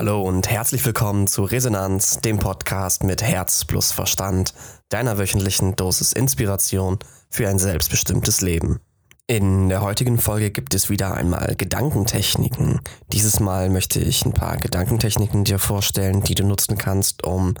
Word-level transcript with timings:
Hallo 0.00 0.22
und 0.22 0.48
herzlich 0.48 0.86
willkommen 0.86 1.26
zu 1.26 1.44
Resonanz, 1.44 2.20
dem 2.20 2.38
Podcast 2.38 3.04
mit 3.04 3.20
Herz 3.20 3.66
plus 3.66 3.92
Verstand, 3.92 4.54
deiner 4.88 5.18
wöchentlichen 5.18 5.76
Dosis 5.76 6.14
Inspiration 6.14 6.98
für 7.28 7.46
ein 7.46 7.58
selbstbestimmtes 7.58 8.40
Leben. 8.40 8.80
In 9.26 9.68
der 9.68 9.82
heutigen 9.82 10.16
Folge 10.16 10.50
gibt 10.50 10.72
es 10.72 10.88
wieder 10.88 11.12
einmal 11.12 11.54
Gedankentechniken. 11.54 12.80
Dieses 13.12 13.40
Mal 13.40 13.68
möchte 13.68 14.00
ich 14.00 14.24
ein 14.24 14.32
paar 14.32 14.56
Gedankentechniken 14.56 15.44
dir 15.44 15.58
vorstellen, 15.58 16.22
die 16.22 16.34
du 16.34 16.46
nutzen 16.46 16.78
kannst, 16.78 17.22
um 17.26 17.52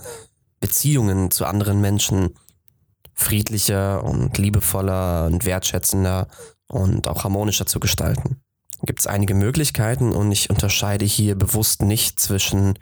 Beziehungen 0.60 1.30
zu 1.30 1.44
anderen 1.44 1.82
Menschen 1.82 2.30
friedlicher 3.12 4.02
und 4.02 4.38
liebevoller 4.38 5.26
und 5.26 5.44
wertschätzender 5.44 6.26
und 6.68 7.06
auch 7.06 7.22
harmonischer 7.22 7.66
zu 7.66 7.80
gestalten 7.80 8.40
gibt 8.86 9.00
es 9.00 9.06
einige 9.06 9.34
Möglichkeiten 9.34 10.12
und 10.12 10.32
ich 10.32 10.50
unterscheide 10.50 11.04
hier 11.04 11.34
bewusst 11.34 11.82
nicht 11.82 12.18
zwischen 12.20 12.78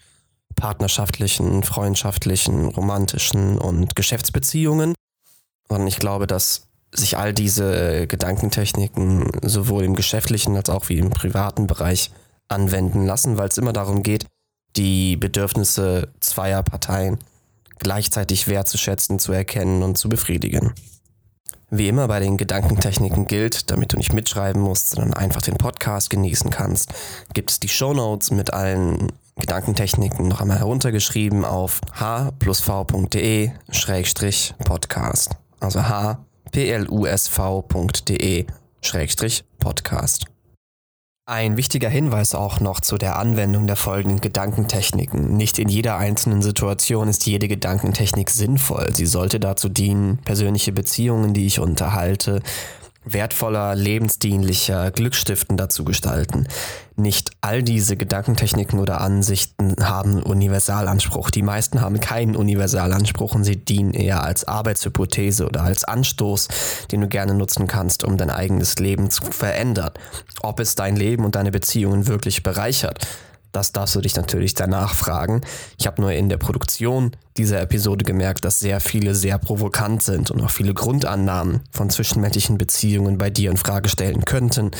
partnerschaftlichen, 0.56 1.62
freundschaftlichen, 1.62 2.66
romantischen 2.66 3.58
und 3.58 3.94
Geschäftsbeziehungen, 3.94 4.94
sondern 5.68 5.86
ich 5.86 5.98
glaube, 5.98 6.26
dass 6.26 6.68
sich 6.92 7.16
all 7.16 7.34
diese 7.34 8.06
Gedankentechniken 8.06 9.30
sowohl 9.42 9.84
im 9.84 9.94
geschäftlichen 9.94 10.56
als 10.56 10.70
auch 10.70 10.88
wie 10.88 10.98
im 10.98 11.10
privaten 11.10 11.66
Bereich 11.66 12.10
anwenden 12.48 13.04
lassen, 13.04 13.36
weil 13.36 13.48
es 13.48 13.58
immer 13.58 13.72
darum 13.72 14.02
geht, 14.02 14.26
die 14.76 15.16
Bedürfnisse 15.16 16.12
zweier 16.20 16.62
Parteien 16.62 17.18
gleichzeitig 17.78 18.48
wertzuschätzen, 18.48 19.18
zu 19.18 19.32
erkennen 19.32 19.82
und 19.82 19.98
zu 19.98 20.08
befriedigen. 20.08 20.72
Wie 21.70 21.88
immer 21.88 22.08
bei 22.08 22.18
den 22.18 22.38
Gedankentechniken 22.38 23.26
gilt, 23.26 23.70
damit 23.70 23.92
du 23.92 23.98
nicht 23.98 24.14
mitschreiben 24.14 24.62
musst, 24.62 24.90
sondern 24.90 25.12
einfach 25.12 25.42
den 25.42 25.58
Podcast 25.58 26.08
genießen 26.08 26.50
kannst, 26.50 26.94
gibt 27.34 27.50
es 27.50 27.60
die 27.60 27.68
Show 27.68 27.92
Notes 27.92 28.30
mit 28.30 28.54
allen 28.54 29.12
Gedankentechniken 29.36 30.28
noch 30.28 30.40
einmal 30.40 30.58
heruntergeschrieben 30.58 31.44
auf 31.44 31.80
h 31.92 32.32
v.de 32.40 33.50
schrägstrich 33.70 34.54
Podcast. 34.64 35.36
Also 35.60 35.82
h 35.82 36.18
p 36.50 36.70
l 36.70 36.88
u 36.88 37.04
s 37.04 37.28
v.de 37.28 38.46
schrägstrich 38.80 39.44
Podcast. 39.58 40.24
Ein 41.30 41.58
wichtiger 41.58 41.90
Hinweis 41.90 42.34
auch 42.34 42.58
noch 42.58 42.80
zu 42.80 42.96
der 42.96 43.18
Anwendung 43.18 43.66
der 43.66 43.76
folgenden 43.76 44.22
Gedankentechniken. 44.22 45.36
Nicht 45.36 45.58
in 45.58 45.68
jeder 45.68 45.98
einzelnen 45.98 46.40
Situation 46.40 47.06
ist 47.06 47.26
jede 47.26 47.48
Gedankentechnik 47.48 48.30
sinnvoll. 48.30 48.94
Sie 48.94 49.04
sollte 49.04 49.38
dazu 49.38 49.68
dienen, 49.68 50.16
persönliche 50.24 50.72
Beziehungen, 50.72 51.34
die 51.34 51.44
ich 51.44 51.60
unterhalte, 51.60 52.40
wertvoller, 53.12 53.74
lebensdienlicher, 53.74 54.90
glückstiftender 54.90 55.68
zu 55.68 55.84
gestalten. 55.84 56.46
Nicht 56.96 57.30
all 57.40 57.62
diese 57.62 57.96
Gedankentechniken 57.96 58.80
oder 58.80 59.00
Ansichten 59.00 59.76
haben 59.80 60.22
Universalanspruch. 60.22 61.30
Die 61.30 61.42
meisten 61.42 61.80
haben 61.80 62.00
keinen 62.00 62.34
Universalanspruch 62.34 63.34
und 63.34 63.44
sie 63.44 63.56
dienen 63.56 63.94
eher 63.94 64.24
als 64.24 64.48
Arbeitshypothese 64.48 65.46
oder 65.46 65.62
als 65.62 65.84
Anstoß, 65.84 66.48
den 66.90 67.02
du 67.02 67.08
gerne 67.08 67.34
nutzen 67.34 67.68
kannst, 67.68 68.02
um 68.02 68.16
dein 68.16 68.30
eigenes 68.30 68.78
Leben 68.80 69.10
zu 69.10 69.24
verändern. 69.26 69.92
Ob 70.42 70.58
es 70.58 70.74
dein 70.74 70.96
Leben 70.96 71.24
und 71.24 71.36
deine 71.36 71.52
Beziehungen 71.52 72.08
wirklich 72.08 72.42
bereichert, 72.42 73.06
das 73.52 73.72
darfst 73.72 73.94
du 73.94 74.00
dich 74.00 74.16
natürlich 74.16 74.54
danach 74.54 74.94
fragen. 74.94 75.40
Ich 75.78 75.86
habe 75.86 76.00
nur 76.00 76.12
in 76.12 76.28
der 76.28 76.36
Produktion 76.36 77.12
dieser 77.36 77.60
Episode 77.60 78.04
gemerkt, 78.04 78.44
dass 78.44 78.58
sehr 78.58 78.80
viele 78.80 79.14
sehr 79.14 79.38
provokant 79.38 80.02
sind 80.02 80.30
und 80.30 80.42
auch 80.42 80.50
viele 80.50 80.74
Grundannahmen 80.74 81.60
von 81.70 81.90
zwischenmenschlichen 81.90 82.58
Beziehungen 82.58 83.18
bei 83.18 83.30
dir 83.30 83.50
in 83.50 83.56
Frage 83.56 83.88
stellen 83.88 84.24
könnten. 84.24 84.70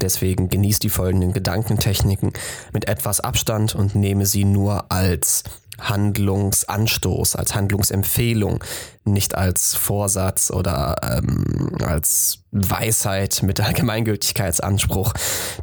Deswegen 0.00 0.48
genieß 0.48 0.78
die 0.78 0.90
folgenden 0.90 1.32
Gedankentechniken 1.32 2.32
mit 2.72 2.88
etwas 2.88 3.20
Abstand 3.20 3.74
und 3.74 3.94
nehme 3.94 4.26
sie 4.26 4.44
nur 4.44 4.90
als 4.90 5.44
Handlungsanstoß, 5.80 7.36
als 7.36 7.54
Handlungsempfehlung, 7.54 8.62
nicht 9.04 9.34
als 9.34 9.74
Vorsatz 9.74 10.50
oder 10.50 10.96
ähm, 11.02 11.76
als 11.82 12.44
Weisheit 12.50 13.42
mit 13.42 13.60
Allgemeingültigkeitsanspruch. 13.60 15.12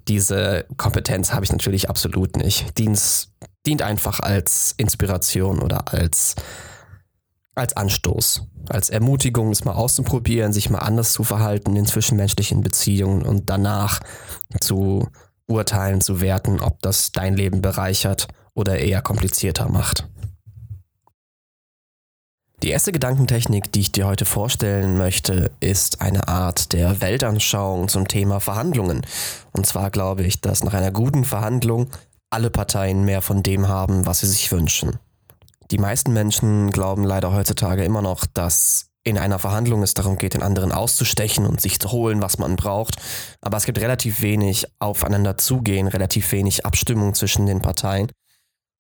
Diese 0.08 0.66
Kompetenz 0.78 1.34
habe 1.34 1.46
ich 1.46 1.52
natürlich 1.52 1.90
absolut 1.90 2.38
nicht. 2.38 2.78
Dienst 2.78 3.32
dient 3.66 3.82
einfach 3.82 4.20
als 4.20 4.74
Inspiration 4.78 5.60
oder 5.60 5.92
als, 5.94 6.36
als 7.56 7.76
Anstoß, 7.76 8.48
als 8.70 8.90
Ermutigung, 8.90 9.52
es 9.52 9.66
mal 9.66 9.74
auszuprobieren, 9.74 10.54
sich 10.54 10.70
mal 10.70 10.80
anders 10.80 11.14
zu 11.14 11.24
verhalten 11.24 11.76
in 11.76 11.86
zwischenmenschlichen 11.86 12.62
Beziehungen 12.62 13.24
und 13.24 13.50
danach 13.50 14.00
zu 14.60 15.08
urteilen, 15.48 16.02
zu 16.02 16.22
werten, 16.22 16.62
ob 16.62 16.82
das 16.82 17.12
dein 17.12 17.36
Leben 17.36 17.62
bereichert 17.62 18.28
oder 18.56 18.80
eher 18.80 19.02
komplizierter 19.02 19.70
macht. 19.70 20.08
Die 22.64 22.70
erste 22.70 22.94
Gedankentechnik, 22.94 23.74
die 23.74 23.82
ich 23.82 23.92
dir 23.92 24.08
heute 24.08 24.24
vorstellen 24.24 24.98
möchte, 24.98 25.52
ist 25.60 26.00
eine 26.00 26.30
Art 26.30 26.72
der 26.72 27.02
Weltanschauung 27.02 27.90
zum 27.90 28.08
Thema 28.08 28.40
Verhandlungen. 28.40 29.06
Und 29.52 29.66
zwar 29.66 29.92
glaube 29.92 30.24
ich, 30.24 30.40
dass 30.40 30.64
nach 30.64 30.74
einer 30.74 30.92
guten 30.92 31.26
Verhandlung 31.26 31.90
alle 32.30 32.50
Parteien 32.50 33.04
mehr 33.04 33.22
von 33.22 33.44
dem 33.44 33.68
haben, 33.68 34.06
was 34.06 34.22
sie 34.22 34.28
sich 34.28 34.50
wünschen. 34.50 34.98
Die 35.72 35.78
meisten 35.78 36.14
Menschen 36.14 36.72
glauben 36.72 37.04
leider 37.04 37.34
heutzutage 37.34 37.84
immer 37.84 38.02
noch, 38.02 38.26
dass 38.26 38.88
in 39.04 39.18
einer 39.18 39.40
Verhandlung 39.40 39.84
es 39.84 39.94
darum 39.94 40.18
geht, 40.18 40.34
den 40.34 40.42
anderen 40.42 40.72
auszustechen 40.72 41.46
und 41.46 41.60
sich 41.60 41.80
zu 41.80 41.92
holen, 41.92 42.22
was 42.22 42.38
man 42.38 42.56
braucht. 42.56 42.96
Aber 43.42 43.58
es 43.58 43.66
gibt 43.66 43.82
relativ 43.82 44.22
wenig 44.22 44.68
Aufeinander 44.80 45.38
zugehen, 45.38 45.88
relativ 45.88 46.32
wenig 46.32 46.66
Abstimmung 46.66 47.14
zwischen 47.14 47.46
den 47.46 47.62
Parteien. 47.62 48.08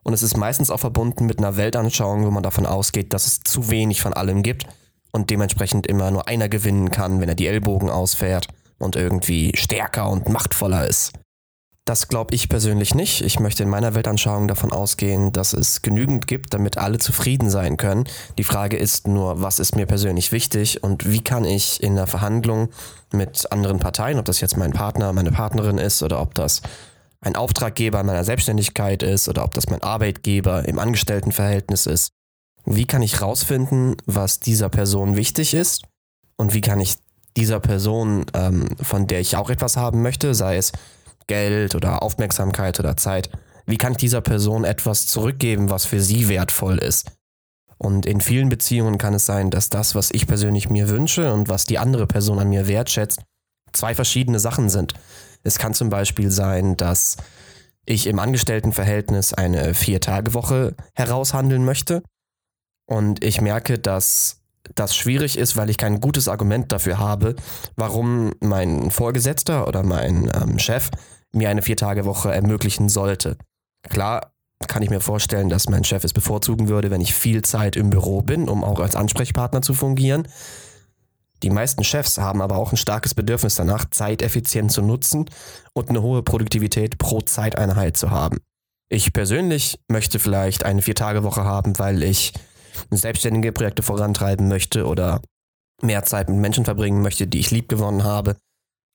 Und 0.04 0.14
es 0.14 0.22
ist 0.22 0.38
meistens 0.38 0.70
auch 0.70 0.80
verbunden 0.80 1.26
mit 1.26 1.40
einer 1.40 1.58
Weltanschauung, 1.58 2.26
wo 2.26 2.32
man 2.32 2.44
davon 2.44 2.66
ausgeht, 2.66 3.14
dass 3.14 3.26
es 3.26 3.40
zu 3.42 3.70
wenig 3.70 4.02
von 4.02 4.14
allem 4.14 4.44
gibt 4.44 4.68
und 5.12 5.30
dementsprechend 5.30 5.88
immer 5.88 6.12
nur 6.12 6.28
einer 6.28 6.50
gewinnen 6.50 6.92
kann, 6.92 7.22
wenn 7.22 7.30
er 7.30 7.36
die 7.36 7.48
Ellbogen 7.48 7.90
ausfährt 7.90 8.48
und 8.80 8.96
irgendwie 8.96 9.54
stärker 9.56 10.10
und 10.10 10.30
machtvoller 10.30 10.88
ist. 10.88 11.14
Das 11.86 12.08
glaube 12.08 12.34
ich 12.34 12.48
persönlich 12.48 12.96
nicht. 12.96 13.22
Ich 13.22 13.42
möchte 13.42 13.64
in 13.64 13.70
meiner 13.70 13.94
Weltanschauung 13.94 14.48
davon 14.48 14.72
ausgehen, 14.72 15.34
dass 15.34 15.52
es 15.52 15.82
genügend 15.82 16.28
gibt, 16.28 16.54
damit 16.54 16.78
alle 16.78 16.98
zufrieden 16.98 17.50
sein 17.50 17.76
können. 17.76 18.06
Die 18.38 18.46
Frage 18.46 18.78
ist 18.78 19.06
nur, 19.06 19.42
was 19.42 19.60
ist 19.60 19.76
mir 19.76 19.86
persönlich 19.86 20.32
wichtig 20.32 20.82
und 20.82 21.12
wie 21.12 21.22
kann 21.22 21.44
ich 21.44 21.84
in 21.84 21.94
einer 21.94 22.08
Verhandlung 22.08 22.70
mit 23.12 23.52
anderen 23.52 23.80
Parteien, 23.80 24.18
ob 24.18 24.24
das 24.24 24.40
jetzt 24.40 24.56
mein 24.56 24.72
Partner, 24.72 25.12
meine 25.12 25.34
Partnerin 25.34 25.78
ist 25.78 26.02
oder 26.04 26.22
ob 26.22 26.34
das 26.36 26.62
ein 27.24 27.36
Auftraggeber 27.36 28.02
in 28.02 28.06
meiner 28.06 28.24
Selbstständigkeit 28.24 29.02
ist 29.02 29.30
oder 29.30 29.44
ob 29.44 29.54
das 29.54 29.70
mein 29.70 29.82
Arbeitgeber 29.82 30.68
im 30.68 30.78
Angestelltenverhältnis 30.78 31.86
ist. 31.86 32.12
Wie 32.66 32.86
kann 32.86 33.02
ich 33.02 33.22
rausfinden, 33.22 33.96
was 34.06 34.40
dieser 34.40 34.70
Person 34.70 35.16
wichtig 35.16 35.54
ist 35.54 35.84
und 36.38 36.54
wie 36.54 36.62
kann 36.62 36.80
ich 36.80 36.96
dieser 37.36 37.60
Person, 37.60 38.26
ähm, 38.34 38.68
von 38.82 39.08
der 39.08 39.20
ich 39.20 39.36
auch 39.38 39.50
etwas 39.50 39.78
haben 39.78 40.02
möchte, 40.02 40.36
sei 40.36 40.58
es 40.58 40.72
Geld 41.28 41.76
oder 41.76 42.04
Aufmerksamkeit 42.04 42.80
oder 42.80 42.98
Zeit, 42.98 43.30
wie 43.66 43.78
kann 43.78 43.94
ich 43.94 43.98
dieser 43.98 44.22
Person 44.22 44.66
etwas 44.66 45.08
zurückgeben, 45.08 45.70
was 45.70 45.86
für 45.86 46.02
sie 46.02 46.28
wertvoll 46.28 46.78
ist? 46.78 47.12
Und 47.78 48.06
in 48.06 48.22
vielen 48.22 48.50
Beziehungen 48.50 48.98
kann 48.98 49.14
es 49.14 49.26
sein, 49.26 49.50
dass 49.50 49.70
das, 49.70 49.96
was 49.96 50.12
ich 50.12 50.28
persönlich 50.28 50.70
mir 50.70 50.90
wünsche 50.90 51.34
und 51.34 51.50
was 51.50 51.66
die 51.66 51.80
andere 51.80 52.08
Person 52.08 52.40
an 52.40 52.50
mir 52.50 52.68
wertschätzt, 52.68 53.22
zwei 53.72 53.96
verschiedene 53.96 54.40
Sachen 54.40 54.70
sind. 54.70 54.94
Es 55.44 55.58
kann 55.58 55.74
zum 55.74 55.90
Beispiel 55.90 56.32
sein, 56.32 56.78
dass 56.78 57.18
ich 57.86 58.08
im 58.08 58.20
Angestelltenverhältnis 58.20 59.34
eine 59.34 59.74
Vier-Tage-Woche 59.74 60.76
heraushandeln 60.96 61.66
möchte 61.66 62.02
und 62.86 63.24
ich 63.24 63.42
merke, 63.42 63.80
dass 63.80 64.42
das 64.76 64.96
schwierig 64.96 65.38
ist, 65.38 65.58
weil 65.58 65.70
ich 65.70 65.78
kein 65.78 66.00
gutes 66.00 66.28
Argument 66.28 66.72
dafür 66.72 66.98
habe, 66.98 67.36
warum 67.76 68.32
mein 68.40 68.92
Vorgesetzter 68.92 69.68
oder 69.68 69.84
mein 69.84 70.32
ähm, 70.34 70.58
Chef 70.60 70.90
mir 71.34 71.50
eine 71.50 71.62
Vier-Tage-Woche 71.62 72.34
ermöglichen 72.34 72.90
sollte. 72.90 73.38
Klar 73.90 74.34
kann 74.68 74.84
ich 74.84 74.90
mir 74.90 75.02
vorstellen, 75.02 75.50
dass 75.50 75.68
mein 75.68 75.84
Chef 75.84 76.04
es 76.04 76.14
bevorzugen 76.14 76.70
würde, 76.70 76.92
wenn 76.92 77.02
ich 77.02 77.14
viel 77.14 77.42
Zeit 77.42 77.76
im 77.76 77.90
Büro 77.90 78.22
bin, 78.22 78.48
um 78.48 78.64
auch 78.64 78.80
als 78.80 78.96
Ansprechpartner 78.96 79.62
zu 79.62 79.74
fungieren. 79.74 80.28
Die 81.44 81.50
meisten 81.50 81.84
Chefs 81.84 82.18
haben 82.18 82.42
aber 82.42 82.56
auch 82.56 82.72
ein 82.72 82.78
starkes 82.78 83.14
Bedürfnis 83.14 83.56
danach, 83.56 83.90
Zeit 83.90 84.22
effizient 84.22 84.72
zu 84.72 84.82
nutzen 84.82 85.30
und 85.74 85.90
eine 85.90 86.02
hohe 86.02 86.24
Produktivität 86.24 86.98
pro 86.98 87.20
Zeiteinheit 87.20 87.98
zu 87.98 88.12
haben. 88.12 88.40
Ich 88.90 89.12
persönlich 89.12 89.78
möchte 89.90 90.20
vielleicht 90.20 90.64
eine 90.64 90.82
Vier-Tage-Woche 90.82 91.44
haben, 91.44 91.78
weil 91.80 92.02
ich 92.02 92.32
selbstständige 92.92 93.52
Projekte 93.52 93.84
vorantreiben 93.84 94.48
möchte 94.48 94.88
oder 94.88 95.22
mehr 95.82 96.04
Zeit 96.04 96.30
mit 96.30 96.38
Menschen 96.38 96.64
verbringen 96.64 97.02
möchte, 97.02 97.28
die 97.28 97.40
ich 97.40 97.52
lieb 97.52 97.68
gewonnen 97.68 98.06
habe. 98.06 98.38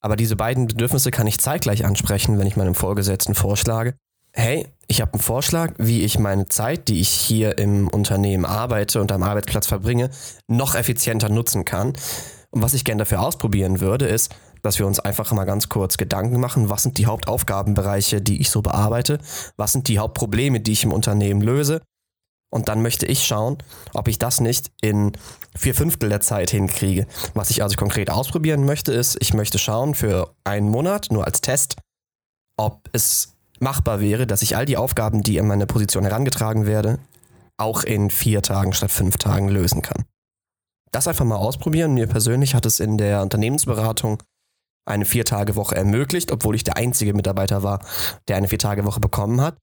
Aber 0.00 0.16
diese 0.16 0.36
beiden 0.36 0.68
Bedürfnisse 0.68 1.10
kann 1.10 1.26
ich 1.26 1.38
zeitgleich 1.38 1.84
ansprechen, 1.84 2.38
wenn 2.38 2.46
ich 2.46 2.56
meinem 2.56 2.74
Vorgesetzten 2.74 3.34
vorschlage, 3.34 3.94
hey, 4.32 4.68
ich 4.86 5.00
habe 5.00 5.14
einen 5.14 5.22
Vorschlag, 5.22 5.74
wie 5.78 6.02
ich 6.02 6.18
meine 6.18 6.46
Zeit, 6.46 6.88
die 6.88 7.00
ich 7.00 7.08
hier 7.08 7.58
im 7.58 7.88
Unternehmen 7.88 8.44
arbeite 8.46 9.00
und 9.00 9.12
am 9.12 9.22
Arbeitsplatz 9.22 9.66
verbringe, 9.66 10.10
noch 10.46 10.74
effizienter 10.74 11.28
nutzen 11.28 11.64
kann. 11.64 11.92
Und 12.50 12.62
was 12.62 12.74
ich 12.74 12.84
gerne 12.84 13.00
dafür 13.00 13.20
ausprobieren 13.20 13.80
würde, 13.80 14.06
ist, 14.06 14.34
dass 14.62 14.78
wir 14.78 14.86
uns 14.86 15.00
einfach 15.00 15.30
mal 15.32 15.44
ganz 15.44 15.68
kurz 15.68 15.96
Gedanken 15.96 16.40
machen, 16.40 16.70
was 16.70 16.82
sind 16.82 16.98
die 16.98 17.06
Hauptaufgabenbereiche, 17.06 18.20
die 18.20 18.40
ich 18.40 18.50
so 18.50 18.62
bearbeite, 18.62 19.18
was 19.56 19.72
sind 19.72 19.88
die 19.88 19.98
Hauptprobleme, 19.98 20.60
die 20.60 20.72
ich 20.72 20.84
im 20.84 20.92
Unternehmen 20.92 21.40
löse. 21.40 21.82
Und 22.50 22.68
dann 22.68 22.80
möchte 22.80 23.04
ich 23.04 23.26
schauen, 23.26 23.58
ob 23.92 24.08
ich 24.08 24.18
das 24.18 24.40
nicht 24.40 24.70
in 24.80 25.12
vier 25.54 25.74
Fünftel 25.74 26.08
der 26.08 26.22
Zeit 26.22 26.50
hinkriege. 26.50 27.06
Was 27.34 27.50
ich 27.50 27.62
also 27.62 27.76
konkret 27.76 28.10
ausprobieren 28.10 28.64
möchte, 28.64 28.92
ist, 28.92 29.18
ich 29.20 29.34
möchte 29.34 29.58
schauen 29.58 29.94
für 29.94 30.34
einen 30.44 30.70
Monat, 30.70 31.08
nur 31.10 31.26
als 31.26 31.42
Test, 31.42 31.76
ob 32.56 32.88
es 32.92 33.34
machbar 33.60 34.00
wäre, 34.00 34.26
dass 34.26 34.40
ich 34.40 34.56
all 34.56 34.64
die 34.64 34.78
Aufgaben, 34.78 35.22
die 35.22 35.38
an 35.38 35.46
meine 35.46 35.66
Position 35.66 36.04
herangetragen 36.04 36.64
werde, 36.64 36.98
auch 37.58 37.82
in 37.84 38.08
vier 38.08 38.40
Tagen 38.40 38.72
statt 38.72 38.92
fünf 38.92 39.18
Tagen 39.18 39.48
lösen 39.48 39.82
kann. 39.82 40.04
Das 40.90 41.08
einfach 41.08 41.24
mal 41.24 41.36
ausprobieren. 41.36 41.94
Mir 41.94 42.06
persönlich 42.06 42.54
hat 42.54 42.66
es 42.66 42.80
in 42.80 42.98
der 42.98 43.22
Unternehmensberatung 43.22 44.22
eine 44.86 45.04
Vier-Tage-Woche 45.04 45.76
ermöglicht, 45.76 46.32
obwohl 46.32 46.54
ich 46.54 46.64
der 46.64 46.76
einzige 46.76 47.14
Mitarbeiter 47.14 47.62
war, 47.62 47.80
der 48.26 48.36
eine 48.36 48.48
Vier-Tage-Woche 48.48 49.00
bekommen 49.00 49.40
hat, 49.40 49.56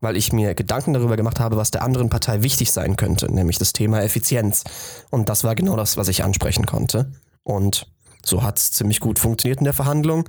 weil 0.00 0.16
ich 0.16 0.32
mir 0.32 0.54
Gedanken 0.54 0.92
darüber 0.92 1.16
gemacht 1.16 1.40
habe, 1.40 1.56
was 1.56 1.70
der 1.70 1.82
anderen 1.82 2.08
Partei 2.08 2.42
wichtig 2.42 2.72
sein 2.72 2.96
könnte, 2.96 3.32
nämlich 3.32 3.58
das 3.58 3.72
Thema 3.72 4.00
Effizienz. 4.02 4.64
Und 5.10 5.28
das 5.28 5.44
war 5.44 5.54
genau 5.54 5.76
das, 5.76 5.96
was 5.96 6.08
ich 6.08 6.22
ansprechen 6.24 6.66
konnte. 6.66 7.12
Und 7.42 7.86
so 8.24 8.42
hat 8.42 8.58
es 8.58 8.72
ziemlich 8.72 9.00
gut 9.00 9.18
funktioniert 9.18 9.60
in 9.60 9.64
der 9.64 9.72
Verhandlung. 9.72 10.28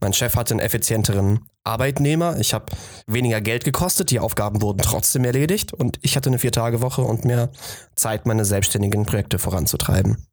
Mein 0.00 0.12
Chef 0.12 0.36
hatte 0.36 0.54
einen 0.54 0.60
effizienteren 0.60 1.40
Arbeitnehmer. 1.64 2.38
Ich 2.38 2.54
habe 2.54 2.66
weniger 3.06 3.40
Geld 3.40 3.64
gekostet. 3.64 4.10
Die 4.10 4.20
Aufgaben 4.20 4.62
wurden 4.62 4.78
trotzdem 4.78 5.24
erledigt. 5.24 5.72
Und 5.72 5.98
ich 6.02 6.16
hatte 6.16 6.30
eine 6.30 6.38
Vier-Tage-Woche 6.38 7.02
und 7.02 7.24
mehr 7.24 7.50
Zeit, 7.94 8.26
meine 8.26 8.44
selbstständigen 8.44 9.04
Projekte 9.04 9.38
voranzutreiben. 9.38 10.26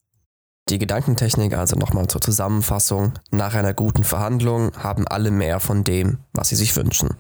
Die 0.70 0.80
Gedankentechnik 0.80 1.58
also 1.58 1.76
nochmal 1.76 2.08
zur 2.08 2.22
Zusammenfassung. 2.22 3.14
Nach 3.32 3.54
einer 3.54 3.74
guten 3.74 4.04
Verhandlung 4.04 4.72
haben 4.78 5.08
alle 5.08 5.30
mehr 5.30 5.60
von 5.60 5.84
dem, 5.84 6.20
was 6.34 6.50
sie 6.50 6.56
sich 6.56 6.76
wünschen. 6.76 7.18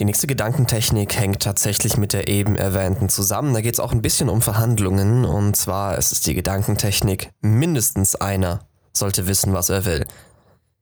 Die 0.00 0.06
nächste 0.06 0.26
Gedankentechnik 0.26 1.14
hängt 1.14 1.42
tatsächlich 1.42 1.98
mit 1.98 2.14
der 2.14 2.26
eben 2.26 2.56
erwähnten 2.56 3.10
zusammen. 3.10 3.52
Da 3.52 3.60
geht 3.60 3.74
es 3.74 3.80
auch 3.80 3.92
ein 3.92 4.00
bisschen 4.00 4.30
um 4.30 4.40
Verhandlungen. 4.40 5.26
Und 5.26 5.56
zwar 5.56 5.98
ist 5.98 6.10
es 6.10 6.22
die 6.22 6.32
Gedankentechnik, 6.32 7.28
mindestens 7.42 8.14
einer 8.14 8.60
sollte 8.94 9.26
wissen, 9.26 9.52
was 9.52 9.68
er 9.68 9.84
will. 9.84 10.06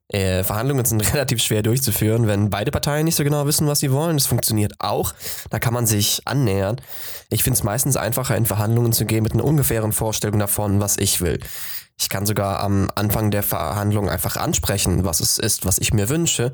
Äh, 0.06 0.44
Verhandlungen 0.44 0.84
sind 0.84 1.00
relativ 1.12 1.42
schwer 1.42 1.62
durchzuführen, 1.62 2.28
wenn 2.28 2.48
beide 2.48 2.70
Parteien 2.70 3.06
nicht 3.06 3.16
so 3.16 3.24
genau 3.24 3.44
wissen, 3.44 3.66
was 3.66 3.80
sie 3.80 3.90
wollen. 3.90 4.16
Das 4.16 4.26
funktioniert 4.26 4.74
auch. 4.78 5.12
Da 5.50 5.58
kann 5.58 5.74
man 5.74 5.84
sich 5.84 6.22
annähern. 6.24 6.80
Ich 7.28 7.42
finde 7.42 7.56
es 7.56 7.64
meistens 7.64 7.96
einfacher, 7.96 8.36
in 8.36 8.46
Verhandlungen 8.46 8.92
zu 8.92 9.04
gehen 9.04 9.24
mit 9.24 9.32
einer 9.32 9.44
ungefähren 9.44 9.90
Vorstellung 9.90 10.38
davon, 10.38 10.78
was 10.78 10.96
ich 10.96 11.20
will. 11.20 11.40
Ich 11.98 12.08
kann 12.08 12.24
sogar 12.24 12.60
am 12.60 12.88
Anfang 12.94 13.32
der 13.32 13.42
Verhandlung 13.42 14.08
einfach 14.08 14.36
ansprechen, 14.36 15.04
was 15.04 15.18
es 15.18 15.38
ist, 15.38 15.66
was 15.66 15.78
ich 15.78 15.92
mir 15.92 16.08
wünsche 16.08 16.52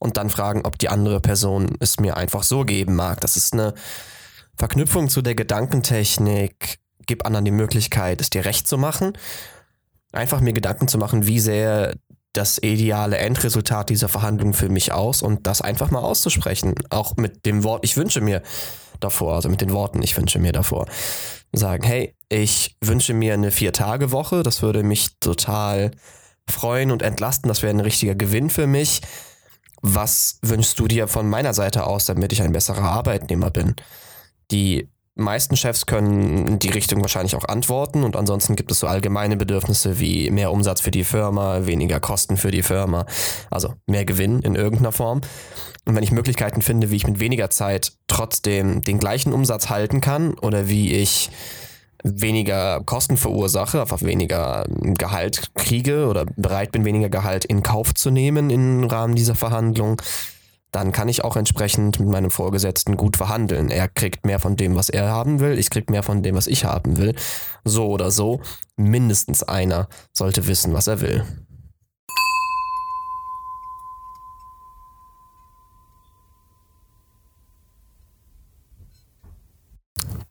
und 0.00 0.16
dann 0.16 0.30
fragen, 0.30 0.62
ob 0.64 0.78
die 0.78 0.88
andere 0.88 1.20
Person 1.20 1.76
es 1.78 2.00
mir 2.00 2.16
einfach 2.16 2.42
so 2.42 2.64
geben 2.64 2.96
mag. 2.96 3.20
Das 3.20 3.36
ist 3.36 3.52
eine 3.52 3.74
Verknüpfung 4.56 5.08
zu 5.08 5.22
der 5.22 5.34
Gedankentechnik. 5.34 6.80
Gib 7.06 7.24
anderen 7.24 7.44
die 7.44 7.50
Möglichkeit, 7.50 8.20
es 8.20 8.30
dir 8.30 8.44
recht 8.44 8.66
zu 8.66 8.78
machen. 8.78 9.12
Einfach 10.12 10.40
mir 10.40 10.54
Gedanken 10.54 10.88
zu 10.88 10.98
machen, 10.98 11.26
wie 11.26 11.38
sähe 11.38 11.94
das 12.32 12.58
ideale 12.58 13.18
Endresultat 13.18 13.90
dieser 13.90 14.08
Verhandlung 14.08 14.54
für 14.54 14.68
mich 14.68 14.92
aus 14.92 15.20
und 15.20 15.46
das 15.46 15.60
einfach 15.60 15.90
mal 15.90 16.00
auszusprechen. 16.00 16.74
Auch 16.88 17.16
mit 17.16 17.44
dem 17.44 17.62
Wort, 17.62 17.84
ich 17.84 17.96
wünsche 17.96 18.20
mir 18.20 18.42
davor, 19.00 19.34
also 19.34 19.48
mit 19.48 19.60
den 19.60 19.72
Worten, 19.72 20.02
ich 20.02 20.16
wünsche 20.16 20.38
mir 20.38 20.52
davor. 20.52 20.86
Sagen, 21.52 21.84
hey, 21.84 22.14
ich 22.28 22.76
wünsche 22.80 23.12
mir 23.12 23.34
eine 23.34 23.50
Vier-Tage-Woche, 23.50 24.44
das 24.44 24.62
würde 24.62 24.82
mich 24.82 25.18
total 25.18 25.90
freuen 26.48 26.90
und 26.90 27.02
entlasten, 27.02 27.48
das 27.48 27.62
wäre 27.62 27.74
ein 27.74 27.80
richtiger 27.80 28.14
Gewinn 28.14 28.48
für 28.48 28.66
mich 28.66 29.02
was 29.82 30.38
wünschst 30.42 30.78
du 30.78 30.88
dir 30.88 31.08
von 31.08 31.28
meiner 31.28 31.54
Seite 31.54 31.86
aus, 31.86 32.04
damit 32.06 32.32
ich 32.32 32.42
ein 32.42 32.52
besserer 32.52 32.82
Arbeitnehmer 32.82 33.50
bin? 33.50 33.74
Die 34.50 34.88
meisten 35.14 35.56
Chefs 35.56 35.86
können 35.86 36.46
in 36.46 36.58
die 36.58 36.70
Richtung 36.70 37.00
wahrscheinlich 37.02 37.36
auch 37.36 37.44
antworten 37.44 38.04
und 38.04 38.16
ansonsten 38.16 38.56
gibt 38.56 38.70
es 38.72 38.80
so 38.80 38.86
allgemeine 38.86 39.36
Bedürfnisse 39.36 40.00
wie 40.00 40.30
mehr 40.30 40.50
Umsatz 40.50 40.80
für 40.80 40.90
die 40.90 41.04
Firma, 41.04 41.66
weniger 41.66 42.00
Kosten 42.00 42.36
für 42.36 42.50
die 42.50 42.62
Firma, 42.62 43.06
also 43.50 43.74
mehr 43.86 44.04
Gewinn 44.04 44.40
in 44.40 44.54
irgendeiner 44.54 44.92
Form. 44.92 45.20
Und 45.86 45.96
wenn 45.96 46.02
ich 46.02 46.12
Möglichkeiten 46.12 46.62
finde, 46.62 46.90
wie 46.90 46.96
ich 46.96 47.06
mit 47.06 47.20
weniger 47.20 47.50
Zeit 47.50 47.92
trotzdem 48.06 48.82
den 48.82 48.98
gleichen 48.98 49.32
Umsatz 49.32 49.70
halten 49.70 50.00
kann 50.00 50.34
oder 50.34 50.68
wie 50.68 50.92
ich 50.92 51.30
weniger 52.02 52.80
Kosten 52.84 53.16
verursache, 53.16 53.80
einfach 53.80 54.02
weniger 54.02 54.64
Gehalt 54.68 55.54
kriege 55.54 56.06
oder 56.06 56.24
bereit 56.36 56.72
bin, 56.72 56.84
weniger 56.84 57.08
Gehalt 57.08 57.44
in 57.44 57.62
Kauf 57.62 57.94
zu 57.94 58.10
nehmen 58.10 58.50
im 58.50 58.84
Rahmen 58.84 59.14
dieser 59.14 59.34
Verhandlung, 59.34 60.00
dann 60.72 60.92
kann 60.92 61.08
ich 61.08 61.24
auch 61.24 61.36
entsprechend 61.36 61.98
mit 61.98 62.08
meinem 62.08 62.30
Vorgesetzten 62.30 62.96
gut 62.96 63.16
verhandeln. 63.16 63.70
Er 63.70 63.88
kriegt 63.88 64.24
mehr 64.24 64.38
von 64.38 64.56
dem, 64.56 64.76
was 64.76 64.88
er 64.88 65.08
haben 65.08 65.40
will, 65.40 65.58
ich 65.58 65.70
krieg 65.70 65.90
mehr 65.90 66.02
von 66.02 66.22
dem, 66.22 66.36
was 66.36 66.46
ich 66.46 66.64
haben 66.64 66.96
will. 66.96 67.14
So 67.64 67.88
oder 67.88 68.10
so, 68.10 68.40
mindestens 68.76 69.42
einer 69.42 69.88
sollte 70.12 70.46
wissen, 70.46 70.72
was 70.72 70.86
er 70.86 71.00
will. 71.00 71.24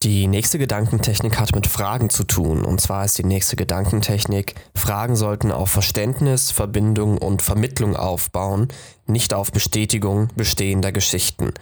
Die 0.02 0.28
nächste 0.28 0.58
Gedankentechnik 0.58 1.38
hat 1.38 1.54
mit 1.54 1.68
Fragen 1.68 2.10
zu 2.10 2.24
tun. 2.24 2.64
Und 2.64 2.80
zwar 2.80 3.04
ist 3.04 3.18
die 3.18 3.26
nächste 3.26 3.58
Gedankentechnik, 3.58 4.56
Fragen 4.74 5.18
sollten 5.18 5.52
auf 5.52 5.70
Verständnis, 5.70 6.52
Verbindung 6.52 7.18
und 7.18 7.42
Vermittlung 7.42 7.98
aufbauen, 7.98 8.70
nicht 9.08 9.34
auf 9.34 9.52
Bestätigung 9.52 10.30
bestehender 10.38 10.94
Geschichten. 10.94 11.54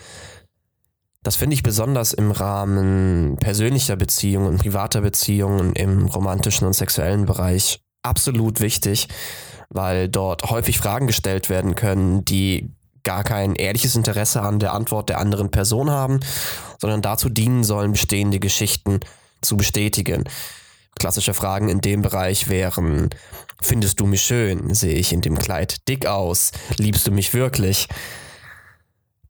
Das 1.24 1.36
finde 1.36 1.56
ich 1.56 1.64
besonders 1.64 2.14
im 2.14 2.30
Rahmen 2.30 3.38
persönlicher 3.40 3.96
Beziehungen 3.96 4.60
privater 4.60 5.02
Beziehungen 5.02 5.74
im 5.74 6.06
romantischen 6.06 6.68
und 6.68 6.74
sexuellen 6.74 7.26
Bereich 7.26 7.82
absolut 8.04 8.62
wichtig, 8.62 9.08
weil 9.70 10.10
dort 10.10 10.44
häufig 10.44 10.78
Fragen 10.78 11.08
gestellt 11.08 11.50
werden 11.50 11.74
können, 11.74 12.24
die 12.24 12.70
gar 13.08 13.24
kein 13.24 13.56
ehrliches 13.56 13.96
Interesse 13.96 14.42
an 14.42 14.60
der 14.60 14.74
Antwort 14.74 15.08
der 15.08 15.20
anderen 15.20 15.50
Person 15.50 15.90
haben, 15.90 16.20
sondern 16.78 17.02
dazu 17.02 17.30
dienen 17.30 17.64
sollen, 17.64 17.94
bestehende 17.94 18.38
Geschichten 18.38 19.00
zu 19.42 19.56
bestätigen. 19.56 20.26
Klassische 21.00 21.34
Fragen 21.34 21.70
in 21.70 21.80
dem 21.80 22.02
Bereich 22.02 22.50
wären, 22.50 23.10
findest 23.62 24.02
du 24.02 24.08
mich 24.08 24.24
schön? 24.24 24.74
Sehe 24.74 24.96
ich 24.96 25.14
in 25.14 25.22
dem 25.22 25.38
Kleid 25.38 25.88
dick 25.88 26.06
aus? 26.06 26.52
Liebst 26.76 27.08
du 27.08 27.12
mich 27.12 27.34
wirklich? 27.34 27.88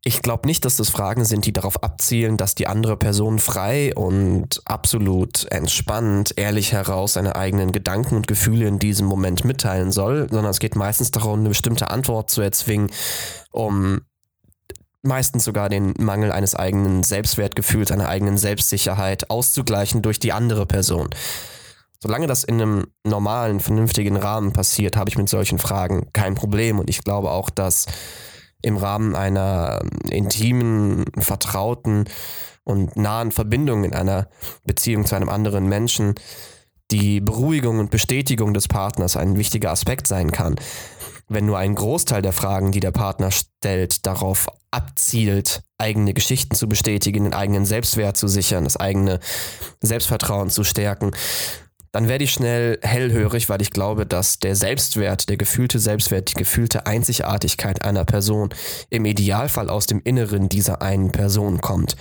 Ich 0.07 0.21
glaube 0.21 0.47
nicht, 0.47 0.63
dass 0.63 0.77
das 0.77 0.87
Fragen 0.89 1.25
sind, 1.25 1.45
die 1.45 1.51
darauf 1.51 1.83
abzielen, 1.83 2.37
dass 2.37 2.55
die 2.55 2.67
andere 2.67 2.95
Person 2.95 3.39
frei 3.39 3.93
und 3.93 4.61
absolut 4.63 5.51
entspannt, 5.51 6.31
ehrlich 6.37 6.71
heraus 6.71 7.15
seine 7.15 7.35
eigenen 7.35 7.73
Gedanken 7.73 8.15
und 8.15 8.25
Gefühle 8.25 8.69
in 8.69 8.79
diesem 8.79 9.05
Moment 9.05 9.43
mitteilen 9.43 9.91
soll, 9.91 10.29
sondern 10.29 10.51
es 10.51 10.59
geht 10.59 10.77
meistens 10.77 11.11
darum, 11.11 11.41
eine 11.41 11.49
bestimmte 11.49 11.89
Antwort 11.89 12.29
zu 12.29 12.39
erzwingen, 12.39 12.89
um 13.51 13.99
meistens 15.01 15.43
sogar 15.43 15.67
den 15.67 15.93
Mangel 15.99 16.31
eines 16.31 16.55
eigenen 16.55 17.03
Selbstwertgefühls, 17.03 17.91
einer 17.91 18.07
eigenen 18.07 18.37
Selbstsicherheit 18.37 19.29
auszugleichen 19.29 20.03
durch 20.03 20.19
die 20.19 20.31
andere 20.31 20.65
Person. 20.65 21.09
Solange 21.99 22.27
das 22.27 22.45
in 22.45 22.61
einem 22.61 22.87
normalen, 23.03 23.59
vernünftigen 23.59 24.15
Rahmen 24.15 24.53
passiert, 24.53 24.95
habe 24.95 25.09
ich 25.09 25.17
mit 25.17 25.27
solchen 25.27 25.59
Fragen 25.59 26.07
kein 26.13 26.35
Problem 26.35 26.79
und 26.79 26.89
ich 26.89 27.03
glaube 27.03 27.29
auch, 27.29 27.49
dass 27.49 27.87
im 28.61 28.77
Rahmen 28.77 29.15
einer 29.15 29.81
intimen, 30.09 31.05
vertrauten 31.17 32.05
und 32.63 32.95
nahen 32.97 33.31
Verbindung 33.31 33.83
in 33.83 33.93
einer 33.93 34.27
Beziehung 34.65 35.05
zu 35.05 35.15
einem 35.15 35.29
anderen 35.29 35.67
Menschen 35.69 36.15
die 36.91 37.19
Beruhigung 37.19 37.79
und 37.79 37.91
Bestätigung 37.91 38.53
des 38.53 38.67
Partners 38.67 39.17
ein 39.17 39.37
wichtiger 39.37 39.71
Aspekt 39.71 40.07
sein 40.07 40.31
kann. 40.31 40.55
Wenn 41.27 41.45
nur 41.45 41.57
ein 41.57 41.75
Großteil 41.75 42.21
der 42.21 42.31
Fragen, 42.31 42.71
die 42.71 42.79
der 42.79 42.91
Partner 42.91 43.31
stellt, 43.31 44.05
darauf 44.05 44.47
abzielt, 44.71 45.61
eigene 45.77 46.13
Geschichten 46.13 46.55
zu 46.55 46.69
bestätigen, 46.69 47.25
den 47.25 47.33
eigenen 47.33 47.65
Selbstwert 47.65 48.15
zu 48.15 48.27
sichern, 48.27 48.63
das 48.63 48.77
eigene 48.77 49.19
Selbstvertrauen 49.81 50.49
zu 50.49 50.63
stärken, 50.63 51.11
dann 51.91 52.07
werde 52.07 52.23
ich 52.23 52.31
schnell 52.31 52.79
hellhörig, 52.81 53.49
weil 53.49 53.61
ich 53.61 53.71
glaube, 53.71 54.05
dass 54.05 54.39
der 54.39 54.55
Selbstwert, 54.55 55.29
der 55.29 55.37
gefühlte 55.37 55.79
Selbstwert, 55.79 56.29
die 56.29 56.37
gefühlte 56.37 56.85
Einzigartigkeit 56.85 57.83
einer 57.83 58.05
Person 58.05 58.49
im 58.89 59.05
Idealfall 59.05 59.69
aus 59.69 59.85
dem 59.85 60.01
Inneren 60.03 60.49
dieser 60.49 60.81
einen 60.81 61.11
Person 61.11 61.61
kommt. 61.61 61.95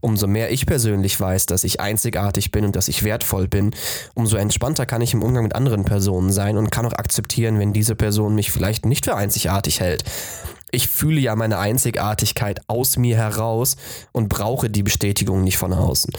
Umso 0.00 0.26
mehr 0.26 0.50
ich 0.50 0.66
persönlich 0.66 1.18
weiß, 1.20 1.46
dass 1.46 1.64
ich 1.64 1.80
einzigartig 1.80 2.50
bin 2.50 2.64
und 2.64 2.76
dass 2.76 2.88
ich 2.88 3.02
wertvoll 3.02 3.48
bin, 3.48 3.74
umso 4.14 4.36
entspannter 4.36 4.86
kann 4.86 5.02
ich 5.02 5.14
im 5.14 5.22
Umgang 5.22 5.44
mit 5.44 5.54
anderen 5.54 5.84
Personen 5.84 6.32
sein 6.32 6.56
und 6.56 6.70
kann 6.70 6.86
auch 6.86 6.92
akzeptieren, 6.92 7.58
wenn 7.58 7.72
diese 7.72 7.94
Person 7.94 8.34
mich 8.34 8.50
vielleicht 8.50 8.86
nicht 8.86 9.04
für 9.04 9.16
einzigartig 9.16 9.80
hält. 9.80 10.04
Ich 10.74 10.88
fühle 10.88 11.20
ja 11.20 11.36
meine 11.36 11.58
Einzigartigkeit 11.58 12.62
aus 12.66 12.96
mir 12.96 13.16
heraus 13.16 13.76
und 14.12 14.28
brauche 14.28 14.70
die 14.70 14.82
Bestätigung 14.82 15.44
nicht 15.44 15.58
von 15.58 15.74
außen. 15.74 16.12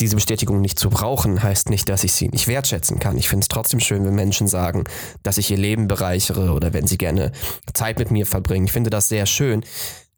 Diese 0.00 0.16
Bestätigung 0.16 0.60
nicht 0.60 0.78
zu 0.78 0.90
brauchen, 0.90 1.42
heißt 1.42 1.70
nicht, 1.70 1.88
dass 1.88 2.04
ich 2.04 2.12
sie 2.12 2.28
nicht 2.28 2.48
wertschätzen 2.48 2.98
kann. 2.98 3.16
Ich 3.16 3.28
finde 3.28 3.44
es 3.44 3.48
trotzdem 3.48 3.80
schön, 3.80 4.04
wenn 4.04 4.14
Menschen 4.14 4.48
sagen, 4.48 4.84
dass 5.22 5.38
ich 5.38 5.50
ihr 5.50 5.56
Leben 5.56 5.88
bereichere 5.88 6.52
oder 6.52 6.72
wenn 6.72 6.86
sie 6.86 6.98
gerne 6.98 7.32
Zeit 7.72 7.98
mit 7.98 8.10
mir 8.10 8.26
verbringen. 8.26 8.66
Ich 8.66 8.72
finde 8.72 8.90
das 8.90 9.08
sehr 9.08 9.26
schön. 9.26 9.64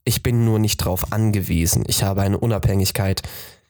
Ich 0.04 0.23
bin 0.23 0.45
nur 0.45 0.59
nicht 0.59 0.80
darauf 0.80 1.12
angewiesen. 1.12 1.85
Ich 1.88 2.02
habe 2.02 2.23
eine 2.23 2.38
Unabhängigkeit 2.38 3.23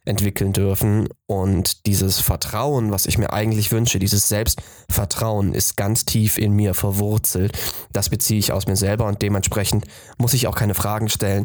entwickeln 0.07 0.53
dürfen. 0.53 1.09
Und 1.27 1.87
dieses 1.87 2.21
Vertrauen, 2.21 2.91
was 2.91 3.07
ich 3.07 3.19
mir 3.19 3.33
eigentlich 3.33 3.73
wünsche, 3.73 3.99
dieses 3.99 4.29
Selbstvertrauen 4.29 5.53
ist 5.53 5.77
ganz 5.77 6.05
tief 6.05 6.39
in 6.39 6.53
mir 6.53 6.73
verwurzelt. 6.73 7.59
Das 7.93 8.09
beziehe 8.09 8.39
ich 8.39 8.53
aus 8.53 8.67
mir 8.67 8.77
selber 8.77 9.07
und 9.07 9.21
dementsprechend 9.21 9.85
muss 10.17 10.33
ich 10.33 10.47
auch 10.47 10.55
keine 10.55 10.75
Fragen 10.75 11.09
stellen, 11.09 11.45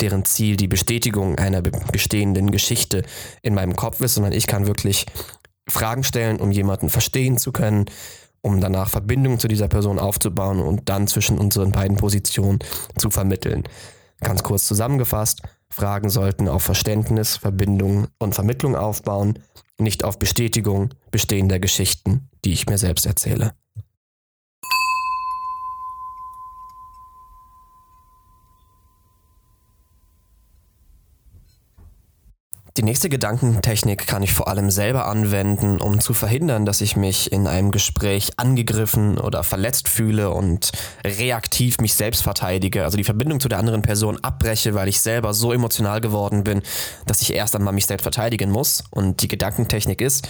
deren 0.00 0.24
Ziel 0.24 0.56
die 0.56 0.68
Bestätigung 0.68 1.38
einer 1.38 1.62
bestehenden 1.62 2.50
Geschichte 2.50 3.02
in 3.42 3.54
meinem 3.54 3.74
Kopf 3.74 4.00
ist, 4.00 4.14
sondern 4.14 4.32
ich 4.32 4.46
kann 4.46 4.66
wirklich 4.66 5.06
Fragen 5.68 6.04
stellen, 6.04 6.40
um 6.40 6.52
jemanden 6.52 6.90
verstehen 6.90 7.38
zu 7.38 7.50
können, 7.50 7.86
um 8.42 8.60
danach 8.60 8.88
Verbindungen 8.88 9.40
zu 9.40 9.48
dieser 9.48 9.68
Person 9.68 9.98
aufzubauen 9.98 10.60
und 10.60 10.88
dann 10.88 11.08
zwischen 11.08 11.38
unseren 11.38 11.72
beiden 11.72 11.96
Positionen 11.96 12.60
zu 12.96 13.10
vermitteln. 13.10 13.64
Ganz 14.20 14.42
kurz 14.42 14.66
zusammengefasst, 14.66 15.42
Fragen 15.76 16.08
sollten 16.08 16.48
auf 16.48 16.62
Verständnis, 16.62 17.36
Verbindung 17.36 18.08
und 18.18 18.34
Vermittlung 18.34 18.76
aufbauen, 18.76 19.40
nicht 19.78 20.04
auf 20.04 20.18
Bestätigung 20.18 20.94
bestehender 21.10 21.58
Geschichten, 21.58 22.30
die 22.46 22.54
ich 22.54 22.66
mir 22.66 22.78
selbst 22.78 23.04
erzähle. 23.04 23.52
Die 32.76 32.82
nächste 32.82 33.08
Gedankentechnik 33.08 34.06
kann 34.06 34.22
ich 34.22 34.34
vor 34.34 34.48
allem 34.48 34.70
selber 34.70 35.06
anwenden, 35.06 35.80
um 35.80 35.98
zu 35.98 36.12
verhindern, 36.12 36.66
dass 36.66 36.82
ich 36.82 36.94
mich 36.94 37.32
in 37.32 37.46
einem 37.46 37.70
Gespräch 37.70 38.32
angegriffen 38.36 39.16
oder 39.16 39.42
verletzt 39.44 39.88
fühle 39.88 40.28
und 40.30 40.72
reaktiv 41.02 41.78
mich 41.78 41.94
selbst 41.94 42.22
verteidige, 42.22 42.84
also 42.84 42.98
die 42.98 43.04
Verbindung 43.04 43.40
zu 43.40 43.48
der 43.48 43.60
anderen 43.60 43.80
Person 43.80 44.22
abbreche, 44.22 44.74
weil 44.74 44.88
ich 44.88 45.00
selber 45.00 45.32
so 45.32 45.54
emotional 45.54 46.02
geworden 46.02 46.44
bin, 46.44 46.60
dass 47.06 47.22
ich 47.22 47.32
erst 47.32 47.56
einmal 47.56 47.72
mich 47.72 47.86
selbst 47.86 48.02
verteidigen 48.02 48.50
muss. 48.50 48.84
Und 48.90 49.22
die 49.22 49.28
Gedankentechnik 49.28 50.02
ist, 50.02 50.28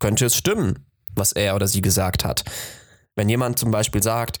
könnte 0.00 0.26
es 0.26 0.34
stimmen, 0.34 0.84
was 1.14 1.30
er 1.30 1.54
oder 1.54 1.68
sie 1.68 1.80
gesagt 1.80 2.24
hat. 2.24 2.42
Wenn 3.14 3.28
jemand 3.28 3.56
zum 3.56 3.70
Beispiel 3.70 4.02
sagt, 4.02 4.40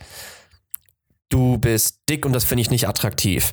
du 1.28 1.58
bist 1.58 2.00
dick 2.08 2.26
und 2.26 2.32
das 2.32 2.42
finde 2.42 2.62
ich 2.62 2.70
nicht 2.70 2.88
attraktiv, 2.88 3.52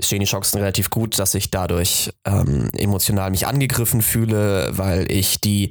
stehen 0.00 0.20
die 0.20 0.26
Chancen 0.26 0.58
relativ 0.58 0.90
gut, 0.90 1.18
dass 1.18 1.34
ich 1.34 1.50
dadurch 1.50 2.10
ähm, 2.24 2.68
emotional 2.76 3.30
mich 3.30 3.46
angegriffen 3.46 4.02
fühle, 4.02 4.70
weil 4.72 5.10
ich 5.10 5.40
die 5.40 5.70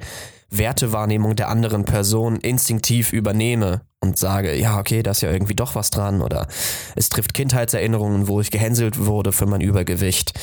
Wertewahrnehmung 0.49 1.35
der 1.35 1.49
anderen 1.49 1.85
Person 1.85 2.37
instinktiv 2.37 3.11
übernehme 3.11 3.81
und 3.99 4.17
sage, 4.17 4.55
ja, 4.55 4.79
okay, 4.79 5.03
da 5.03 5.11
ist 5.11 5.21
ja 5.21 5.31
irgendwie 5.31 5.55
doch 5.55 5.75
was 5.75 5.89
dran 5.89 6.21
oder 6.21 6.47
es 6.95 7.09
trifft 7.09 7.33
Kindheitserinnerungen, 7.33 8.27
wo 8.27 8.39
ich 8.39 8.51
gehänselt 8.51 9.05
wurde 9.05 9.31
für 9.31 9.45
mein 9.45 9.61
Übergewicht. 9.61 10.33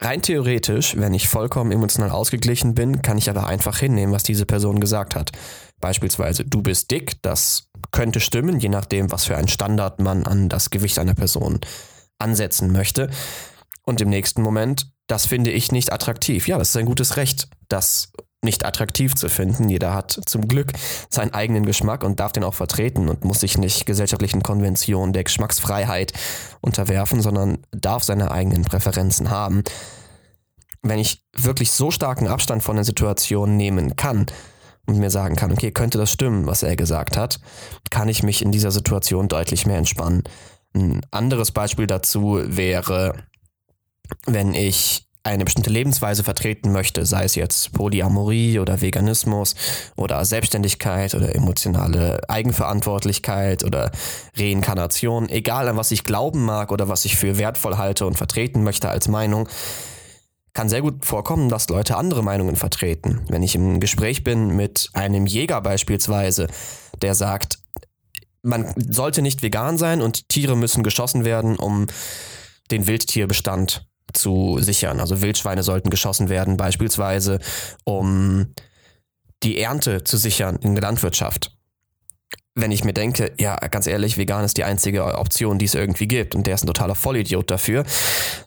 Rein 0.00 0.22
theoretisch, 0.22 0.96
wenn 0.96 1.12
ich 1.12 1.28
vollkommen 1.28 1.72
emotional 1.72 2.10
ausgeglichen 2.10 2.74
bin, 2.74 3.02
kann 3.02 3.18
ich 3.18 3.28
aber 3.30 3.48
einfach 3.48 3.78
hinnehmen, 3.78 4.12
was 4.12 4.22
diese 4.22 4.46
Person 4.46 4.78
gesagt 4.78 5.16
hat. 5.16 5.32
Beispielsweise, 5.80 6.44
du 6.44 6.62
bist 6.62 6.90
dick, 6.92 7.20
das 7.22 7.68
könnte 7.90 8.20
stimmen, 8.20 8.60
je 8.60 8.68
nachdem, 8.68 9.10
was 9.10 9.24
für 9.24 9.36
ein 9.36 9.48
Standard 9.48 10.00
man 10.00 10.24
an 10.24 10.48
das 10.48 10.70
Gewicht 10.70 10.98
einer 10.98 11.14
Person 11.14 11.60
ansetzen 12.18 12.72
möchte. 12.72 13.10
Und 13.84 14.00
im 14.00 14.10
nächsten 14.10 14.42
Moment, 14.42 14.90
das 15.06 15.26
finde 15.26 15.50
ich 15.50 15.72
nicht 15.72 15.92
attraktiv. 15.92 16.46
Ja, 16.48 16.58
das 16.58 16.70
ist 16.70 16.76
ein 16.76 16.86
gutes 16.86 17.16
Recht, 17.16 17.48
das 17.68 18.12
nicht 18.42 18.64
attraktiv 18.64 19.14
zu 19.14 19.28
finden. 19.28 19.68
Jeder 19.68 19.94
hat 19.94 20.20
zum 20.26 20.46
Glück 20.46 20.72
seinen 21.10 21.34
eigenen 21.34 21.66
Geschmack 21.66 22.04
und 22.04 22.20
darf 22.20 22.32
den 22.32 22.44
auch 22.44 22.54
vertreten 22.54 23.08
und 23.08 23.24
muss 23.24 23.40
sich 23.40 23.58
nicht 23.58 23.84
gesellschaftlichen 23.84 24.42
Konventionen 24.42 25.12
der 25.12 25.24
Geschmacksfreiheit 25.24 26.12
unterwerfen, 26.60 27.20
sondern 27.20 27.58
darf 27.72 28.04
seine 28.04 28.30
eigenen 28.30 28.62
Präferenzen 28.62 29.30
haben. 29.30 29.64
Wenn 30.82 31.00
ich 31.00 31.24
wirklich 31.36 31.72
so 31.72 31.90
starken 31.90 32.28
Abstand 32.28 32.62
von 32.62 32.76
der 32.76 32.84
Situation 32.84 33.56
nehmen 33.56 33.96
kann 33.96 34.26
und 34.86 34.98
mir 34.98 35.10
sagen 35.10 35.34
kann, 35.34 35.50
okay, 35.50 35.72
könnte 35.72 35.98
das 35.98 36.12
stimmen, 36.12 36.46
was 36.46 36.62
er 36.62 36.76
gesagt 36.76 37.16
hat, 37.16 37.40
kann 37.90 38.08
ich 38.08 38.22
mich 38.22 38.42
in 38.42 38.52
dieser 38.52 38.70
Situation 38.70 39.26
deutlich 39.26 39.66
mehr 39.66 39.78
entspannen. 39.78 40.22
Ein 40.78 41.00
anderes 41.10 41.50
Beispiel 41.50 41.86
dazu 41.86 42.40
wäre, 42.44 43.14
wenn 44.26 44.54
ich 44.54 45.08
eine 45.24 45.44
bestimmte 45.44 45.70
Lebensweise 45.70 46.22
vertreten 46.22 46.72
möchte, 46.72 47.04
sei 47.04 47.24
es 47.24 47.34
jetzt 47.34 47.72
Polyamorie 47.72 48.60
oder 48.60 48.80
Veganismus 48.80 49.56
oder 49.96 50.24
Selbstständigkeit 50.24 51.14
oder 51.14 51.34
emotionale 51.34 52.20
Eigenverantwortlichkeit 52.28 53.64
oder 53.64 53.90
Reinkarnation, 54.36 55.28
egal 55.28 55.68
an 55.68 55.76
was 55.76 55.90
ich 55.90 56.04
glauben 56.04 56.44
mag 56.44 56.72
oder 56.72 56.88
was 56.88 57.04
ich 57.04 57.16
für 57.16 57.36
wertvoll 57.38 57.76
halte 57.76 58.06
und 58.06 58.16
vertreten 58.16 58.62
möchte 58.62 58.88
als 58.88 59.08
Meinung, 59.08 59.48
kann 60.54 60.68
sehr 60.68 60.80
gut 60.80 61.04
vorkommen, 61.04 61.48
dass 61.48 61.68
Leute 61.68 61.96
andere 61.96 62.22
Meinungen 62.22 62.56
vertreten. 62.56 63.20
Wenn 63.28 63.42
ich 63.42 63.54
im 63.54 63.80
Gespräch 63.80 64.24
bin 64.24 64.56
mit 64.56 64.90
einem 64.94 65.26
Jäger 65.26 65.60
beispielsweise, 65.60 66.48
der 67.02 67.14
sagt, 67.14 67.58
man 68.42 68.72
sollte 68.76 69.22
nicht 69.22 69.42
vegan 69.42 69.78
sein 69.78 70.00
und 70.00 70.28
Tiere 70.28 70.56
müssen 70.56 70.82
geschossen 70.82 71.24
werden, 71.24 71.56
um 71.56 71.86
den 72.70 72.86
Wildtierbestand 72.86 73.86
zu 74.12 74.58
sichern. 74.60 75.00
Also 75.00 75.20
Wildschweine 75.20 75.62
sollten 75.62 75.90
geschossen 75.90 76.28
werden, 76.28 76.56
beispielsweise, 76.56 77.40
um 77.84 78.54
die 79.42 79.58
Ernte 79.58 80.04
zu 80.04 80.16
sichern 80.16 80.56
in 80.56 80.74
der 80.74 80.82
Landwirtschaft 80.82 81.57
wenn 82.60 82.72
ich 82.72 82.84
mir 82.84 82.92
denke, 82.92 83.32
ja, 83.38 83.56
ganz 83.56 83.86
ehrlich, 83.86 84.18
vegan 84.18 84.44
ist 84.44 84.56
die 84.56 84.64
einzige 84.64 85.04
Option, 85.18 85.58
die 85.58 85.64
es 85.64 85.74
irgendwie 85.74 86.08
gibt 86.08 86.34
und 86.34 86.46
der 86.46 86.54
ist 86.54 86.64
ein 86.64 86.66
totaler 86.66 86.94
Vollidiot 86.94 87.50
dafür, 87.50 87.84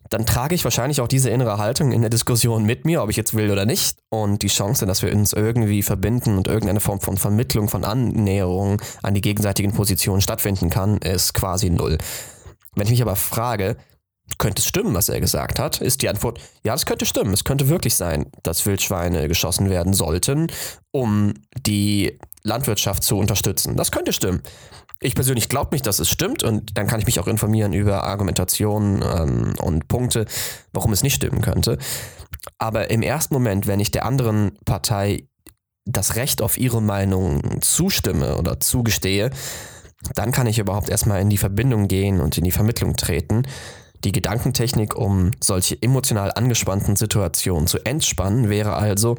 dann 0.09 0.25
trage 0.25 0.53
ich 0.53 0.63
wahrscheinlich 0.63 0.99
auch 0.99 1.07
diese 1.07 1.29
innere 1.29 1.57
Haltung 1.57 1.91
in 1.91 2.01
der 2.01 2.09
Diskussion 2.09 2.65
mit 2.65 2.85
mir, 2.85 3.01
ob 3.01 3.09
ich 3.09 3.15
jetzt 3.15 3.33
will 3.33 3.49
oder 3.49 3.65
nicht. 3.65 3.97
Und 4.09 4.41
die 4.41 4.47
Chance, 4.47 4.85
dass 4.85 5.01
wir 5.01 5.13
uns 5.13 5.31
irgendwie 5.31 5.83
verbinden 5.83 6.37
und 6.37 6.47
irgendeine 6.47 6.81
Form 6.81 6.99
von 6.99 7.17
Vermittlung, 7.17 7.69
von 7.69 7.85
Annäherung 7.85 8.81
an 9.01 9.13
die 9.13 9.21
gegenseitigen 9.21 9.71
Positionen 9.71 10.21
stattfinden 10.21 10.69
kann, 10.69 10.97
ist 10.97 11.33
quasi 11.33 11.69
null. 11.69 11.97
Wenn 12.75 12.87
ich 12.87 12.91
mich 12.91 13.01
aber 13.01 13.15
frage, 13.15 13.77
könnte 14.37 14.59
es 14.59 14.67
stimmen, 14.67 14.93
was 14.93 15.09
er 15.09 15.19
gesagt 15.19 15.59
hat, 15.59 15.81
ist 15.81 16.01
die 16.01 16.09
Antwort, 16.09 16.39
ja, 16.63 16.73
das 16.73 16.85
könnte 16.85 17.05
stimmen. 17.05 17.33
Es 17.33 17.43
könnte 17.43 17.69
wirklich 17.69 17.95
sein, 17.95 18.27
dass 18.43 18.65
Wildschweine 18.65 19.27
geschossen 19.27 19.69
werden 19.69 19.93
sollten, 19.93 20.47
um 20.91 21.33
die 21.65 22.17
Landwirtschaft 22.43 23.03
zu 23.03 23.17
unterstützen. 23.17 23.75
Das 23.75 23.91
könnte 23.91 24.13
stimmen. 24.13 24.41
Ich 25.00 25.15
persönlich 25.15 25.50
glaube 25.50 25.74
nicht, 25.74 25.88
dass 25.88 26.00
es 26.00 26.10
stimmt 26.10 26.43
und 26.43 26.77
dann 26.77 26.88
kann 26.88 27.00
ich 27.00 27.07
mich 27.07 27.19
auch 27.19 27.27
informieren 27.27 27.74
über 27.74 28.03
Argumentationen 28.03 29.01
ähm, 29.01 29.53
und 29.60 29.88
Punkte, 29.88 30.25
warum 30.74 30.93
es 30.93 31.01
nicht 31.01 31.15
stimmen 31.15 31.41
könnte. 31.41 31.79
Aber 32.60 32.91
im 32.91 33.01
ersten 33.01 33.33
Moment, 33.33 33.65
wenn 33.65 33.79
ich 33.79 33.91
der 33.91 34.05
anderen 34.05 34.51
Partei 34.65 35.27
das 35.86 36.15
Recht 36.15 36.41
auf 36.41 36.57
ihre 36.60 36.81
Meinung 36.81 37.62
zustimme 37.62 38.38
oder 38.38 38.60
zugestehe, 38.60 39.31
dann 40.15 40.31
kann 40.31 40.48
ich 40.48 40.60
überhaupt 40.60 40.89
erstmal 40.89 41.21
in 41.21 41.29
die 41.29 41.38
Verbindung 41.38 41.88
gehen 41.88 42.21
und 42.21 42.38
in 42.38 42.43
die 42.43 42.51
Vermittlung 42.51 42.95
treten. 42.95 43.43
Die 44.03 44.12
Gedankentechnik, 44.12 44.95
um 44.95 45.31
solche 45.43 45.79
emotional 45.81 46.31
angespannten 46.31 46.95
Situationen 46.95 47.67
zu 47.67 47.79
entspannen, 47.86 48.50
wäre 48.50 48.74
also, 48.74 49.17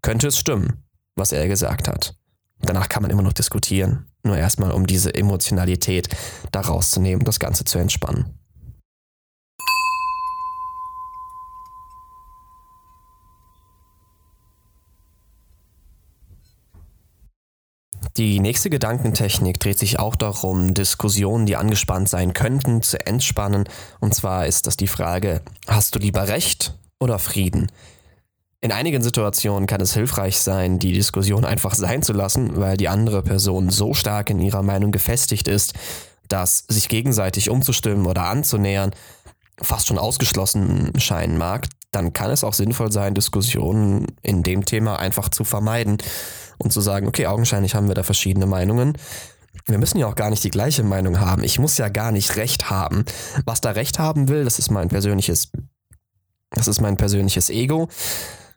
könnte 0.00 0.28
es 0.28 0.38
stimmen, 0.38 0.84
was 1.16 1.32
er 1.32 1.48
gesagt 1.48 1.88
hat. 1.88 2.14
Danach 2.62 2.88
kann 2.88 3.02
man 3.02 3.10
immer 3.10 3.22
noch 3.22 3.32
diskutieren, 3.32 4.06
nur 4.22 4.36
erstmal 4.36 4.70
um 4.70 4.86
diese 4.86 5.14
Emotionalität 5.14 6.08
da 6.52 6.60
rauszunehmen, 6.60 7.24
das 7.24 7.40
Ganze 7.40 7.64
zu 7.64 7.78
entspannen. 7.78 8.38
Die 18.18 18.40
nächste 18.40 18.68
Gedankentechnik 18.68 19.58
dreht 19.58 19.78
sich 19.78 19.98
auch 19.98 20.16
darum, 20.16 20.74
Diskussionen, 20.74 21.46
die 21.46 21.56
angespannt 21.56 22.10
sein 22.10 22.34
könnten, 22.34 22.82
zu 22.82 23.04
entspannen. 23.06 23.64
Und 24.00 24.14
zwar 24.14 24.46
ist 24.46 24.66
das 24.66 24.76
die 24.76 24.86
Frage, 24.86 25.40
hast 25.66 25.94
du 25.94 25.98
lieber 25.98 26.28
Recht 26.28 26.74
oder 27.00 27.18
Frieden? 27.18 27.72
In 28.64 28.70
einigen 28.70 29.02
Situationen 29.02 29.66
kann 29.66 29.80
es 29.80 29.92
hilfreich 29.92 30.38
sein, 30.38 30.78
die 30.78 30.92
Diskussion 30.92 31.44
einfach 31.44 31.74
sein 31.74 32.04
zu 32.04 32.12
lassen, 32.12 32.60
weil 32.60 32.76
die 32.76 32.88
andere 32.88 33.22
Person 33.22 33.70
so 33.70 33.92
stark 33.92 34.30
in 34.30 34.38
ihrer 34.38 34.62
Meinung 34.62 34.92
gefestigt 34.92 35.48
ist, 35.48 35.74
dass 36.28 36.64
sich 36.68 36.88
gegenseitig 36.88 37.50
umzustimmen 37.50 38.06
oder 38.06 38.26
anzunähern 38.26 38.92
fast 39.60 39.88
schon 39.88 39.98
ausgeschlossen 39.98 40.92
scheinen 41.00 41.38
mag, 41.38 41.66
dann 41.90 42.12
kann 42.12 42.30
es 42.30 42.44
auch 42.44 42.54
sinnvoll 42.54 42.92
sein, 42.92 43.14
Diskussionen 43.14 44.06
in 44.22 44.44
dem 44.44 44.64
Thema 44.64 44.96
einfach 45.00 45.28
zu 45.28 45.42
vermeiden 45.42 45.98
und 46.56 46.72
zu 46.72 46.80
sagen, 46.80 47.08
okay, 47.08 47.26
augenscheinlich 47.26 47.74
haben 47.74 47.88
wir 47.88 47.96
da 47.96 48.04
verschiedene 48.04 48.46
Meinungen. 48.46 48.96
wir 49.66 49.78
müssen 49.78 49.98
ja 49.98 50.06
auch 50.06 50.14
gar 50.14 50.30
nicht 50.30 50.44
die 50.44 50.50
gleiche 50.50 50.84
Meinung 50.84 51.18
haben. 51.18 51.42
Ich 51.42 51.58
muss 51.58 51.78
ja 51.78 51.88
gar 51.88 52.12
nicht 52.12 52.36
Recht 52.36 52.70
haben. 52.70 53.04
Was 53.44 53.60
da 53.60 53.72
Recht 53.72 53.98
haben 53.98 54.28
will, 54.28 54.44
das 54.44 54.60
ist 54.60 54.70
mein 54.70 54.88
persönliches, 54.88 55.50
das 56.50 56.68
ist 56.68 56.80
mein 56.80 56.96
persönliches 56.96 57.50
Ego. 57.50 57.88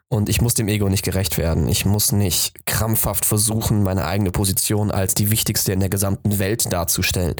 Und 0.07 0.29
ich 0.29 0.39
muss 0.39 0.53
dem 0.53 0.67
Ego 0.67 0.87
nicht 0.87 1.03
gerecht 1.03 1.37
werden. 1.37 1.67
Ich 1.67 1.85
muss 1.85 2.11
nicht 2.11 2.65
krampfhaft 2.65 3.25
versuchen, 3.25 3.83
meine 3.83 4.05
eigene 4.05 4.31
Position 4.31 4.91
als 4.91 5.15
die 5.15 5.31
wichtigste 5.31 5.73
in 5.73 5.79
der 5.79 5.89
gesamten 5.89 6.37
Welt 6.37 6.71
darzustellen. 6.71 7.35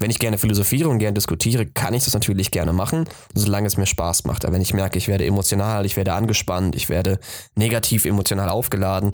Wenn 0.00 0.10
ich 0.10 0.18
gerne 0.18 0.36
philosophiere 0.36 0.88
und 0.88 0.98
gerne 0.98 1.14
diskutiere, 1.14 1.64
kann 1.64 1.94
ich 1.94 2.02
das 2.04 2.14
natürlich 2.14 2.50
gerne 2.50 2.72
machen, 2.72 3.04
solange 3.34 3.68
es 3.68 3.76
mir 3.76 3.86
Spaß 3.86 4.24
macht. 4.24 4.44
Aber 4.44 4.54
wenn 4.54 4.62
ich 4.62 4.74
merke, 4.74 4.98
ich 4.98 5.06
werde 5.06 5.24
emotional, 5.24 5.86
ich 5.86 5.96
werde 5.96 6.14
angespannt, 6.14 6.74
ich 6.74 6.88
werde 6.88 7.20
negativ 7.54 8.04
emotional 8.04 8.48
aufgeladen, 8.48 9.12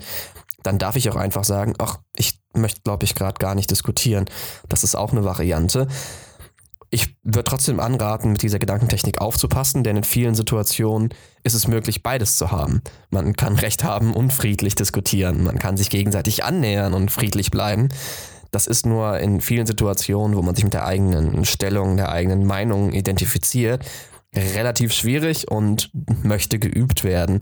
dann 0.63 0.79
darf 0.79 0.97
ich 0.97 1.11
auch 1.11 1.17
einfach 1.17 1.45
sagen, 1.45 1.75
ach, 1.79 1.99
ich 2.17 2.41
möchte, 2.55 2.81
glaube 2.81 3.05
ich, 3.05 3.15
gerade 3.15 3.39
gar 3.39 3.55
nicht 3.55 3.71
diskutieren. 3.71 4.25
Das 4.69 4.83
ist 4.83 4.95
auch 4.95 5.13
eine 5.13 5.25
Variante. 5.25 5.89
Ich 6.91 7.17
würde 7.23 7.45
trotzdem 7.45 7.81
anraten, 7.81 8.33
mit 8.33 8.43
dieser 8.43 8.59
Gedankentechnik 8.59 9.21
aufzupassen, 9.21 9.85
denn 9.85 9.97
in 9.97 10.05
vielen 10.05 10.35
Situationen 10.35 11.11
ist 11.43 11.55
es 11.55 11.69
möglich, 11.69 12.03
beides 12.03 12.39
zu 12.39 12.51
haben. 12.51 12.83
Man 13.11 13.35
kann 13.35 13.57
Recht 13.57 13.85
haben 13.85 14.15
und 14.15 14.33
friedlich 14.33 14.75
diskutieren. 14.75 15.45
Man 15.45 15.59
kann 15.59 15.77
sich 15.77 15.91
gegenseitig 15.91 16.45
annähern 16.45 16.95
und 16.95 17.11
friedlich 17.11 17.51
bleiben. 17.51 17.89
Das 18.51 18.67
ist 18.67 18.87
nur 18.87 19.19
in 19.19 19.43
vielen 19.43 19.67
Situationen, 19.67 20.37
wo 20.37 20.43
man 20.43 20.55
sich 20.55 20.65
mit 20.65 20.73
der 20.73 20.87
eigenen 20.87 21.45
Stellung, 21.45 21.99
der 21.99 22.11
eigenen 22.11 22.47
Meinung 22.47 22.93
identifiziert, 22.93 23.85
relativ 24.35 24.93
schwierig 24.93 25.51
und 25.51 25.91
möchte 26.23 26.59
geübt 26.59 27.05
werden, 27.05 27.39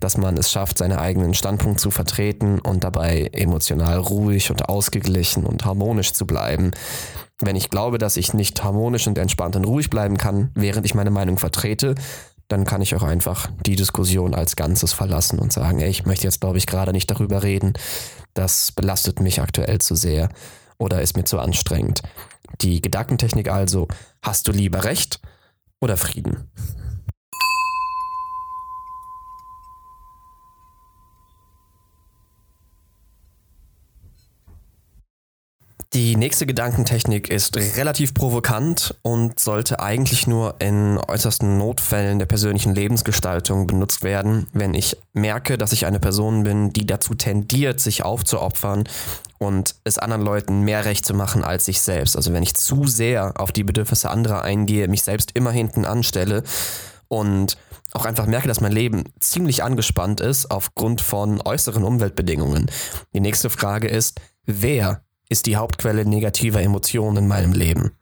dass 0.00 0.16
man 0.16 0.36
es 0.36 0.50
schafft, 0.50 0.78
seinen 0.78 0.98
eigenen 0.98 1.34
Standpunkt 1.34 1.80
zu 1.80 1.90
vertreten 1.90 2.58
und 2.58 2.84
dabei 2.84 3.30
emotional 3.32 3.98
ruhig 3.98 4.50
und 4.50 4.68
ausgeglichen 4.68 5.44
und 5.44 5.64
harmonisch 5.64 6.12
zu 6.12 6.26
bleiben. 6.26 6.72
Wenn 7.40 7.56
ich 7.56 7.70
glaube, 7.70 7.98
dass 7.98 8.16
ich 8.16 8.32
nicht 8.32 8.62
harmonisch 8.64 9.06
und 9.06 9.18
entspannt 9.18 9.56
und 9.56 9.64
ruhig 9.64 9.90
bleiben 9.90 10.16
kann, 10.16 10.50
während 10.54 10.86
ich 10.86 10.94
meine 10.94 11.10
Meinung 11.10 11.38
vertrete, 11.38 11.94
dann 12.48 12.64
kann 12.64 12.80
ich 12.80 12.94
auch 12.94 13.02
einfach 13.02 13.50
die 13.66 13.76
Diskussion 13.76 14.34
als 14.34 14.56
Ganzes 14.56 14.92
verlassen 14.92 15.38
und 15.38 15.52
sagen, 15.52 15.80
ey, 15.80 15.90
ich 15.90 16.06
möchte 16.06 16.24
jetzt, 16.24 16.40
glaube 16.40 16.58
ich, 16.58 16.66
gerade 16.66 16.92
nicht 16.92 17.10
darüber 17.10 17.42
reden. 17.42 17.74
Das 18.34 18.72
belastet 18.72 19.20
mich 19.20 19.40
aktuell 19.40 19.78
zu 19.80 19.96
sehr 19.96 20.28
oder 20.78 21.02
ist 21.02 21.16
mir 21.16 21.24
zu 21.24 21.38
anstrengend. 21.38 22.02
Die 22.60 22.80
Gedankentechnik 22.80 23.50
also, 23.50 23.88
hast 24.22 24.46
du 24.48 24.52
lieber 24.52 24.84
recht 24.84 25.20
oder 25.80 25.96
Frieden? 25.96 26.50
Die 35.92 36.16
nächste 36.16 36.46
Gedankentechnik 36.46 37.30
ist 37.30 37.56
relativ 37.56 38.12
provokant 38.12 38.94
und 39.02 39.38
sollte 39.38 39.80
eigentlich 39.80 40.26
nur 40.26 40.56
in 40.58 40.98
äußersten 40.98 41.58
Notfällen 41.58 42.18
der 42.18 42.26
persönlichen 42.26 42.74
Lebensgestaltung 42.74 43.66
benutzt 43.66 44.02
werden, 44.02 44.46
wenn 44.52 44.74
ich 44.74 44.96
merke, 45.12 45.56
dass 45.56 45.72
ich 45.72 45.86
eine 45.86 46.00
Person 46.00 46.42
bin, 46.42 46.72
die 46.72 46.86
dazu 46.86 47.14
tendiert, 47.14 47.80
sich 47.80 48.04
aufzuopfern 48.04 48.84
und 49.38 49.76
es 49.84 49.98
anderen 49.98 50.22
Leuten 50.22 50.62
mehr 50.62 50.84
recht 50.84 51.06
zu 51.06 51.14
machen 51.14 51.44
als 51.44 51.66
sich 51.66 51.80
selbst. 51.80 52.16
Also 52.16 52.32
wenn 52.32 52.42
ich 52.42 52.54
zu 52.54 52.86
sehr 52.86 53.34
auf 53.40 53.52
die 53.52 53.64
Bedürfnisse 53.64 54.10
anderer 54.10 54.42
eingehe, 54.42 54.88
mich 54.88 55.02
selbst 55.02 55.32
immer 55.34 55.52
hinten 55.52 55.84
anstelle 55.84 56.42
und 57.08 57.56
auch 57.92 58.04
einfach 58.04 58.26
merke, 58.26 58.48
dass 58.48 58.60
mein 58.60 58.72
Leben 58.72 59.04
ziemlich 59.20 59.62
angespannt 59.62 60.20
ist 60.20 60.50
aufgrund 60.50 61.00
von 61.00 61.40
äußeren 61.40 61.84
Umweltbedingungen. 61.84 62.66
Die 63.14 63.20
nächste 63.20 63.50
Frage 63.50 63.88
ist, 63.88 64.20
wer 64.44 65.05
ist 65.28 65.46
die 65.46 65.56
Hauptquelle 65.56 66.04
negativer 66.04 66.62
Emotionen 66.62 67.16
in 67.18 67.28
meinem 67.28 67.52
Leben. 67.52 67.92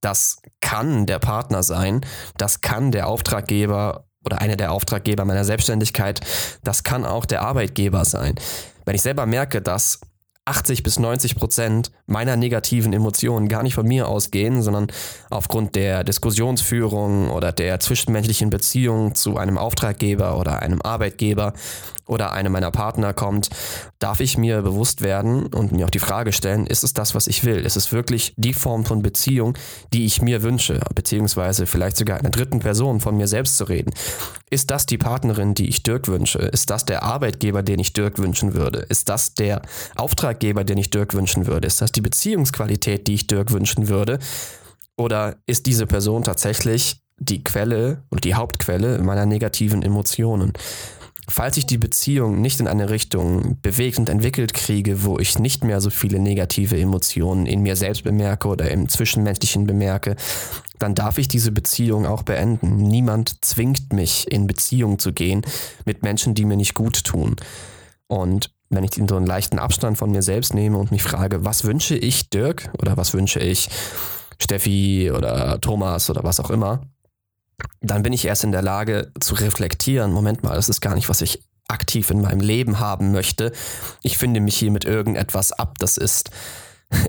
Das 0.00 0.40
kann 0.60 1.06
der 1.06 1.18
Partner 1.18 1.62
sein, 1.62 2.00
das 2.36 2.60
kann 2.60 2.90
der 2.90 3.08
Auftraggeber 3.08 4.04
oder 4.24 4.40
einer 4.40 4.56
der 4.56 4.72
Auftraggeber 4.72 5.24
meiner 5.24 5.44
Selbstständigkeit, 5.44 6.20
das 6.62 6.82
kann 6.84 7.04
auch 7.04 7.26
der 7.26 7.42
Arbeitgeber 7.42 8.04
sein. 8.04 8.34
Wenn 8.84 8.94
ich 8.94 9.02
selber 9.02 9.26
merke, 9.26 9.62
dass 9.62 10.00
80 10.46 10.82
bis 10.82 10.98
90 10.98 11.36
Prozent 11.36 11.92
meiner 12.06 12.36
negativen 12.36 12.92
Emotionen 12.92 13.48
gar 13.48 13.62
nicht 13.62 13.74
von 13.74 13.86
mir 13.86 14.08
ausgehen, 14.08 14.62
sondern 14.62 14.88
aufgrund 15.28 15.76
der 15.76 16.02
Diskussionsführung 16.02 17.30
oder 17.30 17.52
der 17.52 17.78
zwischenmenschlichen 17.78 18.50
Beziehung 18.50 19.14
zu 19.14 19.36
einem 19.36 19.58
Auftraggeber 19.58 20.38
oder 20.38 20.60
einem 20.60 20.82
Arbeitgeber 20.82 21.52
oder 22.10 22.32
einem 22.32 22.52
meiner 22.52 22.72
Partner 22.72 23.14
kommt, 23.14 23.50
darf 24.00 24.20
ich 24.20 24.36
mir 24.36 24.62
bewusst 24.62 25.00
werden 25.00 25.46
und 25.46 25.70
mir 25.70 25.86
auch 25.86 25.90
die 25.90 26.00
Frage 26.00 26.32
stellen, 26.32 26.66
ist 26.66 26.82
es 26.82 26.92
das, 26.92 27.14
was 27.14 27.28
ich 27.28 27.44
will? 27.44 27.64
Ist 27.64 27.76
es 27.76 27.92
wirklich 27.92 28.34
die 28.36 28.52
Form 28.52 28.84
von 28.84 29.00
Beziehung, 29.00 29.56
die 29.92 30.04
ich 30.04 30.20
mir 30.20 30.42
wünsche, 30.42 30.80
beziehungsweise 30.94 31.66
vielleicht 31.66 31.96
sogar 31.96 32.18
einer 32.18 32.30
dritten 32.30 32.58
Person 32.58 33.00
von 33.00 33.16
mir 33.16 33.28
selbst 33.28 33.56
zu 33.56 33.64
reden? 33.64 33.92
Ist 34.50 34.72
das 34.72 34.86
die 34.86 34.98
Partnerin, 34.98 35.54
die 35.54 35.68
ich 35.68 35.84
Dirk 35.84 36.08
wünsche? 36.08 36.38
Ist 36.38 36.70
das 36.70 36.84
der 36.84 37.04
Arbeitgeber, 37.04 37.62
den 37.62 37.78
ich 37.78 37.92
Dirk 37.92 38.18
wünschen 38.18 38.54
würde? 38.54 38.80
Ist 38.88 39.08
das 39.08 39.34
der 39.34 39.62
Auftraggeber, 39.94 40.64
den 40.64 40.78
ich 40.78 40.90
Dirk 40.90 41.14
wünschen 41.14 41.46
würde? 41.46 41.68
Ist 41.68 41.80
das 41.80 41.92
die 41.92 42.00
Beziehungsqualität, 42.00 43.06
die 43.06 43.14
ich 43.14 43.28
Dirk 43.28 43.52
wünschen 43.52 43.88
würde? 43.88 44.18
Oder 44.96 45.36
ist 45.46 45.66
diese 45.66 45.86
Person 45.86 46.24
tatsächlich 46.24 47.00
die 47.18 47.44
Quelle 47.44 48.02
und 48.10 48.24
die 48.24 48.34
Hauptquelle 48.34 48.98
meiner 48.98 49.26
negativen 49.26 49.82
Emotionen? 49.82 50.52
Falls 51.30 51.56
ich 51.56 51.64
die 51.64 51.78
Beziehung 51.78 52.40
nicht 52.40 52.58
in 52.58 52.66
eine 52.66 52.90
Richtung 52.90 53.56
bewegt 53.62 53.98
und 54.00 54.08
entwickelt 54.08 54.52
kriege, 54.52 55.04
wo 55.04 55.18
ich 55.20 55.38
nicht 55.38 55.62
mehr 55.62 55.80
so 55.80 55.88
viele 55.88 56.18
negative 56.18 56.76
Emotionen 56.76 57.46
in 57.46 57.62
mir 57.62 57.76
selbst 57.76 58.02
bemerke 58.02 58.48
oder 58.48 58.68
im 58.68 58.88
Zwischenmenschlichen 58.88 59.64
bemerke, 59.64 60.16
dann 60.80 60.96
darf 60.96 61.18
ich 61.18 61.28
diese 61.28 61.52
Beziehung 61.52 62.04
auch 62.04 62.24
beenden. 62.24 62.78
Niemand 62.78 63.44
zwingt 63.44 63.92
mich, 63.92 64.30
in 64.30 64.48
Beziehung 64.48 64.98
zu 64.98 65.12
gehen 65.12 65.42
mit 65.84 66.02
Menschen, 66.02 66.34
die 66.34 66.44
mir 66.44 66.56
nicht 66.56 66.74
gut 66.74 67.04
tun. 67.04 67.36
Und 68.08 68.50
wenn 68.68 68.82
ich 68.82 68.90
so 68.94 69.16
einen 69.16 69.26
leichten 69.26 69.60
Abstand 69.60 69.98
von 69.98 70.10
mir 70.10 70.22
selbst 70.22 70.52
nehme 70.52 70.78
und 70.78 70.90
mich 70.90 71.04
frage, 71.04 71.44
was 71.44 71.62
wünsche 71.62 71.96
ich 71.96 72.30
Dirk 72.30 72.70
oder 72.80 72.96
was 72.96 73.14
wünsche 73.14 73.38
ich 73.38 73.68
Steffi 74.40 75.12
oder 75.14 75.60
Thomas 75.60 76.10
oder 76.10 76.24
was 76.24 76.40
auch 76.40 76.50
immer, 76.50 76.80
dann 77.80 78.02
bin 78.02 78.12
ich 78.12 78.24
erst 78.24 78.44
in 78.44 78.52
der 78.52 78.62
Lage 78.62 79.12
zu 79.20 79.34
reflektieren, 79.34 80.12
Moment 80.12 80.42
mal, 80.42 80.54
das 80.54 80.68
ist 80.68 80.80
gar 80.80 80.94
nicht, 80.94 81.08
was 81.08 81.20
ich 81.20 81.42
aktiv 81.68 82.10
in 82.10 82.20
meinem 82.20 82.40
Leben 82.40 82.80
haben 82.80 83.12
möchte. 83.12 83.52
Ich 84.02 84.18
finde 84.18 84.40
mich 84.40 84.56
hier 84.56 84.70
mit 84.70 84.84
irgendetwas 84.84 85.52
ab. 85.52 85.76
Das 85.78 85.96
ist 85.96 86.30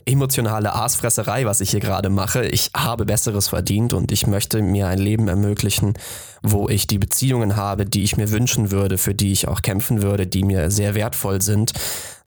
emotionale 0.05 0.73
Aasfresserei, 0.73 1.45
was 1.45 1.61
ich 1.61 1.71
hier 1.71 1.79
gerade 1.79 2.09
mache. 2.09 2.45
Ich 2.45 2.71
habe 2.75 3.05
Besseres 3.05 3.47
verdient 3.47 3.93
und 3.93 4.11
ich 4.11 4.27
möchte 4.27 4.61
mir 4.61 4.87
ein 4.87 4.99
Leben 4.99 5.27
ermöglichen, 5.27 5.95
wo 6.43 6.69
ich 6.69 6.87
die 6.87 6.99
Beziehungen 6.99 7.55
habe, 7.55 7.85
die 7.85 8.03
ich 8.03 8.17
mir 8.17 8.31
wünschen 8.31 8.71
würde, 8.71 8.97
für 8.97 9.15
die 9.15 9.31
ich 9.31 9.47
auch 9.47 9.61
kämpfen 9.61 10.01
würde, 10.01 10.27
die 10.27 10.43
mir 10.43 10.69
sehr 10.69 10.93
wertvoll 10.93 11.41
sind. 11.41 11.73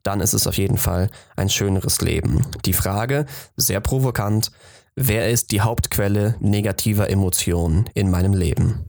Dann 0.03 0.21
ist 0.21 0.35
es 0.35 0.47
auf 0.47 0.59
jeden 0.59 0.77
Fall 0.77 1.09
ein 1.37 1.49
schöneres 1.49 2.01
Leben. 2.01 2.45
Die 2.65 2.75
Frage, 2.75 3.25
sehr 3.57 3.81
provokant, 3.81 4.51
Wer 4.97 5.29
ist 5.29 5.51
die 5.51 5.61
Hauptquelle 5.61 6.37
negativer 6.39 7.11
Emotionen 7.11 7.91
in 7.95 8.11
meinem 8.11 8.33
Leben? 8.33 8.85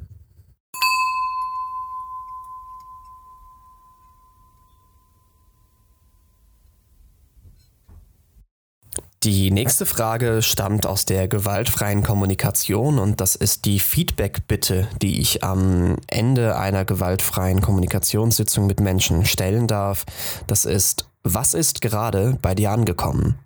Die 9.24 9.50
nächste 9.50 9.88
Frage 9.88 10.44
stammt 10.44 10.86
aus 10.86 11.06
der 11.06 11.28
gewaltfreien 11.28 12.04
Kommunikation 12.04 13.00
und 13.00 13.20
das 13.20 13.36
ist 13.36 13.66
die 13.66 13.80
Feedback-Bitte, 13.80 14.88
die 15.02 15.20
ich 15.20 15.44
am 15.44 15.96
Ende 16.06 16.56
einer 16.56 16.86
gewaltfreien 16.86 17.62
Kommunikationssitzung 17.62 18.68
mit 18.68 18.80
Menschen 18.80 19.26
stellen 19.26 19.66
darf. 19.66 20.06
Das 20.46 20.66
ist, 20.66 21.10
was 21.24 21.56
ist 21.56 21.82
gerade 21.82 22.38
bei 22.40 22.54
dir 22.54 22.70
angekommen? 22.70 23.40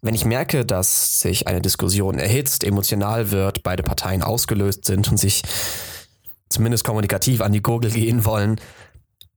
Wenn 0.00 0.14
ich 0.14 0.24
merke, 0.24 0.64
dass 0.64 1.20
sich 1.20 1.46
eine 1.48 1.60
Diskussion 1.60 2.18
erhitzt, 2.18 2.62
emotional 2.62 3.30
wird, 3.30 3.62
beide 3.62 3.82
Parteien 3.82 4.22
ausgelöst 4.22 4.84
sind 4.84 5.10
und 5.10 5.16
sich 5.16 5.42
zumindest 6.48 6.84
kommunikativ 6.84 7.40
an 7.40 7.52
die 7.52 7.62
Gurgel 7.62 7.90
gehen 7.90 8.24
wollen, 8.24 8.60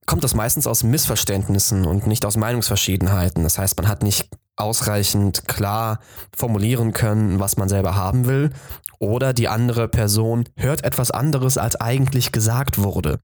kommt 0.05 0.23
das 0.23 0.35
meistens 0.35 0.67
aus 0.67 0.83
Missverständnissen 0.83 1.85
und 1.85 2.07
nicht 2.07 2.25
aus 2.25 2.37
Meinungsverschiedenheiten. 2.37 3.43
Das 3.43 3.57
heißt, 3.57 3.77
man 3.77 3.87
hat 3.87 4.03
nicht 4.03 4.29
ausreichend 4.55 5.47
klar 5.47 5.99
formulieren 6.35 6.93
können, 6.93 7.39
was 7.39 7.57
man 7.57 7.69
selber 7.69 7.95
haben 7.95 8.27
will, 8.27 8.51
oder 8.99 9.33
die 9.33 9.47
andere 9.47 9.87
Person 9.87 10.47
hört 10.55 10.83
etwas 10.83 11.09
anderes, 11.09 11.57
als 11.57 11.75
eigentlich 11.75 12.31
gesagt 12.31 12.77
wurde. 12.77 13.19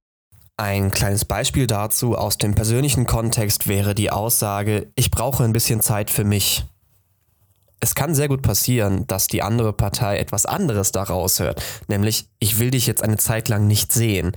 Ein 0.58 0.90
kleines 0.90 1.24
Beispiel 1.24 1.68
dazu 1.68 2.18
aus 2.18 2.40
dem 2.40 2.56
persönlichen 2.56 3.06
Kontext 3.06 3.68
wäre 3.68 3.94
die 3.94 4.10
Aussage, 4.10 4.92
ich 4.96 5.12
brauche 5.12 5.44
ein 5.44 5.54
bisschen 5.54 5.82
Zeit 5.82 6.10
für 6.10 6.24
mich 6.24 6.66
es 7.80 7.96
kann 7.96 8.16
sehr 8.16 8.28
gut 8.28 8.42
passieren, 8.42 9.06
dass 9.08 9.28
die 9.28 9.44
andere 9.44 9.74
Partei 9.74 10.18
etwas 10.18 10.46
anderes 10.46 10.92
daraus 10.92 11.40
hört, 11.40 11.62
nämlich 11.88 12.28
ich 12.40 12.60
will 12.60 12.72
dich 12.72 12.88
jetzt 12.88 13.04
eine 13.04 13.18
Zeit 13.18 13.50
lang 13.50 13.68
nicht 13.68 13.92
sehen. 13.92 14.32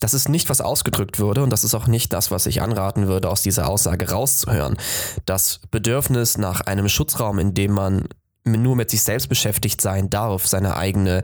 Das 0.00 0.14
ist 0.14 0.28
nicht, 0.28 0.48
was 0.48 0.60
ausgedrückt 0.60 1.18
würde 1.18 1.42
und 1.42 1.50
das 1.50 1.64
ist 1.64 1.74
auch 1.74 1.86
nicht 1.86 2.12
das, 2.12 2.30
was 2.30 2.46
ich 2.46 2.62
anraten 2.62 3.08
würde, 3.08 3.30
aus 3.30 3.42
dieser 3.42 3.68
Aussage 3.68 4.10
rauszuhören. 4.10 4.76
Das 5.24 5.60
Bedürfnis 5.70 6.38
nach 6.38 6.60
einem 6.60 6.88
Schutzraum, 6.88 7.38
in 7.38 7.54
dem 7.54 7.72
man 7.72 8.04
nur 8.44 8.76
mit 8.76 8.90
sich 8.90 9.02
selbst 9.02 9.28
beschäftigt 9.28 9.80
sein 9.80 10.08
darf, 10.10 10.46
seine 10.46 10.76
eigene 10.76 11.22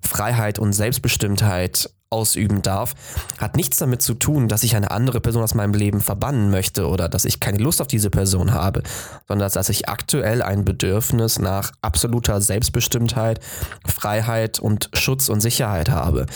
Freiheit 0.00 0.58
und 0.58 0.72
Selbstbestimmtheit 0.72 1.90
ausüben 2.16 2.62
darf, 2.62 2.94
hat 3.38 3.56
nichts 3.56 3.76
damit 3.76 4.02
zu 4.02 4.14
tun, 4.14 4.48
dass 4.48 4.62
ich 4.62 4.74
eine 4.74 4.90
andere 4.90 5.20
Person 5.20 5.42
aus 5.42 5.54
meinem 5.54 5.74
Leben 5.74 6.00
verbannen 6.00 6.50
möchte 6.50 6.88
oder 6.88 7.08
dass 7.08 7.24
ich 7.24 7.40
keine 7.40 7.58
Lust 7.58 7.80
auf 7.80 7.86
diese 7.86 8.10
Person 8.10 8.52
habe, 8.52 8.82
sondern 9.28 9.50
dass 9.50 9.68
ich 9.68 9.88
aktuell 9.88 10.42
ein 10.42 10.64
Bedürfnis 10.64 11.38
nach 11.38 11.72
absoluter 11.82 12.40
Selbstbestimmtheit, 12.40 13.40
Freiheit 13.86 14.58
und 14.58 14.90
Schutz 14.94 15.28
und 15.28 15.40
Sicherheit 15.40 15.90
habe. 15.90 16.26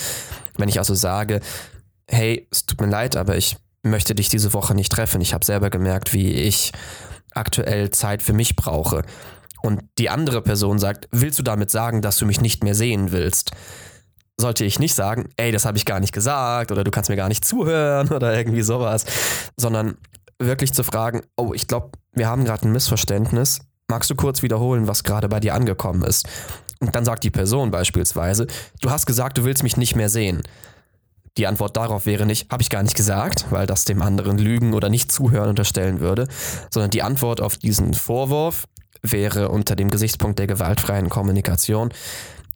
Wenn 0.56 0.68
ich 0.68 0.78
also 0.78 0.94
sage, 0.94 1.40
hey, 2.06 2.46
es 2.50 2.66
tut 2.66 2.80
mir 2.80 2.88
leid, 2.88 3.16
aber 3.16 3.36
ich 3.36 3.56
möchte 3.82 4.14
dich 4.14 4.28
diese 4.28 4.52
Woche 4.52 4.74
nicht 4.74 4.92
treffen. 4.92 5.20
Ich 5.20 5.32
habe 5.32 5.44
selber 5.44 5.70
gemerkt, 5.70 6.12
wie 6.12 6.32
ich 6.32 6.72
aktuell 7.32 7.90
Zeit 7.90 8.22
für 8.22 8.32
mich 8.32 8.56
brauche. 8.56 9.02
Und 9.62 9.82
die 9.98 10.10
andere 10.10 10.42
Person 10.42 10.78
sagt, 10.78 11.08
willst 11.10 11.38
du 11.38 11.42
damit 11.42 11.70
sagen, 11.70 12.02
dass 12.02 12.16
du 12.16 12.26
mich 12.26 12.40
nicht 12.40 12.64
mehr 12.64 12.74
sehen 12.74 13.12
willst? 13.12 13.52
Sollte 14.40 14.64
ich 14.64 14.78
nicht 14.78 14.94
sagen, 14.94 15.28
ey, 15.36 15.52
das 15.52 15.64
habe 15.64 15.76
ich 15.76 15.84
gar 15.84 16.00
nicht 16.00 16.12
gesagt 16.12 16.72
oder 16.72 16.84
du 16.84 16.90
kannst 16.90 17.10
mir 17.10 17.16
gar 17.16 17.28
nicht 17.28 17.44
zuhören 17.44 18.08
oder 18.12 18.36
irgendwie 18.36 18.62
sowas, 18.62 19.04
sondern 19.56 19.96
wirklich 20.38 20.72
zu 20.72 20.82
fragen, 20.82 21.22
oh, 21.36 21.52
ich 21.54 21.66
glaube, 21.66 21.90
wir 22.12 22.26
haben 22.26 22.44
gerade 22.44 22.66
ein 22.66 22.72
Missverständnis. 22.72 23.60
Magst 23.88 24.10
du 24.10 24.14
kurz 24.14 24.42
wiederholen, 24.42 24.86
was 24.86 25.04
gerade 25.04 25.28
bei 25.28 25.40
dir 25.40 25.54
angekommen 25.54 26.02
ist? 26.02 26.26
Und 26.80 26.94
dann 26.94 27.04
sagt 27.04 27.24
die 27.24 27.30
Person 27.30 27.70
beispielsweise, 27.70 28.46
du 28.80 28.90
hast 28.90 29.04
gesagt, 29.06 29.36
du 29.36 29.44
willst 29.44 29.62
mich 29.62 29.76
nicht 29.76 29.96
mehr 29.96 30.08
sehen. 30.08 30.42
Die 31.36 31.46
Antwort 31.46 31.76
darauf 31.76 32.06
wäre 32.06 32.26
nicht, 32.26 32.50
habe 32.50 32.62
ich 32.62 32.70
gar 32.70 32.82
nicht 32.82 32.96
gesagt, 32.96 33.46
weil 33.50 33.66
das 33.66 33.84
dem 33.84 34.02
anderen 34.02 34.38
Lügen 34.38 34.74
oder 34.74 34.88
nicht 34.88 35.12
zuhören 35.12 35.50
unterstellen 35.50 36.00
würde, 36.00 36.26
sondern 36.70 36.90
die 36.90 37.02
Antwort 37.02 37.40
auf 37.40 37.56
diesen 37.56 37.94
Vorwurf 37.94 38.64
wäre 39.02 39.48
unter 39.48 39.76
dem 39.76 39.90
Gesichtspunkt 39.90 40.38
der 40.38 40.46
gewaltfreien 40.46 41.08
Kommunikation, 41.08 41.90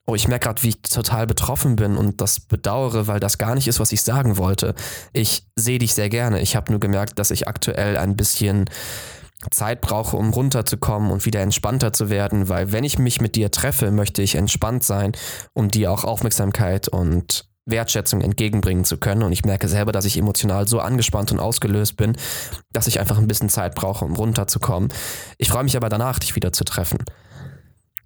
oh, 0.06 0.14
ich 0.14 0.28
merke 0.28 0.46
gerade, 0.46 0.62
wie 0.62 0.70
ich 0.70 0.82
total 0.82 1.26
betroffen 1.26 1.76
bin 1.76 1.96
und 1.96 2.20
das 2.20 2.40
bedauere, 2.40 3.06
weil 3.06 3.20
das 3.20 3.38
gar 3.38 3.54
nicht 3.54 3.68
ist, 3.68 3.80
was 3.80 3.92
ich 3.92 4.02
sagen 4.02 4.36
wollte. 4.36 4.74
Ich 5.12 5.46
sehe 5.56 5.78
dich 5.78 5.94
sehr 5.94 6.08
gerne. 6.08 6.40
Ich 6.40 6.56
habe 6.56 6.70
nur 6.70 6.80
gemerkt, 6.80 7.18
dass 7.18 7.30
ich 7.30 7.48
aktuell 7.48 7.96
ein 7.96 8.16
bisschen 8.16 8.66
Zeit 9.50 9.80
brauche, 9.80 10.16
um 10.16 10.30
runterzukommen 10.30 11.10
und 11.10 11.26
wieder 11.26 11.40
entspannter 11.40 11.92
zu 11.92 12.08
werden, 12.08 12.48
weil 12.48 12.72
wenn 12.72 12.84
ich 12.84 12.98
mich 12.98 13.20
mit 13.20 13.36
dir 13.36 13.50
treffe, 13.50 13.90
möchte 13.90 14.22
ich 14.22 14.36
entspannt 14.36 14.84
sein, 14.84 15.12
um 15.52 15.70
dir 15.70 15.92
auch 15.92 16.04
Aufmerksamkeit 16.04 16.88
und 16.88 17.46
Wertschätzung 17.66 18.20
entgegenbringen 18.20 18.84
zu 18.84 18.98
können. 18.98 19.22
Und 19.22 19.32
ich 19.32 19.44
merke 19.44 19.68
selber, 19.68 19.92
dass 19.92 20.04
ich 20.04 20.18
emotional 20.18 20.68
so 20.68 20.80
angespannt 20.80 21.32
und 21.32 21.40
ausgelöst 21.40 21.96
bin, 21.96 22.16
dass 22.72 22.86
ich 22.86 23.00
einfach 23.00 23.18
ein 23.18 23.28
bisschen 23.28 23.48
Zeit 23.48 23.74
brauche, 23.74 24.04
um 24.04 24.14
runterzukommen. 24.16 24.92
Ich 25.38 25.48
freue 25.48 25.64
mich 25.64 25.76
aber 25.76 25.88
danach, 25.88 26.18
dich 26.18 26.36
wieder 26.36 26.52
zu 26.52 26.64
treffen. 26.64 26.98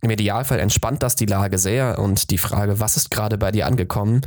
Im 0.01 0.11
Idealfall 0.11 0.61
entspannt 0.61 1.03
das 1.03 1.17
die 1.17 1.27
Lage 1.27 1.59
sehr 1.59 1.99
und 1.99 2.31
die 2.31 2.39
Frage, 2.39 2.79
was 2.79 2.97
ist 2.97 3.11
gerade 3.11 3.37
bei 3.37 3.51
dir 3.51 3.67
angekommen, 3.67 4.21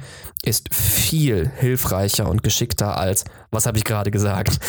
ist 0.44 0.74
viel 0.74 1.50
hilfreicher 1.58 2.30
und 2.30 2.44
geschickter 2.44 2.98
als, 2.98 3.24
was 3.52 3.66
habe 3.66 3.78
ich 3.78 3.86
gerade 3.86 4.12
gesagt. 4.12 4.60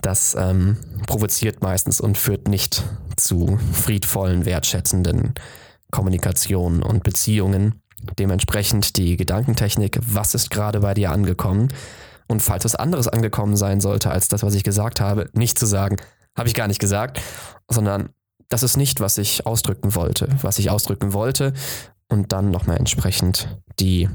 Das 0.00 0.36
ähm, 0.38 0.76
provoziert 1.06 1.62
meistens 1.62 2.00
und 2.00 2.16
führt 2.16 2.46
nicht 2.46 2.84
zu 3.16 3.58
friedvollen, 3.72 4.44
wertschätzenden 4.44 5.34
Kommunikationen 5.90 6.82
und 6.82 7.02
Beziehungen. 7.02 7.80
Dementsprechend 8.18 8.96
die 8.96 9.16
Gedankentechnik, 9.16 9.98
was 10.06 10.34
ist 10.34 10.50
gerade 10.50 10.80
bei 10.80 10.94
dir 10.94 11.10
angekommen? 11.10 11.68
Und 12.28 12.40
falls 12.40 12.64
was 12.64 12.74
anderes 12.74 13.08
angekommen 13.08 13.56
sein 13.56 13.80
sollte 13.80 14.10
als 14.10 14.28
das, 14.28 14.42
was 14.42 14.54
ich 14.54 14.62
gesagt 14.62 15.00
habe, 15.00 15.28
nicht 15.32 15.58
zu 15.58 15.66
sagen, 15.66 15.96
habe 16.36 16.48
ich 16.48 16.54
gar 16.54 16.68
nicht 16.68 16.80
gesagt, 16.80 17.20
sondern 17.68 18.10
das 18.54 18.62
ist 18.62 18.76
nicht, 18.76 19.00
was 19.00 19.18
ich 19.18 19.46
ausdrücken 19.46 19.96
wollte. 19.96 20.28
Was 20.42 20.60
ich 20.60 20.70
ausdrücken 20.70 21.12
wollte 21.12 21.54
und 22.06 22.30
dann 22.30 22.52
nochmal 22.52 22.76
entsprechend 22.76 23.48
die 23.80 24.08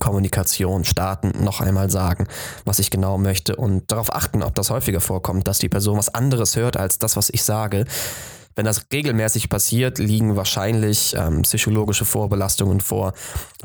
Kommunikation 0.00 0.84
starten, 0.84 1.44
noch 1.44 1.60
einmal 1.60 1.88
sagen, 1.88 2.26
was 2.64 2.80
ich 2.80 2.90
genau 2.90 3.18
möchte 3.18 3.54
und 3.54 3.92
darauf 3.92 4.12
achten, 4.12 4.42
ob 4.42 4.56
das 4.56 4.70
häufiger 4.70 5.00
vorkommt, 5.00 5.46
dass 5.46 5.60
die 5.60 5.68
Person 5.68 5.98
was 5.98 6.12
anderes 6.12 6.56
hört 6.56 6.76
als 6.76 6.98
das, 6.98 7.16
was 7.16 7.30
ich 7.30 7.44
sage. 7.44 7.84
Wenn 8.56 8.64
das 8.64 8.86
regelmäßig 8.92 9.48
passiert, 9.48 9.98
liegen 9.98 10.34
wahrscheinlich 10.34 11.14
ähm, 11.16 11.42
psychologische 11.42 12.04
Vorbelastungen 12.04 12.80
vor, 12.80 13.12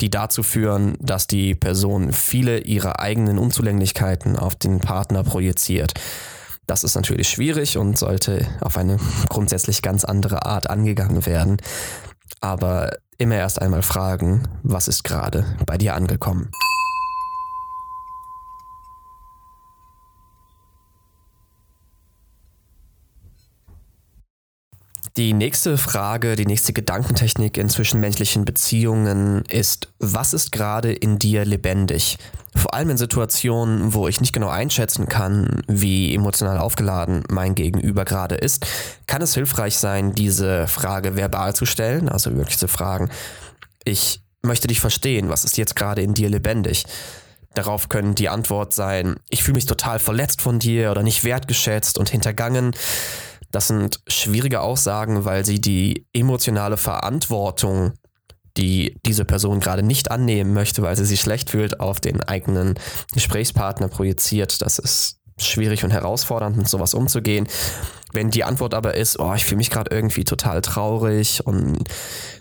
die 0.02 0.12
dazu 0.12 0.44
führen, 0.44 0.98
dass 1.00 1.26
die 1.26 1.56
Person 1.56 2.14
viele 2.14 2.60
ihrer 2.60 3.00
eigenen 3.00 3.40
Unzulänglichkeiten 3.40 4.38
auf 4.38 4.54
den 4.54 4.82
Partner 4.82 5.24
projiziert. 5.24 5.94
Das 6.68 6.84
ist 6.84 6.96
natürlich 6.96 7.30
schwierig 7.30 7.78
und 7.78 7.98
sollte 7.98 8.46
auf 8.60 8.78
eine 8.78 8.98
grundsätzlich 9.30 9.82
ganz 9.82 10.04
andere 10.04 10.46
Art 10.46 10.70
angegangen 10.70 11.26
werden. 11.26 11.58
Aber 12.42 12.92
immer 13.18 13.36
erst 13.36 13.62
einmal 13.62 13.82
fragen, 13.82 14.48
was 14.64 14.88
ist 14.90 15.04
gerade 15.04 15.46
bei 15.66 15.78
dir 15.78 15.96
angekommen. 15.96 16.52
Die 25.18 25.34
nächste 25.34 25.80
Frage, 25.80 26.36
die 26.36 26.46
nächste 26.46 26.74
Gedankentechnik 26.74 27.58
in 27.58 27.70
zwischenmenschlichen 27.70 28.46
Beziehungen 28.46 29.42
ist, 29.46 29.92
was 29.98 30.32
ist 30.32 30.52
gerade 30.52 30.94
in 30.94 31.18
dir 31.18 31.44
lebendig? 31.44 32.20
Vor 32.56 32.76
allem 32.76 32.92
in 32.92 32.98
Situationen, 32.98 33.96
wo 33.96 34.08
ich 34.08 34.22
nicht 34.22 34.32
genau 34.32 34.50
einschätzen 34.50 35.08
kann, 35.08 35.64
wie 35.68 36.14
emotional 36.14 36.60
aufgeladen 36.60 37.24
mein 37.30 37.56
Gegenüber 37.56 38.06
gerade 38.06 38.36
ist, 38.36 38.68
kann 39.08 39.24
es 39.24 39.34
hilfreich 39.34 39.80
sein, 39.80 40.14
diese 40.14 40.68
Frage 40.68 41.16
verbal 41.16 41.56
zu 41.56 41.66
stellen, 41.66 42.10
also 42.10 42.36
wirklich 42.36 42.60
zu 42.60 42.68
fragen, 42.68 43.10
ich 43.86 44.22
möchte 44.44 44.68
dich 44.68 44.80
verstehen, 44.80 45.30
was 45.30 45.46
ist 45.46 45.58
jetzt 45.58 45.76
gerade 45.76 46.04
in 46.04 46.14
dir 46.14 46.30
lebendig? 46.30 46.86
Darauf 47.56 47.90
können 47.90 48.14
die 48.14 48.30
Antwort 48.30 48.72
sein, 48.72 49.16
ich 49.30 49.42
fühle 49.42 49.56
mich 49.56 49.66
total 49.66 49.98
verletzt 49.98 50.42
von 50.44 50.60
dir 50.60 50.92
oder 50.92 51.02
nicht 51.02 51.24
wertgeschätzt 51.24 51.98
und 51.98 52.08
hintergangen. 52.08 52.76
Das 53.52 53.68
sind 53.68 54.00
schwierige 54.08 54.62
Aussagen, 54.62 55.26
weil 55.26 55.46
sie 55.46 55.62
die 55.62 56.06
emotionale 56.14 56.78
Verantwortung, 56.78 57.94
die 58.58 58.98
diese 59.06 59.26
Person 59.26 59.60
gerade 59.60 59.84
nicht 59.84 60.12
annehmen 60.12 60.54
möchte, 60.54 60.82
weil 60.82 60.96
sie 60.98 61.06
sich 61.06 61.22
schlecht 61.22 61.52
fühlt, 61.52 61.80
auf 61.80 62.00
den 62.00 62.22
eigenen 62.24 62.76
Gesprächspartner 63.14 63.88
projiziert. 63.88 64.62
Das 64.62 64.80
ist 64.80 65.20
schwierig 65.40 65.84
und 65.84 65.92
herausfordernd, 65.92 66.58
mit 66.58 66.68
sowas 66.68 66.94
umzugehen. 66.94 67.48
Wenn 68.14 68.32
die 68.32 68.44
Antwort 68.44 68.74
aber 68.74 68.96
ist, 68.96 69.20
oh, 69.20 69.34
ich 69.36 69.46
fühle 69.46 69.58
mich 69.58 69.70
gerade 69.70 69.96
irgendwie 69.96 70.24
total 70.24 70.62
traurig 70.62 71.46
und 71.46 71.78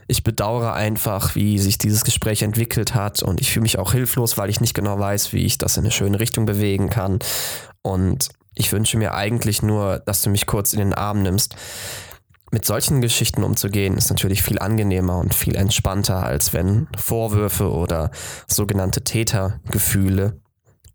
ich 0.07 0.23
bedauere 0.23 0.73
einfach, 0.73 1.35
wie 1.35 1.59
sich 1.59 1.79
dieses 1.79 2.05
Gespräch 2.05 2.43
entwickelt 2.43 2.95
hat 2.95 3.23
und 3.23 3.41
ich 3.41 3.53
fühle 3.53 3.65
mich 3.65 3.79
auch 3.79 3.93
hilflos, 3.93 4.39
weil 4.39 4.49
ich 4.49 4.61
nicht 4.61 4.75
genau 4.75 4.99
weiß, 4.99 5.33
wie 5.33 5.45
ich 5.45 5.59
das 5.59 5.77
in 5.77 5.85
eine 5.85 5.91
schöne 5.91 6.21
Richtung 6.21 6.47
bewegen 6.47 6.89
kann. 6.89 7.19
Und 7.83 8.29
ich 8.57 8.73
wünsche 8.73 8.97
mir 8.97 9.15
eigentlich 9.15 9.63
nur, 9.63 10.01
dass 10.01 10.23
du 10.23 10.31
mich 10.31 10.47
kurz 10.47 10.73
in 10.73 10.81
den 10.81 10.95
Arm 10.95 11.23
nimmst. 11.23 11.55
Mit 12.51 12.65
solchen 12.65 13.01
Geschichten 13.01 13.45
umzugehen, 13.45 13.97
ist 13.97 14.09
natürlich 14.09 14.43
viel 14.43 14.59
angenehmer 14.59 15.19
und 15.19 15.35
viel 15.35 15.57
entspannter, 15.57 16.25
als 16.25 16.53
wenn 16.53 16.89
Vorwürfe 16.97 17.71
oder 17.71 18.11
sogenannte 18.47 19.03
Tätergefühle 19.03 20.41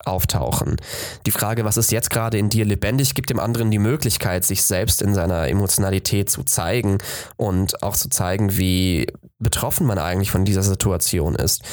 auftauchen. 0.05 0.77
Die 1.25 1.31
Frage, 1.31 1.63
was 1.63 1.77
ist 1.77 1.91
jetzt 1.91 2.09
gerade 2.09 2.37
in 2.37 2.49
dir 2.49 2.65
lebendig, 2.65 3.13
gibt 3.13 3.29
dem 3.29 3.39
anderen 3.39 3.69
die 3.69 3.79
Möglichkeit, 3.79 4.43
sich 4.43 4.63
selbst 4.63 5.01
in 5.01 5.13
seiner 5.13 5.47
Emotionalität 5.47 6.29
zu 6.29 6.43
zeigen 6.43 6.97
und 7.37 7.83
auch 7.83 7.95
zu 7.95 8.09
zeigen, 8.09 8.57
wie 8.57 9.07
betroffen 9.41 9.85
man 9.87 9.97
eigentlich 9.97 10.31
von 10.31 10.45
dieser 10.45 10.63
Situation 10.63 11.35
ist. 11.35 11.63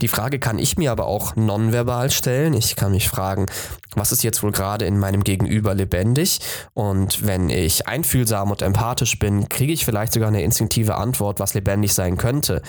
Die 0.00 0.08
Frage 0.08 0.38
kann 0.38 0.58
ich 0.58 0.76
mir 0.76 0.92
aber 0.92 1.06
auch 1.06 1.36
nonverbal 1.36 2.10
stellen. 2.10 2.54
Ich 2.54 2.76
kann 2.76 2.92
mich 2.92 3.08
fragen, 3.08 3.46
was 3.94 4.12
ist 4.12 4.22
jetzt 4.22 4.42
wohl 4.42 4.52
gerade 4.52 4.86
in 4.86 4.98
meinem 4.98 5.24
Gegenüber 5.24 5.74
lebendig? 5.74 6.40
Und 6.74 7.26
wenn 7.26 7.50
ich 7.50 7.86
einfühlsam 7.86 8.50
und 8.50 8.62
empathisch 8.62 9.18
bin, 9.18 9.48
kriege 9.48 9.72
ich 9.72 9.84
vielleicht 9.84 10.12
sogar 10.12 10.28
eine 10.28 10.42
instinktive 10.42 10.96
Antwort, 10.96 11.40
was 11.40 11.54
lebendig 11.54 11.94
sein 11.94 12.16
könnte. 12.16 12.62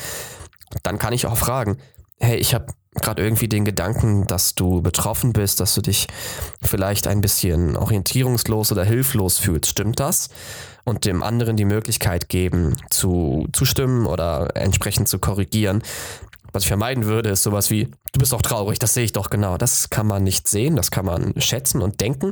Dann 0.83 0.99
kann 0.99 1.13
ich 1.13 1.25
auch 1.25 1.37
fragen, 1.37 1.77
hey, 2.19 2.37
ich 2.37 2.53
habe 2.53 2.67
gerade 2.95 3.23
irgendwie 3.23 3.47
den 3.47 3.65
Gedanken, 3.65 4.25
dass 4.25 4.55
du 4.55 4.81
betroffen 4.81 5.33
bist, 5.33 5.59
dass 5.59 5.75
du 5.75 5.81
dich 5.81 6.07
vielleicht 6.61 7.07
ein 7.07 7.21
bisschen 7.21 7.77
orientierungslos 7.77 8.71
oder 8.71 8.83
hilflos 8.83 9.37
fühlst. 9.37 9.71
Stimmt 9.71 9.99
das? 9.99 10.29
Und 10.89 11.06
dem 11.06 11.21
anderen 11.21 11.56
die 11.56 11.65
Möglichkeit 11.65 12.30
geben, 12.30 12.75
zu 12.89 13.47
zustimmen 13.54 14.08
oder 14.08 14.56
entsprechend 14.56 15.08
zu 15.08 15.19
korrigieren. 15.19 15.84
Was 16.52 16.63
ich 16.63 16.67
vermeiden 16.67 17.06
würde, 17.06 17.30
ist 17.30 17.43
sowas 17.43 17.69
wie, 17.69 17.91
du 18.12 18.19
bist 18.19 18.34
doch 18.34 18.41
traurig, 18.41 18.80
das 18.80 18.95
sehe 18.95 19.04
ich 19.04 19.13
doch 19.13 19.30
genau. 19.30 19.58
Das 19.58 19.91
kann 19.91 20.08
man 20.08 20.23
nicht 20.23 20.47
sehen, 20.47 20.75
das 20.75 20.89
kann 20.89 21.06
man 21.06 21.39
schätzen 21.39 21.84
und 21.84 22.02
denken. 22.02 22.32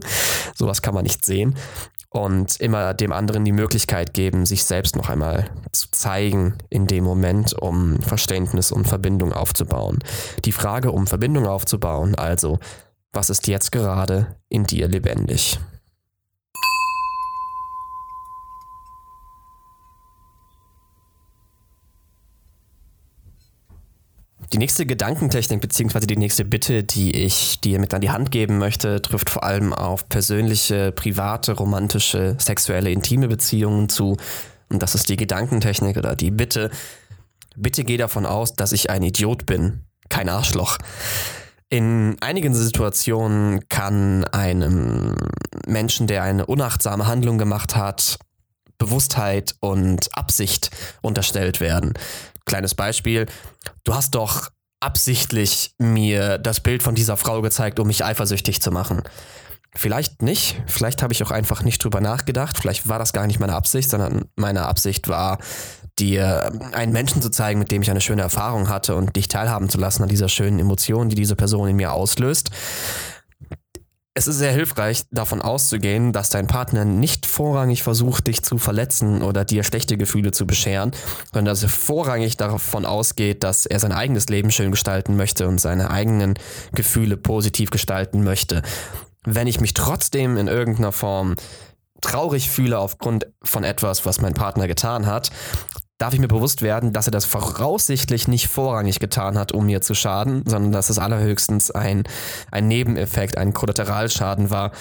Sowas 0.56 0.82
kann 0.82 0.96
man 0.96 1.04
nicht 1.04 1.24
sehen. 1.24 1.56
und 2.10 2.60
immer 2.60 2.94
dem 2.94 3.12
anderen 3.12 3.46
die 3.46 3.52
Möglichkeit 3.52 4.14
geben, 4.14 4.46
sich 4.46 4.64
selbst 4.64 4.96
noch 4.96 5.10
einmal 5.10 5.50
zu 5.72 5.92
zeigen 5.92 6.56
in 6.70 6.88
dem 6.88 7.04
Moment, 7.04 7.54
um 7.54 8.00
Verständnis 8.02 8.72
und 8.72 8.88
Verbindung 8.88 9.34
aufzubauen. 9.34 10.00
Die 10.46 10.52
Frage, 10.52 10.92
um 10.92 11.06
Verbindung 11.06 11.48
aufzubauen, 11.48 12.16
also, 12.16 12.60
was 13.14 13.30
ist 13.30 13.48
jetzt 13.48 13.72
gerade 13.72 14.36
in 14.50 14.64
dir 14.64 14.88
lebendig? 14.88 15.60
Die 24.54 24.60
nächste 24.60 24.86
Gedankentechnik 24.86 25.60
beziehungsweise 25.60 26.08
die 26.08 26.16
nächste 26.16 26.46
Bitte, 26.46 26.84
die 26.84 27.12
ich 27.12 27.60
dir 27.60 27.80
mit 27.80 27.94
an 27.94 28.00
die 28.00 28.12
Hand 28.12 28.32
geben 28.32 28.58
möchte, 28.58 29.02
trifft 29.02 29.30
vor 29.30 29.44
allem 29.44 29.74
auf 29.74 30.08
persönliche, 30.08 30.94
private, 30.94 31.52
romantische, 31.52 32.36
sexuelle, 32.40 32.90
intime 32.90 33.28
Beziehungen 33.28 33.90
zu. 33.90 34.16
Und 34.70 34.82
das 34.82 34.96
ist 34.96 35.10
die 35.10 35.18
Gedankentechnik 35.18 35.98
oder 35.98 36.16
die 36.16 36.32
Bitte. 36.32 36.72
Bitte 37.58 37.84
geh 37.84 37.98
davon 37.98 38.26
aus, 38.26 38.54
dass 38.54 38.72
ich 38.72 38.90
ein 38.90 39.04
Idiot 39.04 39.46
bin, 39.46 39.84
kein 40.08 40.30
Arschloch. 40.30 40.78
In 41.70 42.16
einigen 42.22 42.54
Situationen 42.54 43.68
kann 43.68 44.24
einem 44.26 45.16
Menschen, 45.66 46.08
der 46.08 46.24
eine 46.24 46.46
unachtsame 46.46 47.08
Handlung 47.08 47.38
gemacht 47.38 47.76
hat, 47.76 48.18
Bewusstheit 48.78 49.56
und 49.60 50.16
Absicht 50.16 50.72
unterstellt 51.02 51.60
werden. 51.60 51.94
Kleines 52.46 52.76
Beispiel, 52.76 53.26
du 53.84 53.94
hast 53.94 54.16
doch 54.16 54.50
absichtlich 54.80 55.72
mir 55.80 56.38
das 56.38 56.60
Bild 56.60 56.84
von 56.84 56.96
dieser 56.96 57.18
Frau 57.18 57.42
gezeigt, 57.42 57.80
um 57.80 57.88
mich 57.88 58.06
eifersüchtig 58.06 58.62
zu 58.62 58.72
machen. 58.72 59.02
Vielleicht 59.76 60.22
nicht, 60.22 60.62
vielleicht 60.66 61.04
habe 61.04 61.14
ich 61.14 61.24
auch 61.24 61.32
einfach 61.32 61.64
nicht 61.64 61.84
drüber 61.84 62.02
nachgedacht, 62.02 62.58
vielleicht 62.58 62.88
war 62.88 63.00
das 63.00 63.14
gar 63.14 63.28
nicht 63.28 63.40
meine 63.40 63.56
Absicht, 63.56 63.90
sondern 63.90 64.26
meine 64.36 64.64
Absicht 64.66 65.08
war, 65.08 65.40
dir 66.00 66.52
einen 66.74 66.94
Menschen 66.94 67.22
zu 67.22 67.30
zeigen, 67.30 67.60
mit 67.60 67.72
dem 67.72 67.82
ich 67.82 67.92
eine 67.92 68.02
schöne 68.02 68.22
Erfahrung 68.22 68.70
hatte 68.70 68.96
und 68.96 69.16
dich 69.16 69.28
teilhaben 69.28 69.70
zu 69.70 69.78
lassen 69.78 70.04
an 70.04 70.10
dieser 70.10 70.30
schönen 70.30 70.60
Emotion, 70.60 71.10
die 71.10 71.16
diese 71.16 71.36
Person 71.36 71.70
in 71.70 71.76
mir 71.76 71.92
auslöst 71.92 72.52
es 74.18 74.26
ist 74.26 74.40
sehr 74.40 74.52
hilfreich, 74.52 75.04
davon 75.12 75.44
auszugehen, 75.44 76.12
dass 76.12 76.32
dein 76.32 76.48
Partner 76.48 76.86
nicht 76.86 77.28
vorrangig 77.28 77.84
versucht, 77.84 78.26
dich 78.26 78.42
zu 78.42 78.58
verletzen 78.58 79.22
oder 79.22 79.46
dir 79.46 79.64
schlechte 79.64 79.96
Gefühle 79.96 80.32
zu 80.32 80.48
bescheren, 80.48 80.92
sondern 81.32 81.46
dass 81.46 81.62
er 81.62 81.70
vorrangig 81.70 82.36
davon 82.36 82.88
ausgeht, 82.88 83.44
dass 83.44 83.68
er 83.68 83.80
sein 83.80 83.92
eigenes 83.92 84.28
Leben 84.28 84.50
schön 84.50 84.72
gestalten 84.72 85.18
möchte 85.18 85.48
und 85.48 85.62
seine 85.62 85.92
eigenen 85.92 86.34
Gefühle 86.74 87.16
positiv 87.16 87.70
gestalten 87.70 88.24
möchte. 88.24 88.64
Wenn 89.24 89.46
ich 89.46 89.62
mich 89.62 89.76
trotzdem 89.76 90.38
in 90.38 90.48
irgendeiner 90.48 90.92
Form 90.92 91.36
traurig 92.02 92.50
fühle 92.50 92.80
aufgrund 92.80 93.28
von 93.44 93.64
etwas, 93.64 94.08
was 94.08 94.20
mein 94.20 94.34
Partner 94.34 94.68
getan 94.68 95.06
hat, 95.06 95.30
darf 95.98 96.14
ich 96.14 96.20
mir 96.20 96.28
bewusst 96.28 96.62
werden, 96.62 96.94
dass 96.94 97.08
er 97.08 97.12
das 97.12 97.26
voraussichtlich 97.26 98.28
nicht 98.28 98.48
vorrangig 98.48 99.00
getan 99.00 99.38
hat, 99.38 99.52
um 99.52 99.66
mir 99.66 99.82
zu 99.82 99.96
schaden, 99.96 100.44
sondern 100.46 100.72
dass 100.72 100.90
es 100.90 101.00
allerhöchstens 101.00 101.72
ein, 101.72 102.04
ein 102.52 102.68
Nebeneffekt, 102.68 103.38
ein 103.38 103.54
Kollateralschaden 103.54 104.52
war 104.52 104.72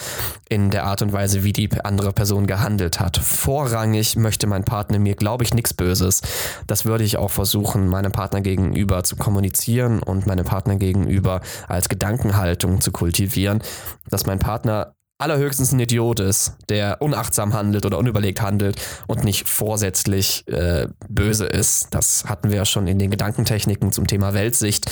in 0.49 0.71
der 0.71 0.85
Art 0.85 1.01
und 1.01 1.13
Weise, 1.13 1.43
wie 1.43 1.53
die 1.53 1.71
andere 1.85 2.13
Person 2.13 2.47
gehandelt 2.47 3.01
hat. 3.01 3.17
Vorrangig 3.17 4.17
möchte 4.17 4.47
mein 4.47 4.65
Partner 4.65 4.99
mir, 4.99 5.15
glaube 5.15 5.45
ich, 5.45 5.55
nichts 5.55 5.73
Böses. 5.73 6.21
Das 6.67 6.85
würde 6.85 7.05
ich 7.05 7.17
auch 7.17 7.31
versuchen, 7.31 7.89
meinem 7.89 8.13
Partner 8.13 8.43
gegenüber 8.43 9.03
zu 9.03 9.17
kommunizieren 9.17 10.03
und 10.03 10.27
meinem 10.27 10.45
Partner 10.45 10.77
gegenüber 10.77 11.41
als 11.67 11.89
Gedankenhaltung 11.89 12.81
zu 12.83 12.93
kultivieren, 12.93 13.63
dass 14.11 14.27
mein 14.27 14.39
Partner 14.39 14.97
allerhöchstens 15.19 15.73
ein 15.73 15.81
Idiot 15.81 16.21
ist, 16.21 16.57
der 16.69 17.01
unachtsam 17.01 17.55
handelt 17.55 17.87
oder 17.87 17.99
unüberlegt 17.99 18.43
handelt 18.43 18.81
und 19.07 19.25
nicht 19.25 19.49
vorsätzlich 19.49 20.47
äh, 20.49 20.89
böse 21.09 21.47
ist. 21.47 21.89
Das 21.93 22.27
hatten 22.27 22.51
wir 22.51 22.59
ja 22.59 22.65
schon 22.65 22.87
in 22.87 22.99
den 22.99 23.11
Gedankentechniken 23.11 23.93
zum 23.93 24.07
Thema 24.07 24.35
Weltsicht. 24.35 24.91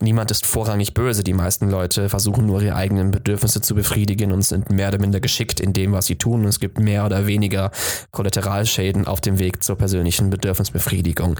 Niemand 0.00 0.30
ist 0.32 0.44
vorrangig 0.44 0.92
böse. 0.92 1.22
Die 1.22 1.34
meisten 1.34 1.70
Leute 1.70 2.08
versuchen 2.08 2.46
nur 2.46 2.60
ihre 2.62 2.74
eigenen 2.74 3.12
Bedürfnisse 3.12 3.60
zu 3.60 3.74
befriedigen 3.74 4.32
und 4.32 4.42
sind 4.42 4.70
mehr 4.70 4.88
oder 4.88 4.98
minder 4.98 5.20
geschickt 5.20 5.60
in 5.60 5.72
dem, 5.72 5.92
was 5.92 6.06
sie 6.06 6.16
tun. 6.16 6.42
Und 6.42 6.48
es 6.48 6.58
gibt 6.58 6.80
mehr 6.80 7.06
oder 7.06 7.26
weniger 7.26 7.70
Kollateralschäden 8.10 9.06
auf 9.06 9.20
dem 9.20 9.38
Weg 9.38 9.62
zur 9.62 9.76
persönlichen 9.76 10.30
Bedürfnisbefriedigung. 10.30 11.38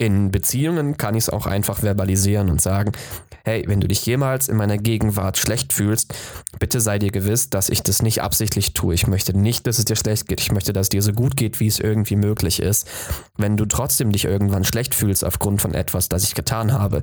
In 0.00 0.30
Beziehungen 0.30 0.96
kann 0.96 1.16
ich 1.16 1.24
es 1.24 1.28
auch 1.28 1.46
einfach 1.46 1.80
verbalisieren 1.80 2.50
und 2.50 2.62
sagen, 2.62 2.92
hey, 3.44 3.64
wenn 3.66 3.80
du 3.80 3.88
dich 3.88 4.06
jemals 4.06 4.48
in 4.48 4.56
meiner 4.56 4.78
Gegenwart 4.78 5.38
schlecht 5.38 5.72
fühlst, 5.72 6.14
bitte 6.60 6.80
sei 6.80 7.00
dir 7.00 7.10
gewiss, 7.10 7.50
dass 7.50 7.68
ich 7.68 7.82
das 7.82 8.00
nicht 8.00 8.22
absichtlich 8.22 8.74
tue. 8.74 8.94
Ich 8.94 9.08
möchte 9.08 9.36
nicht, 9.36 9.66
dass 9.66 9.78
es 9.78 9.86
dir 9.86 9.96
schlecht 9.96 10.28
geht. 10.28 10.40
Ich 10.40 10.52
möchte, 10.52 10.72
dass 10.72 10.84
es 10.84 10.90
dir 10.90 11.02
so 11.02 11.12
gut 11.12 11.36
geht, 11.36 11.58
wie 11.58 11.66
es 11.66 11.80
irgendwie 11.80 12.14
möglich 12.14 12.60
ist. 12.60 12.88
Wenn 13.36 13.56
du 13.56 13.66
trotzdem 13.66 14.12
dich 14.12 14.24
irgendwann 14.24 14.64
schlecht 14.64 14.94
fühlst 14.94 15.24
aufgrund 15.24 15.60
von 15.60 15.74
etwas, 15.74 16.08
das 16.08 16.22
ich 16.22 16.34
getan 16.34 16.72
habe, 16.72 17.02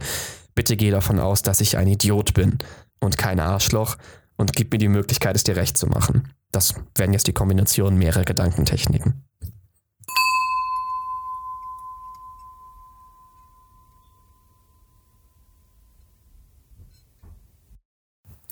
bitte 0.54 0.78
geh 0.78 0.92
davon 0.92 1.20
aus, 1.20 1.42
dass 1.42 1.60
ich 1.60 1.78
ein 1.78 1.88
Idiot 1.88 2.34
bin 2.34 2.60
und 3.00 3.18
kein 3.18 3.42
Arschloch 3.42 3.98
und 4.38 4.54
gib 4.54 4.72
mir 4.72 4.80
die 4.80 4.88
Möglichkeit, 4.88 5.36
es 5.36 5.44
dir 5.44 5.58
recht 5.58 5.78
zu 5.78 5.88
machen. 5.88 6.30
Das 6.52 6.76
wären 6.96 7.12
jetzt 7.12 7.28
die 7.28 7.34
Kombination 7.34 7.98
mehrerer 7.98 8.24
Gedankentechniken. 8.24 9.26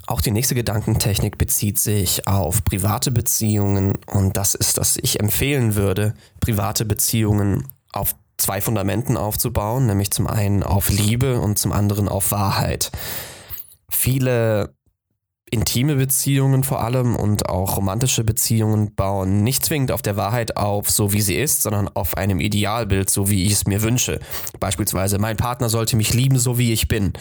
Auch 0.05 0.19
die 0.19 0.31
nächste 0.31 0.53
Gedankentechnik 0.53 1.37
bezieht 1.37 1.79
sich 1.79 2.27
auf 2.27 2.63
private 2.65 3.09
Beziehungen 3.11 3.93
und 4.07 4.35
das 4.35 4.53
ist, 4.53 4.77
dass 4.77 4.97
ich 4.97 5.19
empfehlen 5.21 5.75
würde, 5.75 6.13
private 6.41 6.83
Beziehungen 6.83 7.69
auf 7.93 8.15
zwei 8.37 8.59
Fundamenten 8.59 9.15
aufzubauen, 9.15 9.85
nämlich 9.85 10.11
zum 10.11 10.27
einen 10.27 10.63
auf 10.63 10.89
Liebe 10.89 11.39
und 11.39 11.57
zum 11.57 11.71
anderen 11.71 12.09
auf 12.09 12.31
Wahrheit. 12.31 12.91
Viele 13.89 14.75
intime 15.53 15.95
Beziehungen 15.95 16.63
vor 16.63 16.83
allem 16.83 17.15
und 17.15 17.47
auch 17.47 17.77
romantische 17.77 18.23
Beziehungen 18.23 18.95
bauen 18.95 19.43
nicht 19.43 19.63
zwingend 19.63 19.91
auf 19.91 20.01
der 20.01 20.17
Wahrheit 20.17 20.57
auf, 20.57 20.89
so 20.89 21.13
wie 21.13 21.21
sie 21.21 21.35
ist, 21.35 21.61
sondern 21.61 21.87
auf 21.87 22.17
einem 22.17 22.39
Idealbild, 22.39 23.09
so 23.09 23.29
wie 23.29 23.45
ich 23.45 23.53
es 23.53 23.67
mir 23.67 23.83
wünsche. 23.83 24.19
Beispielsweise, 24.59 25.19
mein 25.19 25.37
Partner 25.37 25.69
sollte 25.69 25.95
mich 25.95 26.13
lieben, 26.13 26.39
so 26.39 26.57
wie 26.57 26.73
ich 26.73 26.87
bin. 26.87 27.13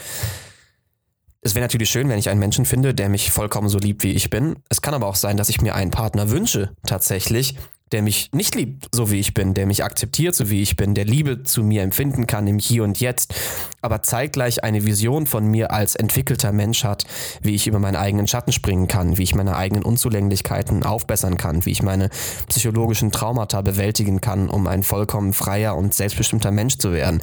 Es 1.44 1.56
wäre 1.56 1.64
natürlich 1.64 1.90
schön, 1.90 2.08
wenn 2.08 2.20
ich 2.20 2.28
einen 2.28 2.38
Menschen 2.38 2.64
finde, 2.64 2.94
der 2.94 3.08
mich 3.08 3.32
vollkommen 3.32 3.68
so 3.68 3.76
liebt, 3.76 4.04
wie 4.04 4.12
ich 4.12 4.30
bin. 4.30 4.54
Es 4.68 4.80
kann 4.80 4.94
aber 4.94 5.08
auch 5.08 5.16
sein, 5.16 5.36
dass 5.36 5.48
ich 5.48 5.60
mir 5.60 5.74
einen 5.74 5.90
Partner 5.90 6.30
wünsche, 6.30 6.70
tatsächlich, 6.86 7.56
der 7.90 8.02
mich 8.02 8.30
nicht 8.32 8.54
liebt, 8.54 8.86
so 8.94 9.10
wie 9.10 9.18
ich 9.18 9.34
bin, 9.34 9.52
der 9.52 9.66
mich 9.66 9.82
akzeptiert, 9.82 10.36
so 10.36 10.50
wie 10.50 10.62
ich 10.62 10.76
bin, 10.76 10.94
der 10.94 11.04
Liebe 11.04 11.42
zu 11.42 11.64
mir 11.64 11.82
empfinden 11.82 12.28
kann 12.28 12.46
im 12.46 12.60
Hier 12.60 12.84
und 12.84 13.00
Jetzt, 13.00 13.34
aber 13.80 14.04
zeitgleich 14.04 14.62
eine 14.62 14.86
Vision 14.86 15.26
von 15.26 15.44
mir 15.44 15.72
als 15.72 15.96
entwickelter 15.96 16.52
Mensch 16.52 16.84
hat, 16.84 17.04
wie 17.42 17.56
ich 17.56 17.66
über 17.66 17.80
meinen 17.80 17.96
eigenen 17.96 18.28
Schatten 18.28 18.52
springen 18.52 18.86
kann, 18.86 19.18
wie 19.18 19.24
ich 19.24 19.34
meine 19.34 19.56
eigenen 19.56 19.82
Unzulänglichkeiten 19.82 20.84
aufbessern 20.84 21.38
kann, 21.38 21.66
wie 21.66 21.72
ich 21.72 21.82
meine 21.82 22.08
psychologischen 22.48 23.10
Traumata 23.10 23.62
bewältigen 23.62 24.20
kann, 24.20 24.48
um 24.48 24.68
ein 24.68 24.84
vollkommen 24.84 25.32
freier 25.32 25.76
und 25.76 25.92
selbstbestimmter 25.92 26.52
Mensch 26.52 26.78
zu 26.78 26.92
werden. 26.92 27.20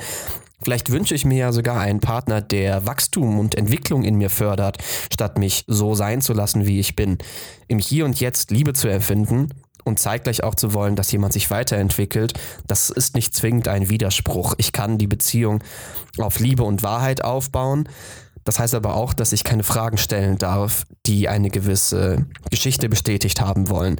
Vielleicht 0.61 0.91
wünsche 0.91 1.15
ich 1.15 1.25
mir 1.25 1.37
ja 1.37 1.51
sogar 1.51 1.79
einen 1.79 1.99
Partner, 1.99 2.41
der 2.41 2.85
Wachstum 2.85 3.39
und 3.39 3.55
Entwicklung 3.55 4.03
in 4.03 4.15
mir 4.15 4.29
fördert, 4.29 4.77
statt 5.11 5.37
mich 5.37 5.63
so 5.67 5.95
sein 5.95 6.21
zu 6.21 6.33
lassen, 6.33 6.65
wie 6.65 6.79
ich 6.79 6.95
bin. 6.95 7.17
Im 7.67 7.79
Hier 7.79 8.05
und 8.05 8.19
Jetzt 8.19 8.51
Liebe 8.51 8.73
zu 8.73 8.89
empfinden 8.89 9.49
und 9.85 9.99
zeitgleich 9.99 10.43
auch 10.43 10.55
zu 10.55 10.73
wollen, 10.73 10.95
dass 10.95 11.11
jemand 11.11 11.33
sich 11.33 11.49
weiterentwickelt, 11.49 12.33
das 12.67 12.89
ist 12.89 13.15
nicht 13.15 13.33
zwingend 13.33 13.67
ein 13.67 13.89
Widerspruch. 13.89 14.55
Ich 14.57 14.73
kann 14.73 14.97
die 14.97 15.07
Beziehung 15.07 15.63
auf 16.17 16.39
Liebe 16.39 16.63
und 16.63 16.83
Wahrheit 16.83 17.23
aufbauen. 17.23 17.87
Das 18.43 18.59
heißt 18.59 18.73
aber 18.75 18.95
auch, 18.95 19.13
dass 19.13 19.31
ich 19.31 19.43
keine 19.43 19.63
Fragen 19.63 19.97
stellen 19.97 20.37
darf, 20.37 20.85
die 21.05 21.29
eine 21.29 21.49
gewisse 21.49 22.25
Geschichte 22.49 22.89
bestätigt 22.89 23.41
haben 23.41 23.69
wollen. 23.69 23.99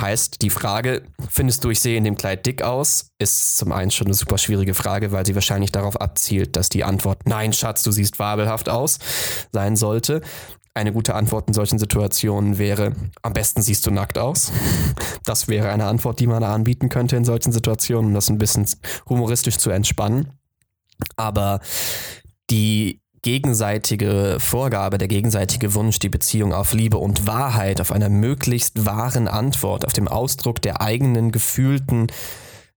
Heißt, 0.00 0.42
die 0.42 0.50
Frage, 0.50 1.02
findest 1.28 1.64
du, 1.64 1.70
ich 1.70 1.80
sehe 1.80 1.96
in 1.96 2.04
dem 2.04 2.16
Kleid 2.16 2.44
dick 2.46 2.62
aus, 2.62 3.10
ist 3.18 3.56
zum 3.56 3.72
einen 3.72 3.90
schon 3.90 4.06
eine 4.06 4.14
super 4.14 4.38
schwierige 4.38 4.74
Frage, 4.74 5.12
weil 5.12 5.24
sie 5.24 5.34
wahrscheinlich 5.34 5.72
darauf 5.72 6.00
abzielt, 6.00 6.56
dass 6.56 6.68
die 6.68 6.84
Antwort 6.84 7.26
Nein, 7.26 7.52
Schatz, 7.52 7.82
du 7.82 7.90
siehst 7.90 8.16
fabelhaft 8.16 8.68
aus 8.68 8.98
sein 9.52 9.76
sollte. 9.76 10.20
Eine 10.74 10.92
gute 10.92 11.14
Antwort 11.14 11.48
in 11.48 11.54
solchen 11.54 11.78
Situationen 11.78 12.58
wäre, 12.58 12.92
am 13.22 13.32
besten 13.32 13.62
siehst 13.62 13.86
du 13.86 13.90
nackt 13.90 14.18
aus. 14.18 14.52
Das 15.24 15.48
wäre 15.48 15.70
eine 15.70 15.86
Antwort, 15.86 16.20
die 16.20 16.26
man 16.26 16.44
anbieten 16.44 16.90
könnte 16.90 17.16
in 17.16 17.24
solchen 17.24 17.50
Situationen, 17.50 18.08
um 18.08 18.14
das 18.14 18.28
ein 18.28 18.38
bisschen 18.38 18.68
humoristisch 19.08 19.56
zu 19.56 19.70
entspannen. 19.70 20.32
Aber 21.16 21.60
die 22.50 23.00
gegenseitige 23.26 24.36
Vorgabe, 24.38 24.98
der 24.98 25.08
gegenseitige 25.08 25.74
Wunsch, 25.74 25.98
die 25.98 26.08
Beziehung 26.08 26.52
auf 26.54 26.72
Liebe 26.74 26.98
und 26.98 27.26
Wahrheit, 27.26 27.80
auf 27.80 27.90
einer 27.90 28.08
möglichst 28.08 28.86
wahren 28.86 29.26
Antwort, 29.26 29.84
auf 29.84 29.92
dem 29.92 30.06
Ausdruck 30.06 30.62
der 30.62 30.80
eigenen 30.80 31.32
gefühlten 31.32 32.06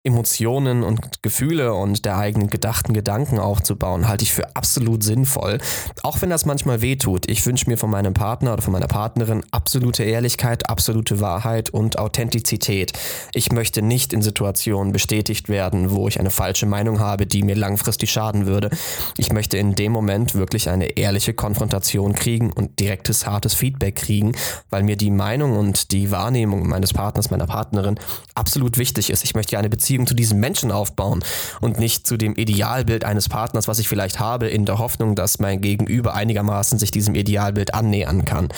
Emotionen 0.05 0.83
und 0.83 1.21
Gefühle 1.23 1.73
und 1.73 2.05
der 2.05 2.17
eigenen 2.17 2.49
gedachten 2.49 2.93
Gedanken 2.93 3.37
aufzubauen, 3.37 4.07
halte 4.07 4.23
ich 4.23 4.31
für 4.31 4.55
absolut 4.55 5.03
sinnvoll. 5.03 5.57
Auch 6.03 6.21
wenn 6.21 6.29
das 6.29 6.45
manchmal 6.45 6.79
wehtut. 6.79 7.29
Ich 7.29 7.45
wünsche 7.45 7.69
mir 7.69 7.75
von 7.75 7.89
meinem 7.89 8.13
Partner 8.13 8.53
oder 8.53 8.61
von 8.61 8.71
meiner 8.71 8.87
Partnerin 8.87 9.43
absolute 9.51 10.05
Ehrlichkeit, 10.05 10.69
absolute 10.69 11.19
Wahrheit 11.19 11.69
und 11.71 11.99
Authentizität. 11.99 12.93
Ich 13.33 13.51
möchte 13.51 13.81
nicht 13.81 14.13
in 14.13 14.21
Situationen 14.21 14.93
bestätigt 14.93 15.49
werden, 15.49 15.91
wo 15.91 16.07
ich 16.07 16.17
eine 16.17 16.29
falsche 16.29 16.65
Meinung 16.65 17.01
habe, 17.01 17.25
die 17.25 17.43
mir 17.43 17.55
langfristig 17.55 18.09
schaden 18.09 18.45
würde. 18.45 18.69
Ich 19.17 19.33
möchte 19.33 19.57
in 19.57 19.75
dem 19.75 19.91
Moment 19.91 20.33
wirklich 20.33 20.69
eine 20.69 20.97
ehrliche 20.97 21.33
Konfrontation 21.33 22.13
kriegen 22.13 22.53
und 22.53 22.79
direktes, 22.79 23.27
hartes 23.27 23.53
Feedback 23.53 23.97
kriegen, 23.97 24.31
weil 24.69 24.83
mir 24.83 24.95
die 24.95 25.11
Meinung 25.11 25.57
und 25.57 25.91
die 25.91 26.09
Wahrnehmung 26.09 26.69
meines 26.69 26.93
Partners, 26.93 27.31
meiner 27.31 27.47
Partnerin 27.47 27.99
absolut 28.33 28.77
wichtig 28.77 29.09
ist. 29.09 29.25
Ich 29.25 29.35
möchte 29.35 29.57
eine 29.57 29.67
Beziehung 29.67 29.88
Beziehung 29.89 30.05
zu 30.05 30.13
diesem 30.13 30.39
Menschen 30.39 30.71
aufbauen 30.71 31.23
und 31.61 31.79
nicht 31.79 32.05
zu 32.05 32.15
dem 32.15 32.35
Idealbild 32.35 33.03
eines 33.05 33.27
Partners, 33.27 33.67
was 33.67 33.79
ich 33.79 33.89
vielleicht 33.89 34.19
habe, 34.19 34.47
in 34.47 34.65
der 34.65 34.77
Hoffnung, 34.77 35.15
dass 35.15 35.39
mein 35.39 35.61
Gegenüber 35.61 36.13
einigermaßen 36.13 36.77
sich 36.77 36.91
diesem 36.91 37.15
Idealbild 37.15 37.73
annähern 37.73 38.23
kann. 38.23 38.49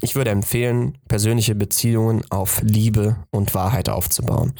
Ich 0.00 0.14
würde 0.14 0.30
empfehlen, 0.30 0.96
persönliche 1.08 1.56
Beziehungen 1.56 2.22
auf 2.30 2.60
Liebe 2.62 3.16
und 3.32 3.52
Wahrheit 3.52 3.88
aufzubauen. 3.88 4.54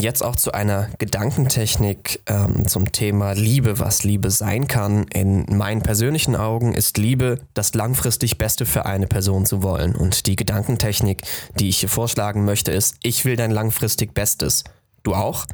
Jetzt 0.00 0.22
auch 0.22 0.36
zu 0.36 0.52
einer 0.52 0.88
Gedankentechnik 0.98 2.20
ähm, 2.26 2.66
zum 2.68 2.92
Thema 2.92 3.32
Liebe, 3.32 3.78
was 3.78 4.04
Liebe 4.04 4.30
sein 4.30 4.68
kann. 4.68 5.06
In 5.08 5.44
meinen 5.56 5.82
persönlichen 5.82 6.36
Augen 6.36 6.74
ist 6.74 6.98
Liebe 6.98 7.40
das 7.54 7.74
langfristig 7.74 8.38
Beste 8.38 8.66
für 8.66 8.86
eine 8.86 9.06
Person 9.06 9.46
zu 9.46 9.62
wollen. 9.62 9.94
Und 9.94 10.26
die 10.26 10.36
Gedankentechnik, 10.36 11.22
die 11.58 11.68
ich 11.68 11.78
hier 11.78 11.88
vorschlagen 11.88 12.44
möchte, 12.44 12.72
ist, 12.72 12.96
ich 13.02 13.24
will 13.24 13.36
dein 13.36 13.50
langfristig 13.50 14.14
Bestes. 14.14 14.64
Du 15.02 15.14
auch? 15.14 15.46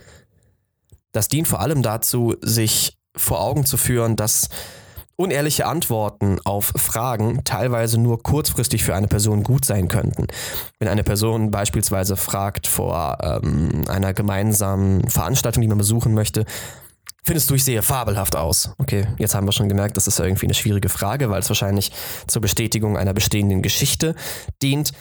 Das 1.13 1.29
dient 1.29 1.49
vor 1.49 1.61
allem 1.61 1.83
dazu, 1.83 2.35
sich 2.41 2.97
vor 3.17 3.41
Augen 3.41 3.67
zu 3.67 3.77
führen, 3.77 4.17
dass 4.17 4.49
unehrliche 5.23 5.67
Antworten 5.67 6.39
auf 6.45 6.73
Fragen 6.75 7.45
teilweise 7.45 8.01
nur 8.01 8.23
kurzfristig 8.23 8.83
für 8.83 8.97
eine 8.97 9.07
Person 9.07 9.45
gut 9.45 9.65
sein 9.65 9.87
könnten. 9.87 10.27
Wenn 10.81 10.89
eine 10.89 11.05
Person 11.05 11.53
beispielsweise 11.53 12.17
fragt 12.17 12.67
vor 12.67 13.19
ähm, 13.23 13.85
einer 13.89 14.15
gemeinsamen 14.15 15.09
Veranstaltung, 15.09 15.61
die 15.61 15.69
man 15.69 15.79
besuchen 15.79 16.13
möchte, 16.13 16.45
findest 17.23 17.49
du, 17.51 17.55
ich 17.55 17.63
sehe 17.63 17.83
fabelhaft 17.83 18.35
aus? 18.35 18.75
Okay, 18.79 19.07
jetzt 19.19 19.37
haben 19.37 19.47
wir 19.47 19.53
schon 19.53 19.69
gemerkt, 19.69 19.97
das 19.97 20.09
ist 20.09 20.19
irgendwie 20.19 20.47
eine 20.47 20.55
schwierige 20.55 20.89
Frage, 20.89 21.31
weil 21.31 21.41
es 21.41 21.49
wahrscheinlich 21.49 21.93
zur 22.27 22.43
Bestätigung 22.43 22.99
einer 22.99 23.15
bestehenden 23.15 23.63
Geschichte 23.63 24.17
dient. 24.61 24.93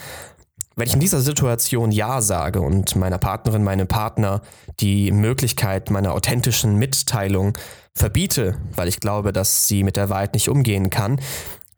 Wenn 0.75 0.87
ich 0.87 0.93
in 0.93 0.99
dieser 0.99 1.21
Situation 1.21 1.91
Ja 1.91 2.21
sage 2.21 2.61
und 2.61 2.95
meiner 2.95 3.17
Partnerin, 3.17 3.63
meinem 3.63 3.87
Partner 3.87 4.41
die 4.79 5.11
Möglichkeit 5.11 5.89
meiner 5.89 6.13
authentischen 6.13 6.77
Mitteilung 6.77 7.57
verbiete, 7.95 8.57
weil 8.75 8.87
ich 8.87 8.99
glaube, 8.99 9.33
dass 9.33 9.67
sie 9.67 9.83
mit 9.83 9.97
der 9.97 10.09
Wahrheit 10.09 10.33
nicht 10.33 10.49
umgehen 10.49 10.89
kann, 10.89 11.19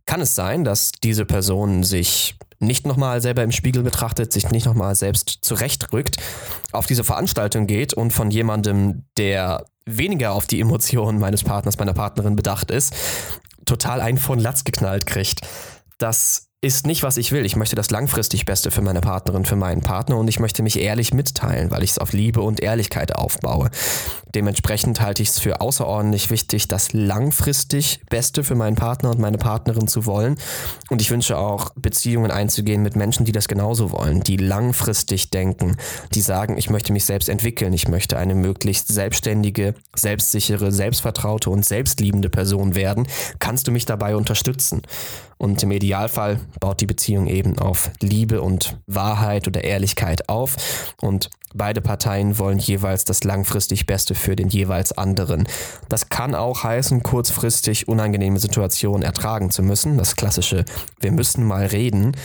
kann 0.05 0.21
es 0.21 0.35
sein, 0.35 0.63
dass 0.63 0.91
diese 0.91 1.25
Person 1.25 1.83
sich 1.83 2.35
nicht 2.59 2.85
nochmal 2.85 3.21
selber 3.21 3.43
im 3.43 3.51
Spiegel 3.51 3.83
betrachtet, 3.83 4.31
sich 4.31 4.49
nicht 4.49 4.65
nochmal 4.65 4.95
selbst 4.95 5.39
zurechtrückt, 5.41 6.17
auf 6.71 6.85
diese 6.85 7.03
Veranstaltung 7.03 7.67
geht 7.67 7.93
und 7.93 8.11
von 8.11 8.31
jemandem, 8.31 9.05
der 9.17 9.65
weniger 9.85 10.31
auf 10.31 10.47
die 10.47 10.61
Emotionen 10.61 11.19
meines 11.19 11.43
Partners, 11.43 11.77
meiner 11.77 11.93
Partnerin 11.93 12.35
bedacht 12.35 12.71
ist, 12.71 12.93
total 13.65 14.01
einen 14.01 14.17
von 14.17 14.39
Latz 14.39 14.63
geknallt 14.63 15.05
kriegt. 15.05 15.41
Das 15.97 16.47
ist 16.63 16.87
nicht, 16.87 17.03
was 17.03 17.17
ich 17.17 17.33
will. 17.33 17.45
Ich 17.45 17.57
möchte 17.57 17.75
das 17.75 17.91
langfristig 17.91 18.45
Beste 18.45 18.71
für 18.71 18.81
meine 18.81 19.01
Partnerin, 19.01 19.43
für 19.43 19.57
meinen 19.57 19.81
Partner 19.81 20.15
und 20.17 20.29
ich 20.29 20.39
möchte 20.39 20.63
mich 20.63 20.79
ehrlich 20.79 21.13
mitteilen, 21.13 21.71
weil 21.71 21.83
ich 21.83 21.91
es 21.91 21.97
auf 21.99 22.13
Liebe 22.13 22.41
und 22.41 22.61
Ehrlichkeit 22.61 23.13
aufbaue. 23.15 23.69
Dementsprechend 24.33 25.01
halte 25.01 25.21
ich 25.21 25.29
es 25.29 25.39
für 25.39 25.59
außerordentlich 25.59 26.29
wichtig, 26.29 26.69
das 26.69 26.93
langfristig 26.93 27.99
Beste 28.09 28.45
für 28.45 28.55
meinen 28.55 28.77
Partner 28.77 29.09
und 29.11 29.19
meine 29.19 29.37
Partnerin 29.37 29.89
zu 29.89 30.05
wollen. 30.05 30.37
Und 30.89 31.01
ich 31.01 31.11
wünsche 31.11 31.37
auch, 31.37 31.71
Beziehungen 31.75 32.31
einzugehen 32.31 32.81
mit 32.81 32.95
Menschen, 32.95 33.25
die 33.25 33.33
das 33.33 33.49
genauso 33.49 33.91
wollen, 33.91 34.21
die 34.21 34.37
langfristig 34.37 35.29
denken, 35.31 35.75
die 36.13 36.21
sagen, 36.21 36.57
ich 36.57 36.69
möchte 36.69 36.93
mich 36.93 37.03
selbst 37.03 37.27
entwickeln, 37.27 37.73
ich 37.73 37.89
möchte 37.89 38.17
eine 38.17 38.35
möglichst 38.35 38.87
selbstständige, 38.87 39.75
selbstsichere, 39.95 40.71
selbstvertraute 40.71 41.49
und 41.49 41.65
selbstliebende 41.65 42.29
Person 42.29 42.73
werden. 42.73 43.05
Kannst 43.39 43.67
du 43.67 43.71
mich 43.71 43.85
dabei 43.85 44.15
unterstützen? 44.15 44.81
Und 45.37 45.61
im 45.61 45.71
Idealfall 45.71 46.39
baut 46.59 46.81
die 46.81 46.85
Beziehung 46.85 47.27
eben 47.27 47.57
auf 47.59 47.91
Liebe 48.01 48.41
und 48.41 48.77
Wahrheit 48.87 49.47
oder 49.47 49.63
Ehrlichkeit 49.63 50.29
auf. 50.29 50.55
Und 51.01 51.29
beide 51.53 51.81
Parteien 51.81 52.37
wollen 52.39 52.59
jeweils 52.59 53.05
das 53.05 53.23
langfristig 53.23 53.85
Beste 53.85 54.15
für 54.15 54.35
den 54.35 54.49
jeweils 54.49 54.91
anderen. 54.91 55.47
Das 55.89 56.09
kann 56.09 56.35
auch 56.35 56.63
heißen, 56.63 57.03
kurzfristig 57.03 57.87
unangenehme 57.87 58.39
Situationen 58.39 59.03
ertragen 59.03 59.51
zu 59.51 59.63
müssen. 59.63 59.97
Das 59.97 60.15
klassische, 60.15 60.65
wir 60.99 61.11
müssen 61.11 61.43
mal 61.45 61.65
reden. 61.65 62.15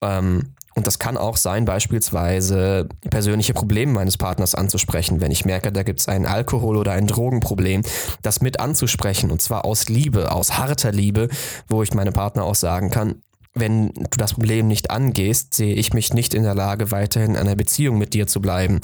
Ähm, 0.00 0.54
und 0.74 0.86
das 0.86 0.98
kann 0.98 1.16
auch 1.16 1.36
sein, 1.36 1.64
beispielsweise 1.64 2.88
persönliche 3.10 3.52
Probleme 3.52 3.92
meines 3.92 4.16
Partners 4.16 4.54
anzusprechen. 4.54 5.20
Wenn 5.20 5.30
ich 5.30 5.44
merke, 5.44 5.70
da 5.70 5.82
gibt 5.82 6.00
es 6.00 6.08
ein 6.08 6.24
Alkohol- 6.24 6.78
oder 6.78 6.92
ein 6.92 7.06
Drogenproblem, 7.06 7.82
das 8.22 8.40
mit 8.40 8.58
anzusprechen. 8.58 9.30
Und 9.30 9.42
zwar 9.42 9.64
aus 9.64 9.88
Liebe, 9.88 10.32
aus 10.32 10.56
harter 10.56 10.92
Liebe, 10.92 11.28
wo 11.68 11.82
ich 11.82 11.92
meinem 11.92 12.14
Partner 12.14 12.44
auch 12.44 12.54
sagen 12.54 12.90
kann, 12.90 13.16
wenn 13.54 13.92
du 13.92 14.16
das 14.16 14.34
Problem 14.34 14.66
nicht 14.66 14.90
angehst, 14.90 15.52
sehe 15.54 15.74
ich 15.74 15.92
mich 15.92 16.14
nicht 16.14 16.32
in 16.32 16.42
der 16.42 16.54
Lage, 16.54 16.90
weiterhin 16.90 17.32
in 17.32 17.36
einer 17.36 17.54
Beziehung 17.54 17.98
mit 17.98 18.14
dir 18.14 18.26
zu 18.26 18.40
bleiben. 18.40 18.80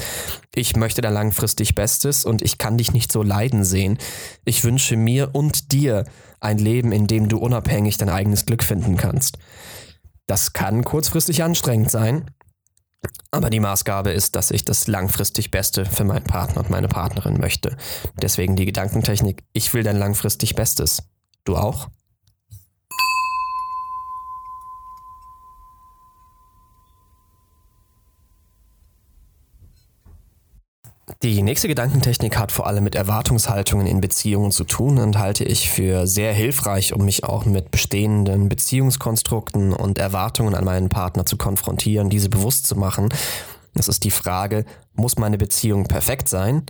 Ich 0.54 0.76
möchte 0.76 1.00
da 1.00 1.08
langfristig 1.08 1.74
Bestes 1.74 2.24
und 2.24 2.42
ich 2.42 2.58
kann 2.58 2.76
dich 2.76 2.92
nicht 2.92 3.10
so 3.10 3.22
leiden 3.22 3.64
sehen. 3.64 3.98
Ich 4.44 4.64
wünsche 4.64 4.96
mir 4.96 5.30
und 5.34 5.72
dir 5.72 6.04
ein 6.40 6.58
Leben, 6.58 6.92
in 6.92 7.06
dem 7.06 7.28
du 7.28 7.38
unabhängig 7.38 7.96
dein 7.96 8.10
eigenes 8.10 8.44
Glück 8.44 8.62
finden 8.62 8.96
kannst. 8.96 9.38
Das 10.26 10.52
kann 10.52 10.84
kurzfristig 10.84 11.42
anstrengend 11.42 11.90
sein, 11.90 12.30
aber 13.30 13.48
die 13.48 13.60
Maßgabe 13.60 14.10
ist, 14.10 14.36
dass 14.36 14.50
ich 14.50 14.64
das 14.64 14.86
langfristig 14.86 15.50
Beste 15.50 15.86
für 15.86 16.04
meinen 16.04 16.24
Partner 16.24 16.60
und 16.60 16.70
meine 16.70 16.88
Partnerin 16.88 17.38
möchte. 17.38 17.76
Deswegen 18.20 18.56
die 18.56 18.66
Gedankentechnik, 18.66 19.44
ich 19.52 19.72
will 19.72 19.82
dein 19.82 19.96
langfristig 19.96 20.54
Bestes. 20.54 21.02
Du 21.44 21.56
auch? 21.56 21.88
Die 31.24 31.42
nächste 31.42 31.66
Gedankentechnik 31.66 32.38
hat 32.38 32.52
vor 32.52 32.68
allem 32.68 32.84
mit 32.84 32.94
Erwartungshaltungen 32.94 33.88
in 33.88 34.00
Beziehungen 34.00 34.52
zu 34.52 34.62
tun 34.62 34.98
und 34.98 35.18
halte 35.18 35.42
ich 35.42 35.68
für 35.68 36.06
sehr 36.06 36.32
hilfreich, 36.32 36.92
um 36.92 37.04
mich 37.04 37.24
auch 37.24 37.44
mit 37.44 37.72
bestehenden 37.72 38.48
Beziehungskonstrukten 38.48 39.72
und 39.72 39.98
Erwartungen 39.98 40.54
an 40.54 40.64
meinen 40.64 40.90
Partner 40.90 41.26
zu 41.26 41.36
konfrontieren, 41.36 42.08
diese 42.08 42.28
bewusst 42.28 42.68
zu 42.68 42.76
machen. 42.76 43.08
Das 43.74 43.88
ist 43.88 44.04
die 44.04 44.12
Frage, 44.12 44.64
muss 44.94 45.18
meine 45.18 45.38
Beziehung 45.38 45.88
perfekt 45.88 46.28
sein 46.28 46.62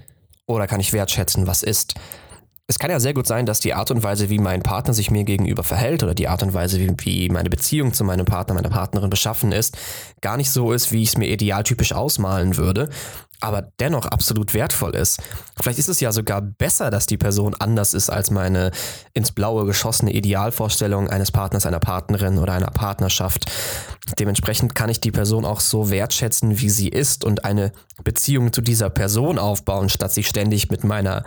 oder 0.46 0.66
kann 0.66 0.80
ich 0.80 0.94
wertschätzen, 0.94 1.46
was 1.46 1.62
ist? 1.62 1.92
Es 2.70 2.78
kann 2.78 2.90
ja 2.90 3.00
sehr 3.00 3.14
gut 3.14 3.26
sein, 3.26 3.46
dass 3.46 3.60
die 3.60 3.72
Art 3.72 3.90
und 3.90 4.02
Weise, 4.02 4.28
wie 4.28 4.38
mein 4.38 4.62
Partner 4.62 4.92
sich 4.92 5.10
mir 5.10 5.24
gegenüber 5.24 5.64
verhält 5.64 6.02
oder 6.02 6.14
die 6.14 6.28
Art 6.28 6.42
und 6.42 6.52
Weise, 6.52 6.78
wie, 6.78 6.94
wie 6.98 7.28
meine 7.30 7.48
Beziehung 7.48 7.94
zu 7.94 8.04
meinem 8.04 8.26
Partner, 8.26 8.54
meiner 8.54 8.68
Partnerin 8.68 9.08
beschaffen 9.08 9.52
ist, 9.52 9.78
gar 10.20 10.36
nicht 10.36 10.50
so 10.50 10.72
ist, 10.72 10.92
wie 10.92 11.02
ich 11.02 11.08
es 11.08 11.16
mir 11.16 11.28
idealtypisch 11.28 11.92
ausmalen 11.92 12.58
würde 12.58 12.90
aber 13.40 13.62
dennoch 13.78 14.06
absolut 14.06 14.54
wertvoll 14.54 14.94
ist. 14.94 15.20
Vielleicht 15.60 15.78
ist 15.78 15.88
es 15.88 16.00
ja 16.00 16.10
sogar 16.12 16.40
besser, 16.40 16.90
dass 16.90 17.06
die 17.06 17.16
Person 17.16 17.54
anders 17.58 17.94
ist 17.94 18.10
als 18.10 18.30
meine 18.30 18.72
ins 19.14 19.32
Blaue 19.32 19.64
geschossene 19.64 20.12
Idealvorstellung 20.12 21.08
eines 21.08 21.30
Partners, 21.30 21.66
einer 21.66 21.78
Partnerin 21.78 22.38
oder 22.38 22.54
einer 22.54 22.70
Partnerschaft. 22.70 23.50
Dementsprechend 24.18 24.74
kann 24.74 24.90
ich 24.90 25.00
die 25.00 25.12
Person 25.12 25.44
auch 25.44 25.60
so 25.60 25.90
wertschätzen, 25.90 26.58
wie 26.58 26.70
sie 26.70 26.88
ist 26.88 27.24
und 27.24 27.44
eine 27.44 27.72
Beziehung 28.02 28.52
zu 28.52 28.60
dieser 28.60 28.90
Person 28.90 29.38
aufbauen, 29.38 29.88
statt 29.88 30.12
sich 30.12 30.26
ständig 30.26 30.70
mit 30.70 30.82
meiner 30.82 31.24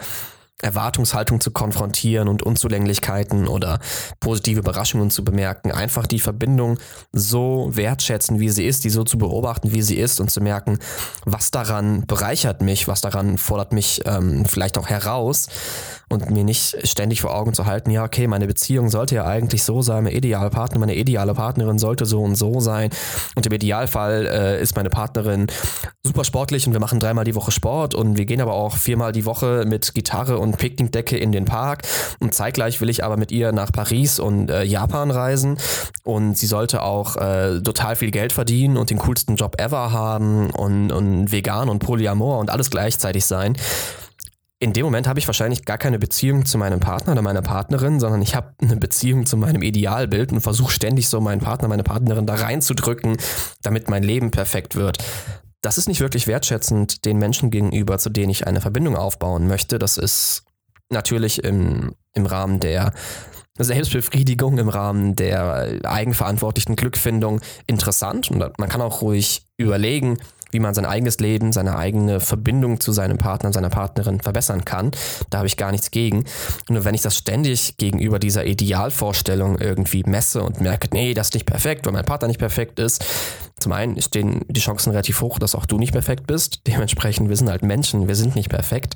Erwartungshaltung 0.62 1.41
zu 1.41 1.52
konfrontieren 1.52 2.28
und 2.28 2.43
Unzulänglichkeiten 2.43 3.47
oder 3.47 3.80
positive 4.19 4.60
Überraschungen 4.60 5.10
zu 5.10 5.24
bemerken. 5.24 5.71
Einfach 5.71 6.08
die 6.08 6.19
Verbindung 6.19 6.78
so 7.12 7.69
wertschätzen, 7.71 8.39
wie 8.39 8.50
sie 8.50 8.65
ist, 8.65 8.84
die 8.84 8.89
so 8.89 9.04
zu 9.04 9.17
beobachten, 9.17 9.74
wie 9.74 9.82
sie 9.82 9.97
ist 9.97 10.19
und 10.19 10.30
zu 10.30 10.41
merken, 10.41 10.80
was 11.26 11.52
daran 11.52 12.06
bereichert 12.06 12.62
mich, 12.62 12.88
was 12.88 13.02
daran 13.02 13.38
fordert 13.38 13.73
mich 13.73 14.02
ähm, 14.06 14.46
vielleicht 14.46 14.77
auch 14.77 14.88
heraus 14.88 15.48
und 16.12 16.30
mir 16.30 16.44
nicht 16.44 16.88
ständig 16.88 17.22
vor 17.22 17.34
Augen 17.34 17.54
zu 17.54 17.66
halten, 17.66 17.92
ja, 17.92 18.04
okay, 18.04 18.28
meine 18.28 18.48
Beziehung 18.48 18.90
sollte 18.90 19.16
ja 19.16 19.26
eigentlich 19.26 19.64
so 19.64 19.82
sein, 19.82 20.04
mein 20.04 20.14
idealer 20.14 20.50
Partner, 20.50 20.80
meine 20.80 20.96
ideale 20.96 21.34
Partnerin 21.34 21.80
sollte 21.80 22.06
so 22.06 22.22
und 22.22 22.36
so 22.36 22.60
sein. 22.60 22.90
Und 23.36 23.46
im 23.46 23.52
Idealfall 23.52 24.28
äh, 24.28 24.62
ist 24.62 24.76
meine 24.76 24.90
Partnerin 24.90 25.48
super 26.04 26.24
sportlich 26.24 26.68
und 26.68 26.74
wir 26.74 26.80
machen 26.80 27.00
dreimal 27.00 27.26
die 27.26 27.36
Woche 27.36 27.52
Sport 27.52 27.96
und 27.96 28.18
wir 28.18 28.26
gehen 28.26 28.42
aber 28.42 28.54
auch 28.54 28.76
viermal 28.76 29.12
die 29.12 29.26
Woche 29.26 29.64
mit 29.66 29.94
Gitarre 29.94 30.38
und 30.38 30.58
Picknickdecke 30.58 31.18
in 31.18 31.32
den 31.32 31.46
Park. 31.46 31.84
Und 32.20 32.34
zeitgleich 32.34 32.82
will 32.82 32.90
ich 32.90 33.04
aber 33.04 33.18
mit 33.18 33.32
ihr 33.32 33.52
nach 33.52 33.72
Paris 33.72 34.20
und 34.20 34.50
äh, 34.50 34.64
Japan 34.64 35.12
reisen. 35.12 35.58
Und 36.04 36.38
sie 36.38 36.48
sollte 36.48 36.82
auch 36.82 37.16
äh, 37.18 37.62
total 37.62 37.96
viel 37.96 38.12
Geld 38.12 38.34
verdienen 38.34 38.78
und 38.78 38.90
den 38.90 38.98
coolsten 39.00 39.36
Job 39.36 39.60
ever 39.60 39.92
haben 39.92 40.50
und, 40.50 40.92
und 40.92 41.32
vegan 41.32 41.70
und 41.70 41.80
Polyamor 41.80 42.40
und 42.40 42.50
alles 42.50 42.70
gleichzeitig 42.70 43.26
sein 43.26 43.56
in 44.62 44.74
dem 44.74 44.86
Moment 44.86 45.08
habe 45.08 45.18
ich 45.18 45.26
wahrscheinlich 45.26 45.66
gar 45.66 45.80
keine 45.80 45.98
Beziehung 45.98 46.46
zu 46.46 46.60
meinem 46.60 46.80
Partner 46.80 47.14
oder 47.14 47.24
meiner 47.24 47.42
Partnerin, 47.42 48.00
sondern 48.00 48.22
ich 48.22 48.36
habe 48.36 48.54
eine 48.62 48.78
Beziehung 48.78 49.26
zu 49.26 49.36
meinem 49.36 49.64
Idealbild 49.64 50.32
und 50.32 50.42
versuche 50.42 50.72
ständig 50.72 51.10
so 51.10 51.20
meinen 51.20 51.42
Partner, 51.42 51.68
meine 51.68 51.82
Partnerin 51.82 52.28
da 52.28 52.36
reinzudrücken, 52.36 53.18
damit 53.64 53.90
mein 53.90 54.04
Leben 54.04 54.30
perfekt 54.30 54.76
wird. 54.76 55.00
Das 55.62 55.80
ist 55.80 55.88
nicht 55.88 56.00
wirklich 56.00 56.28
wertschätzend 56.28 57.06
den 57.06 57.18
Menschen 57.18 57.50
gegenüber, 57.50 57.98
zu 57.98 58.12
denen 58.12 58.30
ich 58.30 58.46
eine 58.46 58.62
Verbindung 58.62 58.96
aufbauen 58.96 59.48
möchte. 59.48 59.80
Das 59.80 59.98
ist 59.98 60.44
natürlich 60.92 61.44
im, 61.44 61.96
im 62.14 62.28
Rahmen 62.28 62.60
der 62.60 62.94
Selbstbefriedigung, 63.58 64.60
im 64.60 64.70
Rahmen 64.70 65.16
der 65.16 65.80
eigenverantwortlichen 65.84 66.76
Glückfindung 66.76 67.42
interessant. 67.66 68.30
Und 68.30 68.60
man 68.60 68.70
kann 68.70 68.82
auch 68.82 69.02
ruhig 69.02 69.48
überlegen, 69.58 70.20
wie 70.52 70.60
man 70.60 70.73
sein 70.73 70.85
eigenes 70.85 71.19
Leben, 71.19 71.52
seine 71.52 71.77
eigene 71.77 72.19
Verbindung 72.19 72.79
zu 72.79 72.91
seinem 72.91 73.17
Partner, 73.17 73.52
seiner 73.54 73.69
Partnerin 73.69 74.19
verbessern 74.19 74.65
kann. 74.65 74.91
Da 75.29 75.39
habe 75.39 75.47
ich 75.47 75.58
gar 75.58 75.71
nichts 75.71 75.91
gegen. 75.91 76.25
Nur 76.69 76.85
wenn 76.85 76.95
ich 76.95 77.02
das 77.02 77.17
ständig 77.17 77.77
gegenüber 77.77 78.19
dieser 78.19 78.45
Idealvorstellung 78.45 79.58
irgendwie 79.58 80.04
messe 80.06 80.43
und 80.43 80.62
merke, 80.62 80.89
nee, 80.93 81.13
das 81.13 81.27
ist 81.27 81.33
nicht 81.33 81.45
perfekt, 81.45 81.85
weil 81.85 81.93
mein 81.93 82.06
Partner 82.06 82.27
nicht 82.27 82.39
perfekt 82.39 82.79
ist, 82.79 83.04
zum 83.60 83.73
einen 83.73 84.02
stehen 84.02 84.43
die 84.47 84.60
Chancen 84.60 84.89
relativ 84.89 85.21
hoch, 85.21 85.37
dass 85.37 85.54
auch 85.54 85.67
du 85.67 85.77
nicht 85.77 85.91
perfekt 85.91 86.25
bist. 86.25 86.62
Dementsprechend, 86.67 87.29
wir 87.29 87.37
sind 87.37 87.49
halt 87.49 87.62
Menschen, 87.62 88.08
wir 88.08 88.15
sind 88.15 88.35
nicht 88.35 88.49
perfekt. 88.49 88.95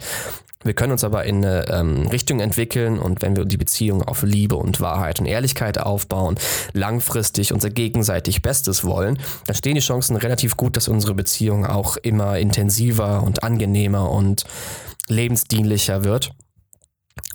Wir 0.65 0.73
können 0.73 0.93
uns 0.93 1.03
aber 1.03 1.25
in 1.25 1.45
eine 1.45 1.69
ähm, 1.69 2.07
Richtung 2.07 2.39
entwickeln 2.39 2.97
und 2.97 3.21
wenn 3.21 3.35
wir 3.35 3.45
die 3.45 3.55
Beziehung 3.55 4.01
auf 4.01 4.23
Liebe 4.23 4.55
und 4.55 4.81
Wahrheit 4.81 5.19
und 5.19 5.27
Ehrlichkeit 5.27 5.77
aufbauen, 5.77 6.37
langfristig 6.73 7.53
unser 7.53 7.69
gegenseitig 7.69 8.41
Bestes 8.41 8.83
wollen, 8.83 9.19
dann 9.45 9.55
stehen 9.55 9.75
die 9.75 9.81
Chancen 9.81 10.15
relativ 10.15 10.57
gut, 10.57 10.75
dass 10.75 10.87
unsere 10.87 11.13
Beziehung 11.13 11.44
auch 11.49 11.97
immer 11.97 12.39
intensiver 12.39 13.21
und 13.21 13.43
angenehmer 13.43 14.09
und 14.09 14.45
lebensdienlicher 15.07 16.03
wird. 16.03 16.31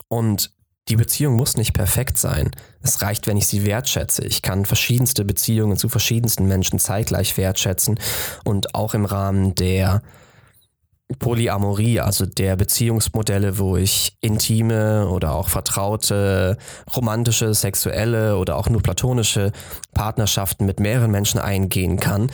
Und 0.08 0.52
die 0.88 0.96
Beziehung 0.96 1.36
muss 1.36 1.56
nicht 1.56 1.72
perfekt 1.72 2.18
sein. 2.18 2.50
Es 2.82 3.00
reicht, 3.00 3.28
wenn 3.28 3.36
ich 3.36 3.46
sie 3.46 3.64
wertschätze. 3.64 4.24
Ich 4.24 4.42
kann 4.42 4.64
verschiedenste 4.64 5.24
Beziehungen 5.24 5.76
zu 5.76 5.88
verschiedensten 5.88 6.48
Menschen 6.48 6.80
zeitgleich 6.80 7.36
wertschätzen 7.36 8.00
und 8.44 8.74
auch 8.74 8.94
im 8.94 9.04
Rahmen 9.04 9.54
der 9.54 10.02
Polyamorie, 11.18 12.00
also 12.00 12.24
der 12.24 12.56
Beziehungsmodelle, 12.56 13.58
wo 13.58 13.76
ich 13.76 14.16
intime 14.20 15.08
oder 15.08 15.34
auch 15.34 15.48
vertraute, 15.48 16.56
romantische, 16.94 17.52
sexuelle 17.54 18.36
oder 18.36 18.56
auch 18.56 18.68
nur 18.68 18.82
platonische 18.82 19.52
Partnerschaften 19.92 20.66
mit 20.66 20.80
mehreren 20.80 21.10
Menschen 21.10 21.40
eingehen 21.40 21.98
kann, 21.98 22.30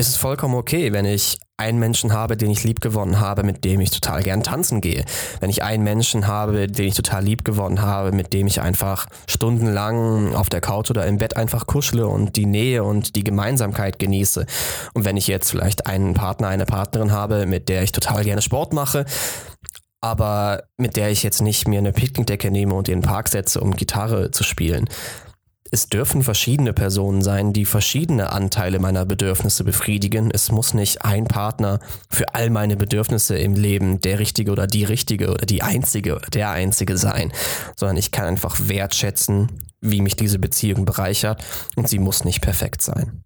ist 0.00 0.08
es 0.08 0.16
vollkommen 0.16 0.54
okay, 0.54 0.92
wenn 0.94 1.04
ich 1.04 1.38
einen 1.58 1.78
Menschen 1.78 2.14
habe, 2.14 2.38
den 2.38 2.50
ich 2.50 2.64
lieb 2.64 2.80
gewonnen 2.80 3.20
habe, 3.20 3.42
mit 3.42 3.66
dem 3.66 3.82
ich 3.82 3.90
total 3.90 4.22
gern 4.22 4.42
tanzen 4.42 4.80
gehe. 4.80 5.04
Wenn 5.40 5.50
ich 5.50 5.62
einen 5.62 5.84
Menschen 5.84 6.26
habe, 6.26 6.68
den 6.68 6.86
ich 6.86 6.94
total 6.94 7.22
lieb 7.22 7.44
gewonnen 7.44 7.82
habe, 7.82 8.10
mit 8.10 8.32
dem 8.32 8.46
ich 8.46 8.62
einfach 8.62 9.06
stundenlang 9.28 10.34
auf 10.34 10.48
der 10.48 10.62
Couch 10.62 10.90
oder 10.90 11.06
im 11.06 11.18
Bett 11.18 11.36
einfach 11.36 11.66
kuschle 11.66 12.06
und 12.06 12.36
die 12.36 12.46
Nähe 12.46 12.82
und 12.82 13.14
die 13.14 13.24
Gemeinsamkeit 13.24 13.98
genieße. 13.98 14.46
Und 14.94 15.04
wenn 15.04 15.18
ich 15.18 15.26
jetzt 15.26 15.50
vielleicht 15.50 15.86
einen 15.86 16.14
Partner, 16.14 16.48
eine 16.48 16.64
Partnerin 16.64 17.12
habe, 17.12 17.44
mit 17.44 17.68
der 17.68 17.82
ich 17.82 17.92
total 17.92 18.24
gerne 18.24 18.40
Sport 18.40 18.72
mache, 18.72 19.04
aber 20.00 20.62
mit 20.78 20.96
der 20.96 21.10
ich 21.10 21.22
jetzt 21.22 21.42
nicht 21.42 21.68
mir 21.68 21.78
eine 21.78 21.92
Picknickdecke 21.92 22.50
nehme 22.50 22.72
und 22.72 22.88
in 22.88 23.00
den 23.00 23.06
Park 23.06 23.28
setze, 23.28 23.60
um 23.60 23.76
Gitarre 23.76 24.30
zu 24.30 24.44
spielen 24.44 24.88
es 25.70 25.88
dürfen 25.88 26.22
verschiedene 26.22 26.72
Personen 26.72 27.22
sein, 27.22 27.52
die 27.52 27.64
verschiedene 27.64 28.32
Anteile 28.32 28.78
meiner 28.78 29.04
Bedürfnisse 29.04 29.64
befriedigen. 29.64 30.30
Es 30.32 30.50
muss 30.50 30.74
nicht 30.74 31.04
ein 31.04 31.24
Partner 31.24 31.78
für 32.08 32.34
all 32.34 32.50
meine 32.50 32.76
Bedürfnisse 32.76 33.38
im 33.38 33.54
Leben 33.54 34.00
der 34.00 34.18
richtige 34.18 34.50
oder 34.50 34.66
die 34.66 34.84
richtige 34.84 35.30
oder 35.30 35.46
die 35.46 35.62
einzige 35.62 36.16
oder 36.16 36.28
der 36.28 36.50
einzige 36.50 36.96
sein, 36.96 37.32
sondern 37.76 37.96
ich 37.96 38.10
kann 38.10 38.26
einfach 38.26 38.56
wertschätzen, 38.64 39.48
wie 39.80 40.00
mich 40.00 40.16
diese 40.16 40.38
Beziehung 40.38 40.84
bereichert 40.84 41.42
und 41.76 41.88
sie 41.88 41.98
muss 41.98 42.24
nicht 42.24 42.40
perfekt 42.40 42.82
sein. 42.82 43.22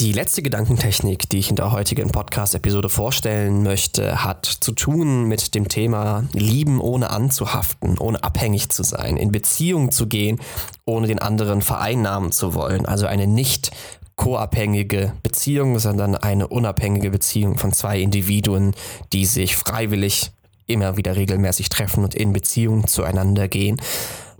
Die 0.00 0.12
letzte 0.12 0.40
Gedankentechnik, 0.40 1.28
die 1.28 1.40
ich 1.40 1.50
in 1.50 1.56
der 1.56 1.72
heutigen 1.72 2.10
Podcast-Episode 2.10 2.88
vorstellen 2.88 3.62
möchte, 3.62 4.24
hat 4.24 4.46
zu 4.46 4.72
tun 4.72 5.24
mit 5.24 5.54
dem 5.54 5.68
Thema 5.68 6.24
Lieben 6.32 6.80
ohne 6.80 7.10
anzuhaften, 7.10 7.98
ohne 7.98 8.24
abhängig 8.24 8.70
zu 8.70 8.82
sein, 8.82 9.18
in 9.18 9.30
Beziehung 9.30 9.92
zu 9.92 10.06
gehen, 10.06 10.40
ohne 10.86 11.06
den 11.06 11.18
anderen 11.18 11.60
vereinnahmen 11.60 12.32
zu 12.32 12.54
wollen. 12.54 12.86
Also 12.86 13.04
eine 13.04 13.26
nicht 13.26 13.72
co-abhängige 14.16 15.12
Beziehung, 15.22 15.78
sondern 15.78 16.14
eine 16.14 16.48
unabhängige 16.48 17.10
Beziehung 17.10 17.58
von 17.58 17.74
zwei 17.74 18.00
Individuen, 18.00 18.74
die 19.12 19.26
sich 19.26 19.54
freiwillig 19.54 20.30
immer 20.66 20.96
wieder 20.96 21.14
regelmäßig 21.14 21.68
treffen 21.68 22.04
und 22.04 22.14
in 22.14 22.32
Beziehung 22.32 22.86
zueinander 22.86 23.48
gehen. 23.48 23.78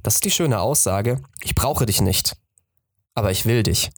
Das 0.02 0.14
ist 0.14 0.24
die 0.24 0.30
schöne 0.30 0.58
Aussage. 0.58 1.20
Ich 1.42 1.54
brauche 1.54 1.84
dich 1.84 2.00
nicht, 2.00 2.34
aber 3.14 3.30
ich 3.30 3.44
will 3.44 3.62
dich. 3.62 3.90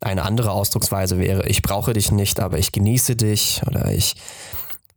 Eine 0.00 0.24
andere 0.24 0.50
Ausdrucksweise 0.50 1.18
wäre, 1.18 1.46
ich 1.48 1.62
brauche 1.62 1.92
dich 1.92 2.12
nicht, 2.12 2.40
aber 2.40 2.58
ich 2.58 2.72
genieße 2.72 3.16
dich 3.16 3.62
oder 3.66 3.90
ich 3.92 4.14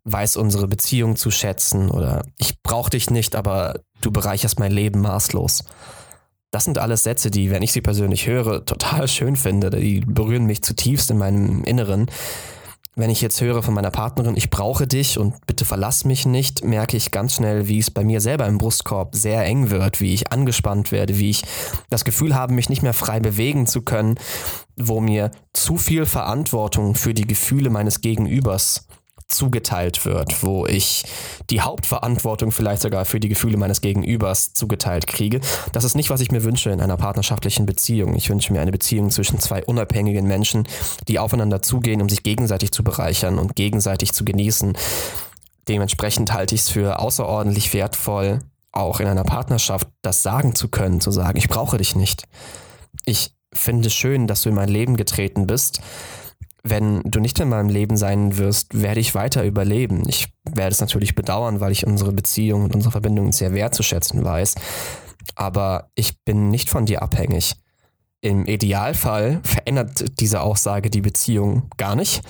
weiß 0.04 0.38
unsere 0.38 0.68
Beziehung 0.68 1.16
zu 1.16 1.32
schätzen 1.32 1.90
oder 1.90 2.24
ich 2.38 2.62
brauche 2.62 2.90
dich 2.90 3.10
nicht, 3.10 3.36
aber 3.36 3.80
du 4.02 4.12
bereicherst 4.12 4.60
mein 4.60 4.72
Leben 4.72 5.02
maßlos. 5.02 5.64
Das 6.52 6.64
sind 6.64 6.80
alles 6.80 7.04
Sätze, 7.04 7.30
die, 7.30 7.52
wenn 7.52 7.62
ich 7.62 7.72
sie 7.72 7.82
persönlich 7.82 8.26
höre, 8.26 8.66
total 8.66 9.08
schön 9.08 9.36
finde. 9.36 9.70
Die 9.70 10.02
berühren 10.02 10.46
mich 10.46 10.64
zutiefst 10.64 11.12
in 11.12 11.20
meinem 11.20 11.64
Inneren. 11.64 12.08
Wenn 13.00 13.10
ich 13.10 13.22
jetzt 13.22 13.40
höre 13.40 13.64
von 13.64 13.74
meiner 13.74 13.92
Partnerin, 13.92 14.36
ich 14.36 14.50
brauche 14.50 14.86
dich 14.86 15.18
und 15.18 15.48
bitte 15.48 15.64
verlass 15.64 16.04
mich 16.04 16.26
nicht, 16.26 16.66
merke 16.66 16.98
ich 16.98 17.12
ganz 17.12 17.36
schnell, 17.36 17.70
wie 17.70 17.80
es 17.80 17.92
bei 17.92 18.04
mir 18.04 18.20
selber 18.20 18.46
im 18.46 18.58
Brustkorb 18.58 19.16
sehr 19.16 19.46
eng 19.46 19.70
wird, 19.70 20.02
wie 20.02 20.14
ich 20.14 20.34
angespannt 20.34 20.92
werde, 20.92 21.18
wie 21.18 21.30
ich 21.30 21.44
das 21.90 22.04
Gefühl 22.04 22.36
habe, 22.36 22.54
mich 22.54 22.68
nicht 22.68 22.84
mehr 22.84 22.94
frei 22.94 23.22
bewegen 23.22 23.68
zu 23.68 23.84
können, 23.84 24.16
wo 24.76 25.00
mir 25.00 25.32
zu 25.54 25.78
viel 25.78 26.06
Verantwortung 26.06 26.94
für 26.94 27.14
die 27.14 27.26
Gefühle 27.26 27.70
meines 27.70 28.02
Gegenübers 28.02 28.86
zugeteilt 29.30 30.06
wird, 30.06 30.44
wo 30.44 30.66
ich 30.66 31.06
die 31.50 31.62
Hauptverantwortung 31.62 32.52
vielleicht 32.52 32.82
sogar 32.82 33.06
für 33.06 33.20
die 33.20 33.30
Gefühle 33.30 33.58
meines 33.58 33.82
Gegenübers 33.82 34.54
zugeteilt 34.54 35.08
kriege. 35.08 35.40
Das 35.72 35.84
ist 35.84 35.96
nicht, 35.96 36.10
was 36.10 36.22
ich 36.22 36.32
mir 36.32 36.44
wünsche 36.44 36.72
in 36.72 36.82
einer 36.82 36.98
partnerschaftlichen 36.98 37.66
Beziehung. 37.66 38.16
Ich 38.16 38.30
wünsche 38.30 38.52
mir 38.52 38.62
eine 38.62 38.72
Beziehung 38.72 39.12
zwischen 39.12 39.40
zwei 39.40 39.64
unabhängigen 39.64 40.28
Menschen, 40.28 40.68
die 41.08 41.20
aufeinander 41.20 41.62
zugehen, 41.62 42.02
um 42.02 42.10
sich 42.10 42.24
gegenseitig 42.24 42.72
zu 42.72 42.84
bereichern 42.84 43.40
und 43.40 43.56
gegenseitig 43.56 44.14
zu 44.14 44.26
genießen. 44.26 44.74
Dementsprechend 45.68 46.34
halte 46.34 46.56
ich 46.56 46.62
es 46.62 46.70
für 46.70 47.00
außerordentlich 47.00 47.74
wertvoll, 47.74 48.40
auch 48.72 49.00
in 49.00 49.08
einer 49.08 49.24
Partnerschaft 49.24 49.88
das 50.02 50.24
sagen 50.24 50.56
zu 50.56 50.70
können, 50.70 51.02
zu 51.02 51.12
sagen, 51.12 51.38
ich 51.38 51.48
brauche 51.48 51.78
dich 51.78 51.96
nicht. 51.96 52.28
Ich 53.06 53.34
finde 53.54 53.88
es 53.88 53.94
schön, 53.94 54.28
dass 54.28 54.42
du 54.42 54.50
in 54.50 54.56
mein 54.56 54.70
Leben 54.70 54.98
getreten 54.98 55.48
bist 55.48 55.82
wenn 56.64 57.02
du 57.04 57.20
nicht 57.20 57.40
in 57.40 57.50
meinem 57.50 57.70
Leben 57.70 57.98
sein 57.98 58.38
wirst, 58.38 58.82
werde 58.82 59.00
ich 59.00 59.16
weiter 59.16 59.44
überleben. 59.44 60.04
Ich 60.08 60.28
werde 60.44 60.72
es 60.72 60.82
natürlich 60.82 61.16
bedauern, 61.16 61.60
weil 61.60 61.72
ich 61.72 61.88
unsere 61.88 62.12
Beziehung 62.12 62.64
und 62.64 62.76
unsere 62.76 62.92
Verbindung 62.92 63.32
sehr 63.32 63.54
wertzuschätzen 63.54 64.24
weiß. 64.24 64.56
Aber 65.36 65.90
ich 65.96 66.22
bin 66.24 66.50
nicht 66.50 66.70
von 66.70 66.86
dir 66.86 67.02
abhängig. 67.02 67.56
Im 68.22 68.46
Idealfall 68.46 69.40
verändert 69.44 70.20
diese 70.20 70.42
Aussage 70.42 70.90
die 70.90 71.02
Beziehung 71.02 71.70
gar 71.78 71.96
nicht. 71.96 72.22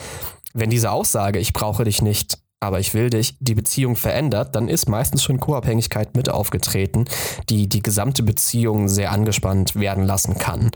Wenn 0.54 0.70
diese 0.70 0.92
Aussage, 0.92 1.40
ich 1.40 1.54
brauche 1.54 1.84
dich 1.84 2.02
nicht, 2.02 2.38
aber 2.60 2.80
ich 2.80 2.94
will 2.94 3.10
dich, 3.10 3.36
die 3.40 3.56
Beziehung 3.56 3.96
verändert, 3.96 4.56
dann 4.56 4.68
ist 4.68 4.90
meistens 4.90 5.24
schon 5.24 5.40
Co-Abhängigkeit 5.40 6.16
mit 6.16 6.30
aufgetreten, 6.30 7.06
die 7.50 7.68
die 7.70 7.82
gesamte 7.82 8.22
Beziehung 8.22 8.90
sehr 8.90 9.12
angespannt 9.12 9.76
werden 9.76 10.04
lassen 10.04 10.38
kann. 10.38 10.72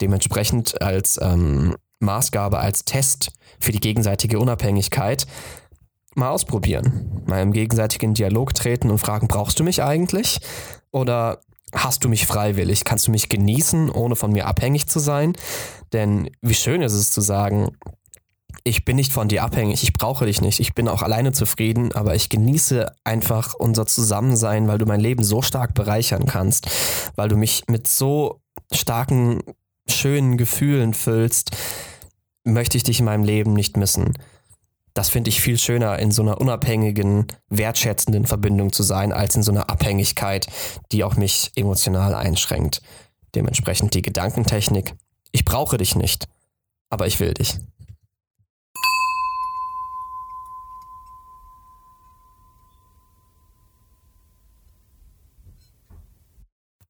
Dementsprechend 0.00 0.80
als 0.80 1.18
ähm, 1.20 1.76
Maßgabe, 2.00 2.58
als 2.58 2.84
Test 2.84 3.30
für 3.60 3.72
die 3.72 3.80
gegenseitige 3.80 4.38
Unabhängigkeit 4.38 5.26
mal 6.14 6.30
ausprobieren. 6.30 7.22
Mal 7.26 7.42
im 7.42 7.52
gegenseitigen 7.52 8.14
Dialog 8.14 8.54
treten 8.54 8.90
und 8.90 8.98
fragen, 8.98 9.28
brauchst 9.28 9.58
du 9.60 9.64
mich 9.64 9.82
eigentlich? 9.82 10.40
Oder 10.90 11.40
hast 11.72 12.04
du 12.04 12.08
mich 12.08 12.26
freiwillig? 12.26 12.84
Kannst 12.84 13.06
du 13.06 13.10
mich 13.10 13.28
genießen, 13.28 13.90
ohne 13.90 14.16
von 14.16 14.32
mir 14.32 14.46
abhängig 14.46 14.88
zu 14.88 14.98
sein? 14.98 15.34
Denn 15.92 16.30
wie 16.42 16.54
schön 16.54 16.82
ist 16.82 16.94
es 16.94 17.10
zu 17.10 17.20
sagen, 17.20 17.70
ich 18.64 18.84
bin 18.84 18.96
nicht 18.96 19.12
von 19.12 19.28
dir 19.28 19.44
abhängig, 19.44 19.82
ich 19.82 19.92
brauche 19.92 20.26
dich 20.26 20.40
nicht, 20.40 20.60
ich 20.60 20.74
bin 20.74 20.88
auch 20.88 21.02
alleine 21.02 21.32
zufrieden, 21.32 21.92
aber 21.92 22.14
ich 22.14 22.28
genieße 22.28 22.90
einfach 23.04 23.54
unser 23.54 23.86
Zusammensein, 23.86 24.68
weil 24.68 24.78
du 24.78 24.86
mein 24.86 25.00
Leben 25.00 25.24
so 25.24 25.42
stark 25.42 25.74
bereichern 25.74 26.26
kannst, 26.26 26.68
weil 27.16 27.28
du 27.28 27.36
mich 27.36 27.64
mit 27.68 27.86
so 27.86 28.40
starken, 28.72 29.42
schönen 29.90 30.36
Gefühlen 30.36 30.94
füllst, 30.94 31.56
möchte 32.44 32.76
ich 32.76 32.82
dich 32.82 33.00
in 33.00 33.06
meinem 33.06 33.24
Leben 33.24 33.52
nicht 33.52 33.76
missen. 33.76 34.14
Das 34.94 35.08
finde 35.08 35.28
ich 35.30 35.40
viel 35.40 35.58
schöner, 35.58 35.98
in 35.98 36.10
so 36.10 36.22
einer 36.22 36.40
unabhängigen, 36.40 37.26
wertschätzenden 37.50 38.26
Verbindung 38.26 38.72
zu 38.72 38.82
sein, 38.82 39.12
als 39.12 39.36
in 39.36 39.42
so 39.42 39.52
einer 39.52 39.70
Abhängigkeit, 39.70 40.48
die 40.90 41.04
auch 41.04 41.16
mich 41.16 41.52
emotional 41.54 42.14
einschränkt. 42.14 42.82
Dementsprechend 43.34 43.94
die 43.94 44.02
Gedankentechnik. 44.02 44.94
Ich 45.30 45.44
brauche 45.44 45.76
dich 45.76 45.94
nicht, 45.94 46.26
aber 46.90 47.06
ich 47.06 47.20
will 47.20 47.34
dich. 47.34 47.58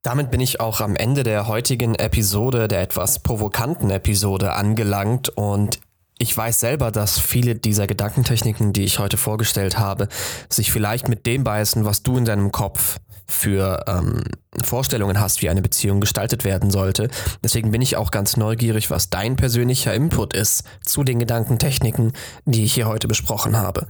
Damit 0.08 0.30
bin 0.30 0.40
ich 0.40 0.58
auch 0.58 0.80
am 0.80 0.96
Ende 0.96 1.22
der 1.22 1.48
heutigen 1.48 1.94
Episode, 1.94 2.66
der 2.66 2.80
etwas 2.80 3.18
provokanten 3.18 3.90
Episode 3.90 4.54
angelangt 4.54 5.28
und 5.28 5.80
ich 6.16 6.34
weiß 6.34 6.60
selber, 6.60 6.90
dass 6.90 7.18
viele 7.18 7.56
dieser 7.56 7.86
Gedankentechniken, 7.86 8.72
die 8.72 8.84
ich 8.84 9.00
heute 9.00 9.18
vorgestellt 9.18 9.78
habe, 9.78 10.08
sich 10.48 10.72
vielleicht 10.72 11.10
mit 11.10 11.26
dem 11.26 11.44
beißen, 11.44 11.84
was 11.84 12.04
du 12.04 12.16
in 12.16 12.24
deinem 12.24 12.52
Kopf 12.52 12.96
für 13.26 13.84
ähm, 13.86 14.22
Vorstellungen 14.64 15.20
hast, 15.20 15.42
wie 15.42 15.50
eine 15.50 15.60
Beziehung 15.60 16.00
gestaltet 16.00 16.42
werden 16.42 16.70
sollte. 16.70 17.10
Deswegen 17.44 17.70
bin 17.70 17.82
ich 17.82 17.98
auch 17.98 18.10
ganz 18.10 18.38
neugierig, 18.38 18.90
was 18.90 19.10
dein 19.10 19.36
persönlicher 19.36 19.92
Input 19.92 20.32
ist 20.32 20.64
zu 20.82 21.04
den 21.04 21.18
Gedankentechniken, 21.18 22.14
die 22.46 22.64
ich 22.64 22.72
hier 22.72 22.88
heute 22.88 23.08
besprochen 23.08 23.58
habe. 23.58 23.86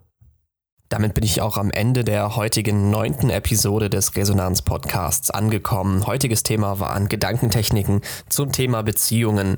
Damit 0.93 1.15
bin 1.15 1.23
ich 1.23 1.41
auch 1.41 1.57
am 1.57 1.71
Ende 1.71 2.03
der 2.03 2.35
heutigen 2.35 2.91
neunten 2.91 3.31
Episode 3.31 3.89
des 3.89 4.15
Resonanz-Podcasts 4.15 5.31
angekommen. 5.31 6.05
Heutiges 6.05 6.43
Thema 6.43 6.79
waren 6.79 7.09
Gedankentechniken 7.09 8.01
zum 8.29 8.51
Thema 8.51 8.83
Beziehungen. 8.83 9.57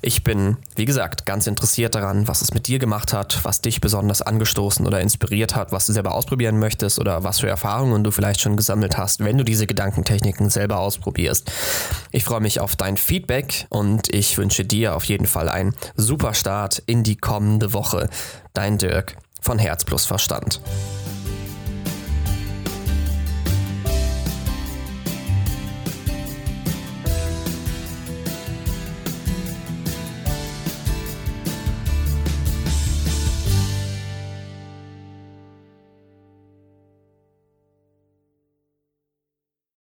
Ich 0.00 0.22
bin, 0.22 0.58
wie 0.76 0.84
gesagt, 0.84 1.26
ganz 1.26 1.48
interessiert 1.48 1.96
daran, 1.96 2.28
was 2.28 2.40
es 2.40 2.54
mit 2.54 2.68
dir 2.68 2.78
gemacht 2.78 3.12
hat, 3.12 3.40
was 3.42 3.60
dich 3.62 3.80
besonders 3.80 4.22
angestoßen 4.22 4.86
oder 4.86 5.00
inspiriert 5.00 5.56
hat, 5.56 5.72
was 5.72 5.86
du 5.86 5.92
selber 5.92 6.14
ausprobieren 6.14 6.60
möchtest 6.60 7.00
oder 7.00 7.24
was 7.24 7.40
für 7.40 7.48
Erfahrungen 7.48 8.04
du 8.04 8.12
vielleicht 8.12 8.40
schon 8.40 8.56
gesammelt 8.56 8.96
hast, 8.96 9.24
wenn 9.24 9.38
du 9.38 9.42
diese 9.42 9.66
Gedankentechniken 9.66 10.50
selber 10.50 10.78
ausprobierst. 10.78 11.50
Ich 12.12 12.22
freue 12.22 12.40
mich 12.40 12.60
auf 12.60 12.76
dein 12.76 12.96
Feedback 12.96 13.66
und 13.70 14.14
ich 14.14 14.38
wünsche 14.38 14.64
dir 14.64 14.94
auf 14.94 15.02
jeden 15.06 15.26
Fall 15.26 15.48
einen 15.48 15.74
super 15.96 16.32
Start 16.32 16.80
in 16.86 17.02
die 17.02 17.16
kommende 17.16 17.72
Woche. 17.72 18.08
Dein 18.54 18.78
Dirk 18.78 19.16
von 19.46 19.58
Herz 19.60 19.84
plus 19.84 20.04
Verstand. 20.04 20.60